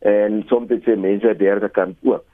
En 0.00 0.44
soms 0.48 0.68
dit 0.68 0.82
se 0.84 0.96
mense 0.96 1.36
derde 1.36 1.68
kant 1.68 1.96
ook. 2.02 2.24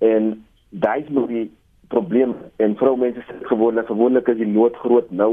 En 0.00 0.44
daai 0.70 1.02
is 1.02 1.08
nog 1.08 1.28
die 1.28 1.50
probleem 1.88 2.34
en 2.56 2.76
vrou 2.76 2.96
mense 2.96 3.20
sê 3.20 3.34
gewoonlik 3.50 3.86
gewoonlik 3.86 4.28
is 4.28 4.36
die 4.40 4.48
nood 4.48 4.76
groot 4.76 5.10
nou 5.10 5.32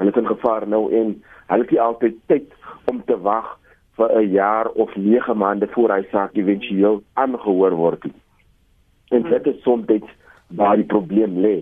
hulle 0.00 0.10
is 0.10 0.20
in 0.20 0.30
gevaar 0.30 0.66
nou 0.68 0.84
en 1.00 1.10
hulle 1.50 1.64
het 1.64 1.70
nie 1.74 1.80
altyd 1.80 2.14
tyd 2.32 2.54
om 2.92 3.02
te 3.04 3.16
wag 3.26 3.58
vir 3.98 4.14
'n 4.20 4.30
jaar 4.32 4.70
of 4.84 4.94
9 4.96 5.36
maande 5.36 5.68
voor 5.74 5.90
hy 5.96 6.02
saak 6.12 6.32
éventueel 6.32 7.02
aangehoor 7.14 7.76
word 7.82 8.08
en 9.10 9.22
dit 9.22 9.46
is 9.46 9.62
soms 9.62 9.86
waar 10.56 10.76
die 10.76 10.88
probleem 10.88 11.38
lê. 11.44 11.56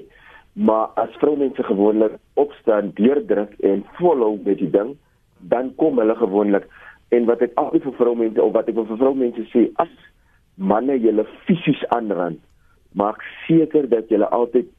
Maar 0.52 0.92
as 0.94 1.16
vroumense 1.20 1.62
gewoonlik 1.62 2.16
opstaan, 2.34 2.92
deurdruk 2.94 3.52
en 3.60 3.84
volhou 3.98 4.38
met 4.44 4.58
die 4.58 4.70
ding, 4.70 4.94
dan 5.38 5.74
kom 5.76 5.98
hulle 5.98 6.16
gewoonlik 6.16 6.68
en 7.14 7.26
wat 7.28 7.42
ek 7.44 7.54
altyd 7.60 7.84
vir 7.86 7.98
vroumense 8.00 8.42
of 8.42 8.54
wat 8.54 8.70
ek 8.70 8.78
vir 8.78 8.98
vroumense 8.98 9.44
sê, 9.52 9.66
as 9.82 9.92
manne 10.56 10.96
julle 10.98 11.26
fisies 11.46 11.82
aanrand, 11.94 12.40
maak 12.96 13.20
seker 13.44 13.86
dat 13.92 14.10
julle 14.10 14.28
altyd 14.34 14.70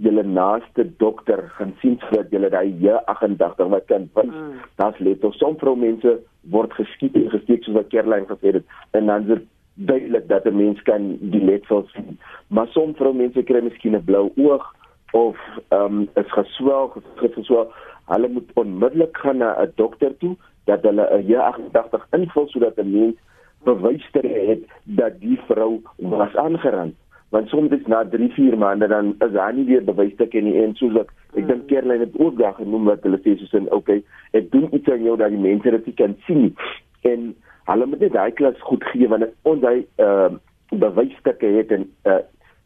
julle 0.00 0.24
naaste 0.24 0.84
dokter 1.00 1.42
gaan 1.56 1.72
sien 1.80 1.96
sodat 2.04 2.32
julle 2.34 2.50
daai 2.52 2.72
J88 2.82 3.70
wat 3.72 3.86
kan 3.88 4.08
wins. 4.16 4.34
Mm. 4.34 4.60
Das 4.80 4.98
lê 5.04 5.14
tot 5.20 5.36
som 5.38 5.56
vroumense 5.60 6.16
word 6.54 6.74
geskiet 6.78 7.16
en 7.20 7.28
gesteek 7.34 7.64
soos 7.64 7.76
wat 7.76 7.90
Kerlyn 7.92 8.28
gesê 8.30 8.54
het 8.58 8.76
en 8.96 9.10
dan 9.12 9.28
is 9.28 9.44
duidelik 9.86 10.28
dat 10.28 10.44
'n 10.44 10.56
mens 10.56 10.82
kan 10.82 11.16
die 11.20 11.44
letsel 11.44 11.84
sien. 11.92 12.18
Maar 12.46 12.68
soms 12.68 12.96
vrou 12.96 13.14
mense 13.14 13.42
kry 13.42 13.60
miskien 13.62 13.96
'n 13.96 14.04
blou 14.04 14.30
oog 14.36 14.74
of 15.12 15.36
ehm 15.68 15.84
um, 15.84 16.08
is 16.14 16.32
geswel, 16.32 16.92
geswel. 17.16 17.72
Hulle 18.06 18.28
moet 18.28 18.50
onmiddellik 18.54 19.16
gaan 19.16 19.36
na 19.36 19.62
'n 19.62 19.72
dokter 19.74 20.16
toe 20.16 20.36
dat 20.64 20.82
hulle 20.82 21.04
'n 21.10 21.26
J88 21.26 22.06
invul 22.10 22.48
sodat 22.48 22.78
'n 22.78 22.90
mens 22.90 23.16
bewys 23.64 24.10
ter 24.10 24.46
het 24.48 24.62
dat 24.84 25.20
die 25.20 25.40
vrou 25.46 25.80
was 25.96 26.36
aangerand. 26.36 26.94
Want 27.30 27.48
soms 27.48 27.70
is 27.70 27.86
na 27.86 28.04
3, 28.04 28.30
4 28.32 28.58
maande 28.58 28.86
dan 28.86 29.14
is 29.18 29.32
daar 29.32 29.54
nie 29.54 29.64
weer 29.64 29.84
bewysstukke 29.84 30.40
nie 30.40 30.62
en 30.62 30.74
soos 30.74 30.96
ek 31.02 31.12
ek 31.34 31.46
dink 31.46 31.66
Kerlyn 31.66 32.00
het 32.00 32.18
ook 32.18 32.38
daar 32.38 32.54
genoem 32.54 32.84
wat 32.84 33.02
hulle 33.06 33.20
sê 33.22 33.36
soos 33.38 33.52
in 33.52 33.70
okay, 33.72 34.02
ek 34.32 34.50
doen 34.50 34.66
iets 34.74 34.90
aan 34.90 35.02
jou 35.02 35.16
dat 35.16 35.30
die 35.30 35.38
mense 35.38 35.70
dit 35.70 35.94
kan 35.94 36.16
sien. 36.26 36.56
En 37.02 37.34
hulle 37.70 37.86
moet 37.86 38.04
net 38.04 38.12
daai 38.12 38.32
klas 38.32 38.60
goed 38.68 38.84
gee 38.92 39.08
want 39.08 39.30
ons 39.42 39.64
ehm 39.64 39.88
uh, 40.06 40.30
bewysstukke 40.70 41.46
het 41.46 41.72
en 41.74 41.88
uh, 42.06 42.20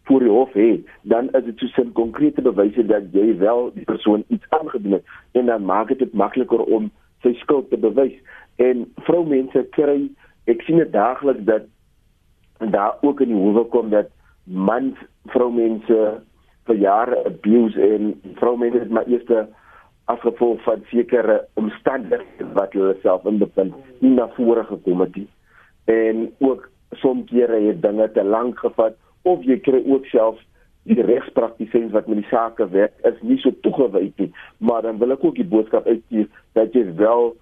voor 0.05 0.21
die 0.21 0.29
hof 0.29 0.53
het 0.53 0.91
dan 1.03 1.31
is 1.39 1.45
dit 1.45 1.63
so 1.73 1.83
'n 1.83 1.93
konkrete 1.93 2.43
bewyse 2.43 2.87
dat 2.87 3.03
jy 3.13 3.39
wel 3.39 3.71
die 3.75 3.85
persoon 3.85 4.25
iets 4.29 4.45
aangedoen 4.49 4.93
het 4.93 5.05
en 5.33 5.47
dan 5.47 5.65
maak 5.65 5.89
dit 5.89 5.99
dit 5.99 6.13
makliker 6.13 6.61
om 6.65 6.91
sy 7.25 7.33
skuld 7.41 7.71
te 7.71 7.77
bewys. 7.81 8.15
En 8.57 8.85
vroumense 9.09 9.67
kry 9.77 10.11
ek 10.51 10.63
sien 10.63 10.77
dit 10.83 10.93
daagliks 10.93 11.45
dat 11.49 11.63
daar 12.59 12.97
ook 13.01 13.21
in 13.25 13.33
die 13.33 13.41
howe 13.41 13.65
kom 13.73 13.91
dat 13.91 14.13
mans 14.45 14.97
vroumense 15.33 16.01
vir 16.69 16.77
jare 16.77 17.25
abuse 17.25 17.81
en 17.81 18.13
vroumense 18.41 18.79
het 18.79 18.91
maar 18.91 19.09
eers 19.09 19.25
as 20.13 20.21
gevolg 20.21 20.63
van 20.63 20.83
sekere 20.91 21.41
omstandighede 21.61 22.49
wat 22.57 22.73
hulle 22.77 22.97
self 23.03 23.25
in 23.31 23.39
bevind 23.41 23.77
nie 24.01 24.13
na 24.17 24.29
vore 24.37 24.65
gekom 24.69 25.01
het 25.01 25.17
nie. 25.17 25.29
En 25.91 26.27
ook 26.45 26.69
soms 27.01 27.31
kere 27.31 27.61
het 27.69 27.83
dinge 27.83 28.11
te 28.13 28.25
lank 28.25 28.59
gevat 28.59 28.99
of 29.23 29.45
jy 29.49 29.59
kry 29.65 29.81
ook 29.87 30.07
self 30.13 30.41
die 30.85 31.01
regspraktisyns 31.01 31.95
wat 31.97 32.09
met 32.13 32.21
die 32.21 32.29
sake 32.29 32.67
werk 32.75 32.97
is 33.09 33.21
nie 33.25 33.39
so 33.41 33.55
toegewyd 33.65 34.19
nie, 34.21 34.31
maar 34.59 34.83
dan 34.85 34.99
wil 35.01 35.17
ek 35.17 35.25
ook 35.25 35.39
die 35.41 35.49
boodskap 35.49 35.87
uitstuur 35.89 36.29
dat 36.59 36.77
jy 36.77 36.85
wel 36.99 37.33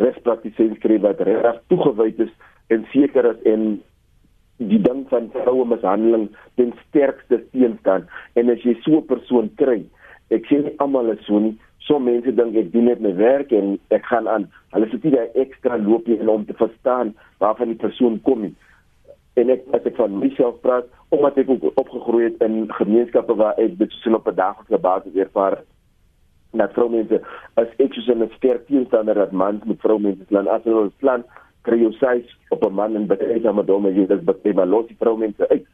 regspraktisyns 0.00 0.78
kry 0.84 0.98
wat 1.00 1.22
reg 1.24 1.62
toegewyd 1.72 2.20
is 2.26 2.34
en 2.68 2.84
seker 2.92 3.32
is 3.32 3.40
en 3.48 3.64
die 4.60 4.82
ding 4.84 5.06
van 5.08 5.30
vroue 5.32 5.64
mishandeling 5.64 6.28
ten 6.60 6.74
sterkste 6.84 7.40
teenstaan 7.54 8.04
en 8.36 8.52
as 8.52 8.60
jy 8.66 8.76
so 8.84 9.00
'n 9.00 9.08
persoon 9.08 9.48
kry 9.56 9.80
ek 10.30 10.44
sê 10.46 10.60
nie 10.60 10.76
almal 10.78 11.10
is 11.16 11.24
so 11.24 11.38
nie 11.38 11.56
so 11.86 11.98
mense 11.98 12.32
dink 12.36 12.56
ek 12.56 12.72
doen 12.72 12.84
net 12.90 13.00
my 13.00 13.12
werk 13.18 13.52
en 13.52 13.78
ek 13.88 14.04
gaan 14.06 14.28
aan. 14.28 14.48
Hulle 14.74 14.88
sit 14.90 15.04
nie 15.04 15.14
daai 15.14 15.42
ekstra 15.44 15.78
loopie 15.80 16.20
om 16.28 16.44
te 16.46 16.56
verstaan 16.58 17.14
waarvan 17.38 17.72
die 17.72 17.80
persoon 17.80 18.20
kom 18.26 18.42
nie. 18.46 18.54
En 19.40 19.50
ek 19.50 19.64
as 19.76 19.86
ek 19.88 19.96
van 19.96 20.18
myself 20.20 20.60
praat 20.64 20.88
omdat 21.10 21.38
ek 21.42 21.50
ook 21.50 21.80
opgegroei 21.80 22.24
het 22.28 22.42
in 22.46 22.66
gemeenskappe 22.78 23.34
waar 23.34 23.58
ek 23.58 23.78
dit 23.78 23.92
so 23.98 24.14
op 24.14 24.28
'n 24.28 24.34
daglikse 24.34 24.78
basis 24.78 25.16
ervaar 25.16 25.62
dat 26.52 26.72
vroumense 26.74 27.20
as 27.54 27.68
ek 27.78 27.94
so 27.94 28.12
'n 28.12 28.30
sterk 28.36 28.66
teenstander 28.66 29.14
dat 29.14 29.32
mans 29.32 29.64
met 29.64 29.80
vroumense 29.80 30.24
plan 30.24 30.48
as 30.48 30.64
hulle 30.64 30.90
plan 30.98 31.24
kry 31.62 31.78
jy 31.78 31.92
sies 32.00 32.36
op 32.50 32.64
'n 32.64 32.74
man 32.74 32.96
en 32.96 33.06
baie 33.06 33.40
dan 33.40 33.54
maar 33.54 33.64
dan 33.64 33.84
jy 33.94 34.06
dit 34.06 34.24
baie 34.24 34.54
maar 34.54 34.66
los 34.66 34.86
die 34.86 34.96
vroumense 34.98 35.48
uit. 35.48 35.66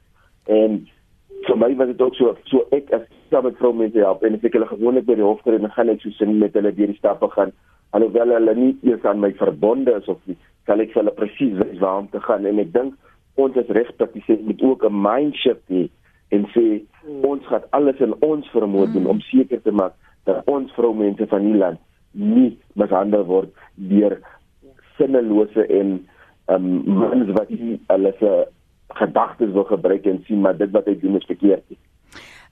En 0.47 0.89
vir 1.47 1.57
my 1.57 1.75
was 1.77 1.89
dit 1.93 2.03
ook 2.03 2.15
so 2.15 2.35
so 2.51 2.65
ek 2.77 2.91
as 2.97 3.05
saam 3.31 3.45
met 3.45 3.57
vroumense 3.61 3.99
help 3.99 4.25
en 4.25 4.39
ek 4.39 4.53
hulle 4.53 4.69
gewoonlik 4.71 5.07
by 5.07 5.17
die 5.19 5.27
hof 5.27 5.43
kry 5.45 5.59
en 5.59 5.71
gaan 5.77 5.93
ek 5.93 6.03
so 6.05 6.11
sin 6.19 6.39
met 6.39 6.55
hulle 6.57 6.73
deur 6.73 6.93
die 6.93 6.99
stappe 6.99 7.29
gaan. 7.35 7.53
Alhoewel 7.97 8.35
hulle 8.35 8.55
nie 8.55 8.73
eers 8.87 9.05
aan 9.05 9.21
my 9.23 9.33
verbonde 9.41 9.95
is 10.01 10.09
of 10.13 10.21
nie 10.27 10.39
kan 10.67 10.83
ek 10.83 10.95
hulle 10.99 11.15
presies 11.15 11.55
wys 11.61 11.79
waar 11.83 12.03
om 12.05 12.09
te 12.11 12.21
gaan. 12.21 12.47
En 12.47 12.59
ek 12.63 12.73
dink 12.75 12.95
ons 13.43 13.57
as 13.61 13.73
regspraktiseerders 13.79 14.47
moet 14.49 14.63
ook 14.63 14.85
'n 14.85 15.03
mindset 15.09 15.63
hê 15.69 15.89
en 16.31 16.47
sê 16.55 16.83
ons 17.23 17.47
gaan 17.47 17.65
alles 17.71 18.01
in 18.01 18.15
ons 18.21 18.49
vermoë 18.55 18.93
doen 18.93 19.07
om 19.07 19.21
seker 19.21 19.63
te 19.63 19.71
maak 19.71 19.95
dat 20.25 20.43
ons 20.51 20.73
vroumense 20.73 21.27
van 21.27 21.43
die 21.43 21.59
land 21.59 21.79
nie 22.13 22.59
mishandel 22.75 23.25
word 23.25 23.53
deur 23.75 24.19
sinnelose 24.97 25.67
en 25.69 25.99
um 26.49 26.67
mans 26.99 27.31
wat 27.37 27.51
nie 27.51 27.79
hulle 27.89 28.13
gedagtes 28.89 29.53
wil 29.53 29.65
gebruik 29.65 30.05
en 30.05 30.23
sien 30.25 30.41
maar 30.41 30.57
dit 30.57 30.71
wat 30.71 30.85
hy 30.85 30.99
doen 31.01 31.17
is 31.17 31.25
verkeerd. 31.25 31.65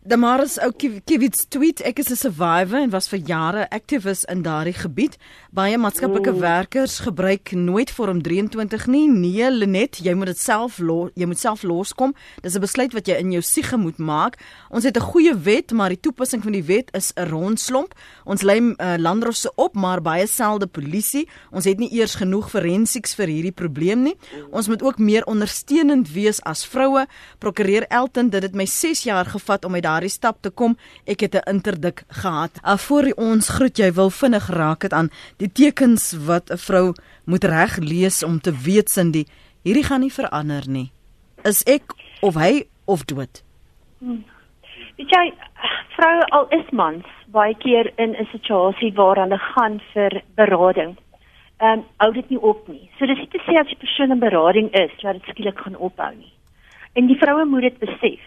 Damaris 0.05 0.59
ou 0.61 0.69
Kiewits 0.77 1.47
tweet 1.49 1.81
ek 1.81 2.03
is 2.03 2.11
'n 2.13 2.17
survivor 2.17 2.77
en 2.77 2.91
was 2.91 3.09
vir 3.09 3.21
jare 3.25 3.71
aktivis 3.71 4.25
in 4.29 4.43
daardie 4.43 4.77
gebied. 4.77 5.17
Baie 5.51 5.79
maatskaplike 5.79 6.33
mm. 6.33 6.41
werkers 6.41 6.99
gebruik 6.99 7.53
nooit 7.53 7.91
vorm 7.91 8.21
23 8.21 8.87
nie. 8.87 9.09
Nee, 9.09 9.51
Lenet, 9.51 9.97
jy 10.05 10.13
moet 10.13 10.27
dit 10.27 10.39
self 10.39 10.77
jy 11.15 11.25
moet 11.27 11.39
self 11.39 11.63
loskom. 11.63 12.13
Dis 12.43 12.55
'n 12.55 12.61
besluit 12.61 12.93
wat 12.93 13.07
jy 13.07 13.15
in 13.15 13.33
jou 13.33 13.41
siege 13.41 13.77
moet 13.77 13.97
maak. 13.97 14.37
Ons 14.69 14.85
het 14.85 14.97
'n 14.97 15.01
goeie 15.01 15.35
wet, 15.39 15.73
maar 15.73 15.89
die 15.89 16.01
toepassing 16.01 16.43
van 16.43 16.53
die 16.53 16.65
wet 16.65 16.91
is 16.93 17.13
'n 17.17 17.25
rondslomp. 17.31 17.95
Ons 18.25 18.43
lei 18.43 18.61
uh, 18.61 18.97
landrosse 18.99 19.53
op, 19.57 19.75
maar 19.75 20.03
baie 20.03 20.27
selde 20.27 20.67
polisie. 20.67 21.29
Ons 21.51 21.65
het 21.65 21.79
nie 21.79 21.93
eers 21.93 22.15
genoeg 22.15 22.51
forensics 22.51 23.15
vir 23.15 23.27
hierdie 23.27 23.53
probleem 23.53 24.03
nie. 24.03 24.17
Ons 24.51 24.69
moet 24.69 24.83
ook 24.83 24.99
meer 24.99 25.25
ondersteunend 25.25 26.13
wees 26.13 26.43
as 26.43 26.67
vroue. 26.67 27.07
Prokureur 27.39 27.87
Elton, 27.89 28.29
dit 28.29 28.43
het 28.43 28.55
my 28.55 28.67
6 28.67 29.05
jaar 29.05 29.25
gevat 29.25 29.65
om 29.65 29.73
my 29.73 29.81
daardie 29.95 30.11
stap 30.11 30.43
te 30.43 30.51
kom. 30.51 30.77
Ek 31.07 31.21
het 31.21 31.35
'n 31.35 31.51
interdik 31.55 32.05
gehad. 32.09 32.51
Alvoor 32.63 33.13
ons 33.17 33.49
groet 33.49 33.79
jy 33.79 33.93
wil 33.93 34.11
vinnig 34.11 34.49
raak 34.51 34.81
dit 34.81 34.93
aan 34.93 35.11
die 35.39 35.53
tekens 35.53 36.13
wat 36.27 36.51
'n 36.51 36.59
vrou 36.59 36.95
moet 37.27 37.45
reg 37.45 37.79
lees 37.79 38.23
om 38.23 38.41
te 38.41 38.53
weet 38.53 38.91
sin 38.91 39.11
die 39.11 39.27
hierdie 39.65 39.85
gaan 39.85 40.01
nie 40.01 40.13
verander 40.13 40.65
nie. 40.69 40.91
Is 41.45 41.63
ek 41.65 41.83
of 42.21 42.35
hy 42.35 42.67
of 42.87 43.05
dood? 43.05 43.43
Hmm. 43.99 44.25
Weet 44.97 45.11
jy 45.11 45.33
vrou 45.97 46.21
al 46.31 46.47
is 46.51 46.71
mans 46.71 47.05
baie 47.27 47.55
keer 47.55 47.93
in 47.97 48.15
'n 48.17 48.29
situasie 48.33 48.93
waar 48.95 49.17
hulle 49.17 49.39
gaan 49.39 49.81
vir 49.93 50.23
berading. 50.35 50.97
Ehm 51.61 51.79
um, 51.79 51.85
hou 51.97 52.13
dit 52.13 52.31
nie 52.31 52.41
op 52.41 52.69
nie. 52.69 52.91
So 52.99 53.07
dis 53.07 53.19
nie 53.19 53.29
te 53.29 53.39
sê 53.47 53.59
as 53.59 53.71
'n 53.71 53.79
persoon 53.79 54.11
in 54.11 54.19
berading 54.19 54.69
is 54.73 54.91
dat 55.03 55.13
dit 55.13 55.23
skielik 55.29 55.59
gaan 55.59 55.77
ophou 55.77 56.15
nie. 56.15 56.33
En 56.95 57.07
die 57.07 57.19
vroue 57.19 57.45
moet 57.45 57.63
dit 57.63 57.79
besef. 57.79 58.21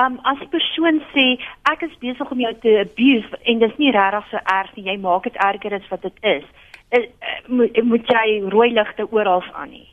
Um 0.00 0.20
as 0.24 0.38
'n 0.40 0.48
persoon 0.48 1.02
sê 1.12 1.38
ek 1.68 1.82
is 1.82 1.98
besig 2.00 2.30
om 2.30 2.40
jou 2.40 2.54
te 2.60 2.78
abuse 2.80 3.36
en 3.44 3.58
dis 3.58 3.76
nie 3.76 3.92
regtig 3.92 4.24
so 4.30 4.36
erg 4.36 4.76
nie, 4.76 4.84
jy 4.84 4.96
maak 4.96 5.24
dit 5.24 5.36
erger 5.36 5.74
as 5.74 5.88
wat 5.90 6.02
dit 6.02 6.16
is. 6.22 6.44
Uh, 6.96 7.06
moet 7.46 7.82
moet 7.84 8.06
jy 8.06 8.40
rooi 8.48 8.70
ligte 8.72 9.06
oral 9.12 9.44
aan 9.52 9.70
nie. 9.70 9.88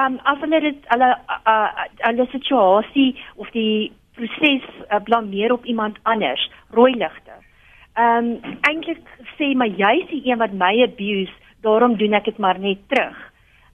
Um 0.00 0.20
as 0.24 0.38
hulle 0.40 0.60
dit 0.60 0.84
hulle 0.92 1.10
uh, 1.46 1.70
hulle 1.96 2.26
situasie 2.30 3.16
of 3.36 3.48
die 3.50 3.92
proses 4.14 4.68
uh, 4.92 5.00
blameer 5.00 5.52
op 5.52 5.64
iemand 5.64 5.96
anders, 6.02 6.50
rooi 6.70 6.92
ligte. 6.92 7.32
Um 7.96 8.40
eintlik 8.68 9.08
sê 9.38 9.54
maar 9.54 9.72
jy 9.72 9.94
is 10.02 10.10
die 10.10 10.22
een 10.28 10.38
wat 10.38 10.52
my 10.52 10.82
abuse, 10.82 11.32
daarom 11.62 11.96
doen 11.96 12.12
ek 12.14 12.24
dit 12.24 12.38
maar 12.38 12.58
net 12.58 12.88
terug 12.88 13.29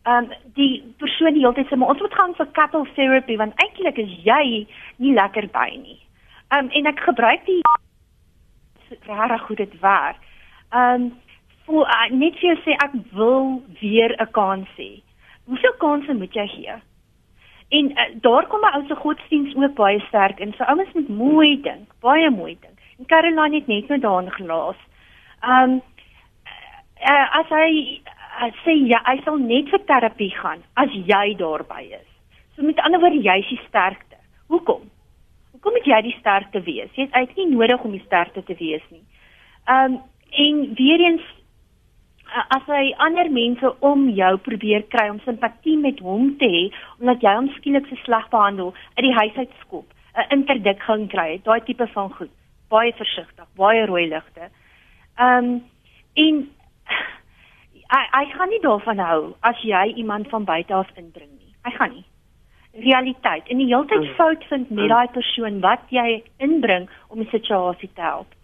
um, 0.06 0.30
die 0.54 0.94
persoon 0.98 1.34
die 1.34 1.42
hele 1.42 1.54
tyd 1.54 1.68
sê 1.70 1.76
maar 1.76 1.94
ons 1.94 2.02
moet 2.04 2.14
gaan 2.14 2.34
vir 2.38 2.50
cattle 2.58 2.86
therapy 2.94 3.36
want 3.36 3.62
eintlik 3.64 3.98
is 4.02 4.12
jy 4.26 4.66
nie 5.02 5.14
lekker 5.14 5.48
by 5.54 5.68
nie. 5.74 6.00
Um 6.56 6.70
en 6.70 6.86
ek 6.86 7.02
gebruik 7.02 7.46
die 7.46 7.60
rare 9.08 9.38
goed 9.44 9.62
dit 9.62 9.78
werk. 9.82 10.20
Um 10.70 11.10
voel 11.66 11.86
uh, 11.90 12.10
net 12.14 12.38
jou 12.42 12.54
sê 12.62 12.76
ek 12.84 12.94
wil 13.12 13.62
weer 13.80 14.14
'n 14.18 14.30
kans 14.30 14.68
hê. 14.78 15.02
Hoeveel 15.46 15.74
kansse 15.82 16.14
moet 16.14 16.34
jy 16.34 16.46
gee? 16.46 16.76
En 17.68 17.90
uh, 17.90 18.10
daar 18.22 18.46
kom 18.46 18.60
my 18.60 18.70
ou 18.78 18.86
se 18.86 18.94
godsdiens 18.94 19.54
ook 19.56 19.74
baie 19.74 20.00
sterk 20.08 20.38
in. 20.40 20.54
So 20.54 20.64
ouens 20.64 20.92
moet 20.94 21.08
mooi 21.08 21.60
dink, 21.60 21.90
baie 22.00 22.30
mooi 22.30 22.56
dink. 22.60 22.78
En 22.98 23.06
Caroline 23.06 23.54
het 23.54 23.66
net 23.66 23.88
nou 23.88 23.98
daarin 23.98 24.30
gelaas. 24.32 24.78
Um 25.42 25.82
uh, 27.02 27.26
as 27.38 27.48
hy 27.50 28.00
uh, 28.42 28.50
sê 28.64 28.76
ja, 28.88 29.00
hy 29.06 29.20
sal 29.24 29.38
net 29.42 29.70
vir 29.72 29.82
terapie 29.88 30.32
gaan 30.36 30.62
as 30.74 30.92
jy 30.92 31.36
daarby 31.38 31.82
is. 32.00 32.10
So 32.56 32.62
met 32.62 32.80
ander 32.80 33.00
woorde, 33.00 33.22
jy 33.22 33.38
is 33.42 33.48
die 33.52 33.62
sterkste. 33.68 34.16
Hoekom? 34.52 34.84
Hoekom 35.52 35.72
moet 35.76 35.88
jy 35.88 36.02
die 36.06 36.18
sterkste 36.18 36.62
wees? 36.64 36.92
Jy 36.94 37.08
het 37.08 37.16
eintlik 37.18 37.40
nie 37.42 37.56
nodig 37.56 37.84
om 37.84 37.96
die 37.96 38.04
sterkste 38.06 38.44
te 38.44 38.56
wees 38.60 38.84
nie. 38.90 39.04
Ehm 39.66 39.96
um, 39.96 40.04
en 40.36 40.56
weer 40.74 41.00
eens 41.00 41.26
as 42.26 42.64
hy 42.66 42.90
ander 42.98 43.28
mense 43.30 43.68
om 43.86 44.08
jou 44.10 44.32
probeer 44.48 44.82
kry 44.92 45.06
om 45.08 45.20
simpatie 45.24 45.76
met 45.78 46.00
hom 46.02 46.32
te 46.40 46.48
hê 46.50 46.64
omdat 46.98 47.22
jy 47.22 47.34
hom 47.36 47.46
skielik 47.54 47.86
so 47.88 47.98
sleg 48.02 48.26
behandel, 48.32 48.72
uit 48.96 49.04
die 49.06 49.14
huis 49.14 49.36
uit 49.36 49.54
skop, 49.60 49.86
'n 50.16 50.26
interdik 50.38 50.82
gaan 50.82 51.06
kry, 51.08 51.40
daai 51.44 51.60
tipe 51.64 51.86
van 51.94 52.10
goed. 52.18 52.32
Baie 52.68 52.92
versigtig, 52.92 53.46
baie 53.56 53.86
rooi 53.86 54.08
ligte. 54.08 54.50
Ehm 55.18 55.44
um, 55.44 55.64
en 56.14 56.48
Hy 57.92 58.02
hy 58.12 58.24
gaan 58.34 58.48
nie 58.50 58.62
daarvan 58.64 58.98
hou 58.98 59.20
as 59.40 59.58
jy 59.62 59.84
iemand 60.02 60.28
van 60.28 60.44
buite 60.44 60.74
af 60.74 60.88
indring 60.96 61.30
nie. 61.30 61.52
Hy 61.66 61.70
gaan 61.78 61.92
nie. 61.94 62.06
Realiteit. 62.86 63.46
En 63.48 63.60
die 63.62 63.68
hele 63.70 63.86
tyd 63.86 64.02
mm. 64.02 64.16
fout 64.18 64.44
vind 64.50 64.70
met 64.70 64.88
daai 64.88 65.06
persoon 65.14 65.60
wat 65.60 65.84
jy 65.94 66.22
inbring 66.38 66.88
om 67.08 67.20
'n 67.20 67.30
situasie 67.30 67.90
te 67.94 68.00
help. 68.00 68.34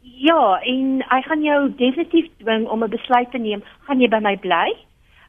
Ja, 0.00 0.60
en 0.60 1.04
hy 1.08 1.20
gaan 1.22 1.42
jou 1.42 1.60
definitief 1.76 2.26
dwing 2.38 2.66
om 2.68 2.84
'n 2.84 2.90
besluit 2.90 3.30
te 3.30 3.38
neem. 3.38 3.62
Gaan 3.86 4.00
jy 4.00 4.08
by 4.08 4.20
my 4.20 4.36
bly? 4.36 4.76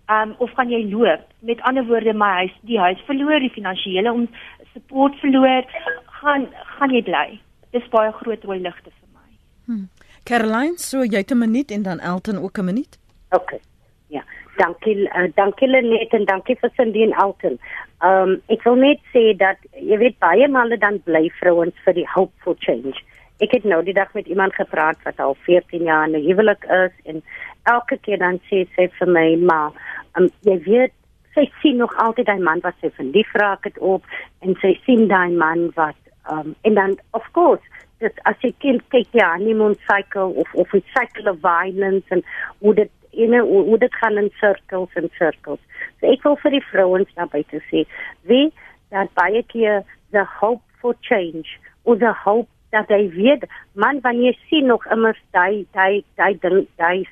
Um 0.09 0.35
of 0.37 0.51
gaan 0.51 0.69
jy 0.69 0.89
loop? 0.89 1.21
Met 1.39 1.61
ander 1.61 1.85
woorde, 1.85 2.13
my 2.13 2.31
huis, 2.41 2.57
die 2.61 2.79
huis 2.79 2.99
verloor, 3.05 3.39
die 3.39 3.49
finansiële 3.49 4.11
om 4.11 4.27
support 4.73 5.15
verloor, 5.15 5.63
gaan 6.05 6.47
gaan 6.77 6.91
jy 6.91 7.01
bly? 7.01 7.39
Dis 7.71 7.87
baie 7.89 8.11
groot 8.11 8.43
rooi 8.43 8.59
ligte 8.59 8.91
vir 8.91 9.09
my. 9.13 9.29
Hm. 9.65 9.85
Caroline, 10.23 10.77
so 10.77 11.03
jy 11.03 11.17
het 11.17 11.31
'n 11.31 11.37
minuut 11.37 11.71
en 11.71 11.83
dan 11.83 11.99
Elton 11.99 12.37
ook 12.37 12.57
'n 12.57 12.65
minuut. 12.65 13.04
Okay. 13.35 13.59
Ja. 14.07 14.23
Dankie 14.57 14.95
uh, 15.03 15.27
dankie 15.35 15.67
Lenet 15.67 16.13
en 16.15 16.25
dankie 16.25 16.55
vir 16.61 16.71
Sindien 16.75 17.13
Alton. 17.23 17.59
Ehm 17.99 18.35
um, 18.35 18.35
ek 18.53 18.63
wil 18.67 18.77
net 18.79 19.01
sê 19.13 19.33
dat 19.39 19.59
jy 19.75 19.97
weet 19.99 20.19
baie 20.23 20.47
male 20.47 20.77
dan 20.79 21.01
bly 21.07 21.27
vrouens 21.41 21.75
vir 21.87 21.97
die 21.99 22.07
hope 22.13 22.33
for 22.45 22.55
change. 22.67 22.95
Ek 23.43 23.51
het 23.51 23.65
nou 23.67 23.81
die 23.83 23.95
dag 23.97 24.13
met 24.15 24.29
iemand 24.31 24.55
gepraat 24.55 25.01
wat 25.03 25.19
al 25.19 25.35
14 25.47 25.83
jaar 25.83 26.07
in 26.07 26.15
'n 26.15 26.27
huwelik 26.27 26.63
is 26.63 26.95
en 27.03 27.23
elke 27.63 27.97
keer 27.97 28.17
dan 28.17 28.39
sê 28.47 28.63
sy 28.75 28.87
vir 28.99 29.11
my 29.17 29.27
maar 29.35 29.71
um, 30.15 30.29
jy 30.47 30.57
weet 30.69 30.93
sy 31.35 31.49
sien 31.61 31.77
nog 31.83 31.95
altyd 31.99 32.29
daai 32.31 32.39
man 32.39 32.63
wat 32.63 32.75
sy 32.81 32.89
verlief 32.95 33.31
raak 33.41 33.67
het 33.67 33.77
op 33.79 34.03
en 34.39 34.55
sy 34.61 34.75
sien 34.85 35.07
daai 35.11 35.31
man 35.31 35.71
wat 35.75 35.99
um, 36.31 36.55
en 36.61 36.73
dan 36.73 36.99
of 37.11 37.27
course 37.31 37.63
dit 38.03 38.19
as 38.29 38.35
jy 38.43 38.51
kyk 38.61 39.07
ja 39.11 39.33
honeymoon 39.35 39.75
cycle 39.87 40.31
of 40.43 40.53
of 40.53 40.73
'n 40.73 40.83
cycle 40.95 41.31
of 41.31 41.41
violence 41.41 42.07
en 42.09 42.23
hoe 42.59 42.73
dit 42.73 42.91
you 43.15 43.27
know 43.31 43.43
hoe 43.47 43.79
dit 43.79 43.95
gaan 44.01 44.17
in 44.21 44.31
cirkels 44.39 44.93
en 44.99 45.09
cirkels. 45.17 45.61
So 45.99 46.11
ek 46.11 46.23
wil 46.27 46.39
vir 46.43 46.57
die 46.57 46.65
vrouens 46.71 47.11
naby 47.19 47.43
te 47.51 47.61
sê, 47.69 47.85
wie 48.29 48.49
dat 48.93 49.13
baie 49.17 49.43
keer 49.51 49.83
the 50.11 50.25
hope 50.39 50.63
for 50.81 50.95
change 51.01 51.57
or 51.83 51.97
the 51.97 52.13
hope 52.25 52.49
dat 52.75 52.91
hy 52.91 53.05
weet 53.15 53.45
man 53.73 54.01
wanneer 54.03 54.33
jy 54.33 54.49
sien 54.49 54.71
nog 54.71 54.85
immers 54.91 55.21
daai 55.35 55.65
daai 55.77 56.03
daai 56.19 56.33
ding 56.43 56.65
daai 56.81 57.05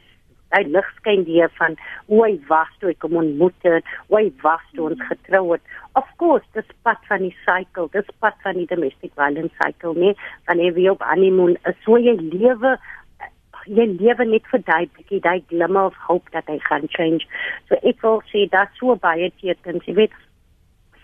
daai 0.54 0.66
lig 0.76 0.90
skyn 1.00 1.24
die 1.28 1.42
van 1.58 1.78
hoe 2.12 2.22
hy 2.26 2.34
was 2.50 2.72
toe 2.80 2.92
ek 2.94 3.06
hom 3.06 3.18
ontmoet 3.24 3.68
het, 3.68 3.88
hoe 4.10 4.20
hy 4.20 4.28
was 4.44 4.66
toe 4.78 4.90
ons 4.92 5.06
getrou 5.10 5.44
het. 5.54 5.64
Of 6.00 6.10
course, 6.22 6.46
dis 6.58 6.70
pad 6.86 7.02
van 7.10 7.26
die 7.26 7.34
cycle, 7.46 7.90
dis 7.96 8.10
pad 8.22 8.38
van 8.46 8.60
die 8.62 8.68
domestic 8.70 9.14
violence 9.18 9.54
cycle, 9.62 9.96
nee, 9.98 10.18
wanneer 10.50 10.78
jy 10.78 10.94
op 10.94 11.06
honeymoon 11.10 11.58
so 11.86 11.98
jy 12.02 12.16
lewe 12.22 12.76
jy 13.66 13.88
lewe 14.00 14.26
net 14.28 14.48
vir 14.52 14.62
daai 14.68 14.86
bietjie 14.98 15.22
daai 15.24 15.42
glimmer 15.50 15.90
of 15.92 15.98
hope 16.08 16.32
dat 16.36 16.48
hy 16.52 16.60
gaan 16.68 16.88
change. 16.96 17.28
So 17.70 17.80
ek 17.82 18.02
wil 18.06 18.22
sê 18.32 18.46
dat 18.52 18.72
so 18.80 18.96
baie 18.96 19.32
tekens, 19.42 19.86
jy 19.88 19.96
weet 20.02 20.18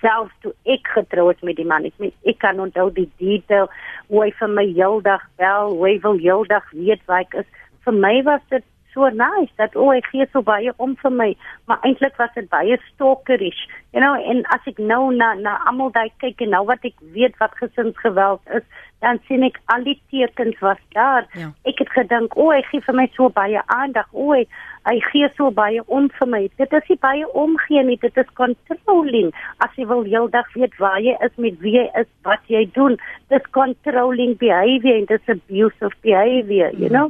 selfs 0.01 0.35
toe 0.43 0.53
ek 0.69 0.87
getroud 0.95 1.41
met 1.43 1.59
die 1.59 1.67
man, 1.67 1.87
ek 1.89 1.95
meen 1.99 2.13
ek 2.29 2.39
kan 2.43 2.59
onthou 2.63 2.89
die 2.95 3.09
detail 3.21 3.69
hoe 4.07 4.25
hy 4.25 4.31
vir 4.39 4.53
my 4.55 4.65
heeldag 4.67 5.25
bel, 5.41 5.75
hoe 5.75 5.87
hy 5.87 5.95
wil 6.05 6.19
heeldag 6.19 6.67
weet 6.75 7.03
waar 7.07 7.25
ek 7.25 7.41
is. 7.43 7.49
Vir 7.87 7.95
my 7.95 8.15
was 8.27 8.43
dit 8.53 8.65
so 8.93 9.09
nice 9.09 9.51
dat 9.61 9.75
o, 9.75 9.87
oh, 9.87 9.93
hy 9.95 10.01
gee 10.09 10.27
so 10.31 10.41
baie 10.45 10.73
om 10.77 10.95
vir 11.01 11.13
my, 11.13 11.29
maar 11.69 11.79
eintlik 11.87 12.17
was 12.21 12.33
dit 12.35 12.49
baie 12.49 12.77
stalkerish. 12.89 13.61
You 13.93 14.03
know, 14.03 14.13
en 14.31 14.43
as 14.53 14.67
ek 14.69 14.81
nou 14.81 15.09
na 15.15 15.33
na 15.39 15.57
almal 15.69 15.93
daai 15.95 16.11
kyk 16.23 16.43
en 16.45 16.53
nou 16.55 16.65
wat 16.69 16.85
ek 16.87 16.97
weet 17.15 17.37
wat 17.41 17.57
gesinsgeweld 17.61 18.41
is, 18.59 18.65
dan 19.03 19.19
sien 19.27 19.45
ek 19.47 19.59
al 19.73 19.85
die 19.87 19.97
tekens 20.11 20.59
was 20.63 20.81
daar. 20.95 21.27
Ja. 21.39 21.51
Ek 21.69 21.79
het 21.81 21.91
gedink, 21.95 22.35
o, 22.35 22.49
oh, 22.49 22.55
hy 22.55 22.61
gee 22.67 22.83
vir 22.85 22.97
my 22.99 23.07
so 23.15 23.29
baie 23.33 23.61
aandag. 23.71 24.09
O, 24.11 24.33
oh, 24.33 24.59
hy 24.87 24.97
gee 25.09 25.29
so 25.37 25.51
baie 25.55 25.83
om 25.87 26.09
vir 26.17 26.29
my. 26.33 26.41
Dit 26.61 26.73
is 26.75 26.89
nie 26.91 26.99
baie 27.03 27.27
omgee 27.43 27.83
nie, 27.87 27.97
dit 28.01 28.17
is 28.17 28.33
controlling. 28.39 29.31
As 29.63 29.75
jy 29.79 29.87
wil 29.89 30.05
heeldag 30.07 30.49
weet 30.55 30.75
waar 30.81 30.99
jy 31.03 31.15
is, 31.25 31.35
met 31.37 31.59
wie 31.63 31.77
jy 31.77 31.85
is, 32.01 32.09
wat 32.27 32.43
jy 32.51 32.65
doen, 32.75 32.97
dis 33.33 33.51
controlling 33.55 34.35
behavior 34.41 34.99
and 34.99 35.11
dis 35.11 35.31
abusive 35.35 35.95
behavior, 36.05 36.73
you 36.75 36.89
know? 36.89 37.09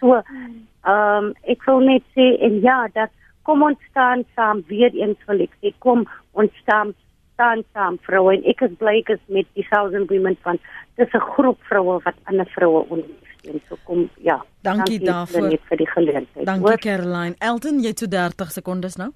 So 0.00 0.22
Ehm 0.88 1.24
um, 1.24 1.32
ek 1.52 1.64
wil 1.68 1.82
net 1.84 2.04
sê 2.16 2.30
en 2.46 2.60
ja, 2.64 2.86
dat 2.94 3.12
kom 3.48 3.62
ons 3.62 3.80
staan 3.90 4.24
saam 4.36 4.62
weer 4.68 4.94
eens 4.94 5.20
wil 5.28 5.40
ek 5.44 5.54
sê 5.60 5.72
kom 5.84 6.06
ons 6.32 6.52
staan 6.62 6.94
staan 7.38 7.62
saam 7.72 7.98
vroue 8.06 8.34
en 8.34 8.44
ek 8.50 8.64
is 8.66 8.74
bly 8.80 8.96
ek 9.02 9.12
is 9.14 9.24
met 9.36 9.46
die 9.58 9.66
thousand 9.70 10.10
women 10.12 10.36
van 10.46 10.58
dis 11.00 11.14
'n 11.14 11.24
groep 11.34 11.60
vroue 11.70 12.00
wat 12.04 12.16
ander 12.24 12.48
vroue 12.56 12.84
ondersteun. 12.94 13.60
So 13.68 13.76
kom 13.84 14.08
ja. 14.16 14.38
Dankie, 14.62 14.98
dankie 14.98 15.00
daarvoor 15.06 15.48
vir 15.68 15.76
die 15.76 15.90
geleentheid. 15.96 16.46
Dankie 16.46 16.68
Hoor? 16.68 16.78
Caroline. 16.78 17.34
Elton, 17.38 17.80
jy 17.80 17.92
het 17.94 17.98
so 17.98 18.06
30 18.06 18.50
sekondes 18.50 18.96
nou. 18.96 19.10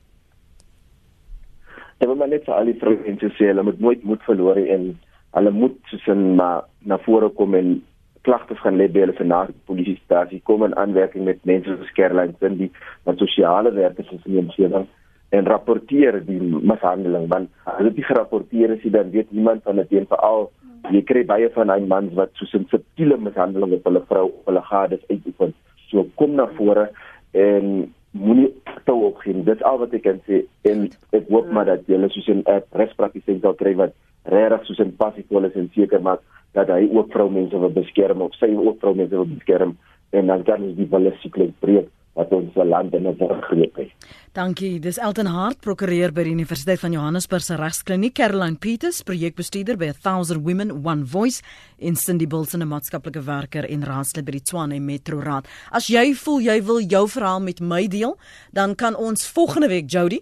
Ek 1.99 2.07
wil 2.09 2.17
maar 2.17 2.29
net 2.29 2.45
vir 2.45 2.55
al 2.55 2.71
die 2.71 2.79
vroue 2.79 3.17
sê 3.39 3.51
hulle 3.51 3.63
moet 3.63 3.81
nooit 3.81 4.05
moed 4.05 4.23
verloor 4.23 4.57
en 4.57 4.99
hulle 5.37 5.51
moet 5.51 5.77
soos 5.91 6.07
in 6.07 6.37
na 6.37 6.65
na 6.85 6.99
vore 6.99 7.29
kom 7.29 7.55
en 7.55 7.83
klagtes 8.23 8.61
gaan 8.63 8.79
lê 8.79 8.89
by 8.89 9.05
hulle 9.05 9.19
vanaand 9.19 9.55
polisiestasie 9.67 10.41
kom 10.49 10.65
in 10.65 10.77
aanwerking 10.77 11.25
met 11.25 11.45
mense 11.45 11.77
soos 11.77 11.95
Caroline 11.99 12.35
Cindy 12.41 12.71
wat 13.05 13.19
sosiale 13.19 13.73
werkers 13.75 14.13
is 14.13 14.27
in 14.27 14.33
die 14.33 14.43
omgewing 14.45 14.89
en 15.33 15.49
rapporteer 15.49 16.21
die 16.27 16.41
mishandeling 16.41 17.29
want 17.29 17.51
as 17.65 17.85
dit 17.89 18.01
nie 18.01 18.09
gerapporteer 18.11 18.77
is 18.77 18.91
dan 18.97 19.11
weet 19.11 19.33
niemand 19.33 19.63
van 19.69 19.81
dit 19.81 19.97
en 20.01 20.11
veral 20.11 20.51
jy 20.91 21.03
kry 21.07 21.23
baie 21.27 21.49
van 21.55 21.71
daai 21.71 21.87
mans 21.87 22.15
wat 22.19 22.31
so 22.35 22.59
'n 22.59 22.67
subtiele 22.71 23.17
mishandeling 23.17 23.73
op 23.79 23.85
hulle 23.89 24.03
vrou 24.11 24.27
of 24.27 24.47
hulle 24.47 24.63
gades 24.71 25.03
uitoefen. 25.11 25.55
So 25.89 26.07
kom 26.17 26.35
na 26.35 26.47
vore 26.59 26.91
en 27.33 27.93
moenie 28.11 28.51
toe 28.85 29.05
opgee 29.05 29.45
dit 29.45 29.63
al 29.63 29.79
wat 29.79 29.95
ek 29.95 30.03
kan 30.03 30.21
sê 30.27 30.45
en 30.71 30.89
ek 31.13 31.29
hoop 31.29 31.51
maar 31.51 31.65
dat 31.65 31.87
julle 31.87 32.09
soos 32.11 32.29
'n 32.29 32.43
regspraktisyn 32.73 33.41
sal 33.41 33.55
kry 33.55 33.75
wat 33.75 33.95
regtig 34.25 34.67
soos 34.67 34.81
'n 34.81 34.97
passief 34.97 35.29
wil 35.29 35.45
is 35.45 35.55
en 35.55 35.71
seker 35.75 36.03
maak 36.03 36.21
dat 36.53 36.69
hy 36.69 36.89
ook 36.93 37.13
vroumense 37.13 37.59
wil 37.59 37.71
beskerm 37.71 38.21
of 38.21 38.35
sy 38.35 38.53
ook 38.55 38.79
vroumense 38.81 39.15
wil 39.15 39.27
beskerm 39.27 39.77
en 40.11 40.27
dan 40.27 40.43
kan 40.43 40.63
ons 40.63 40.77
die 40.77 40.87
balisiklus 40.87 41.53
breek 41.61 41.89
wat 42.15 42.33
ons 42.33 42.55
land 42.55 42.95
in 42.95 43.07
'n 43.09 43.17
vergreep 43.17 43.77
het. 43.77 43.91
Dankie. 44.33 44.81
Dis 44.81 44.99
Elton 44.99 45.27
Hart, 45.27 45.61
prokureur 45.61 46.13
by 46.13 46.23
die 46.23 46.33
Universiteit 46.33 46.81
van 46.81 46.93
Johannesburg 46.93 47.43
se 47.43 47.57
regskliniek, 47.57 48.15
Caroline 48.15 48.57
Peters, 48.57 49.03
projekbestuurder 49.03 49.77
by 49.77 49.93
1000 49.93 50.43
Women 50.45 50.85
One 50.85 51.05
Voice, 51.05 51.43
en 51.79 51.97
Cindy 51.97 52.27
Bulls, 52.27 52.55
'n 52.55 52.69
maatskaplike 52.69 53.23
werker 53.25 53.65
en 53.65 53.85
raadslid 53.85 54.25
by 54.25 54.33
die 54.33 54.43
Tshwane 54.43 54.81
Metro 54.81 55.21
Raad. 55.21 55.49
As 55.71 55.89
jy 55.89 56.15
voel 56.15 56.41
jy 56.41 56.63
wil 56.63 56.81
jou 56.81 57.09
verhaal 57.09 57.41
met 57.41 57.61
my 57.61 57.87
deel, 57.87 58.17
dan 58.53 58.75
kan 58.75 58.97
ons 58.97 59.33
volgende 59.33 59.69
week 59.69 59.91
Jody 59.91 60.21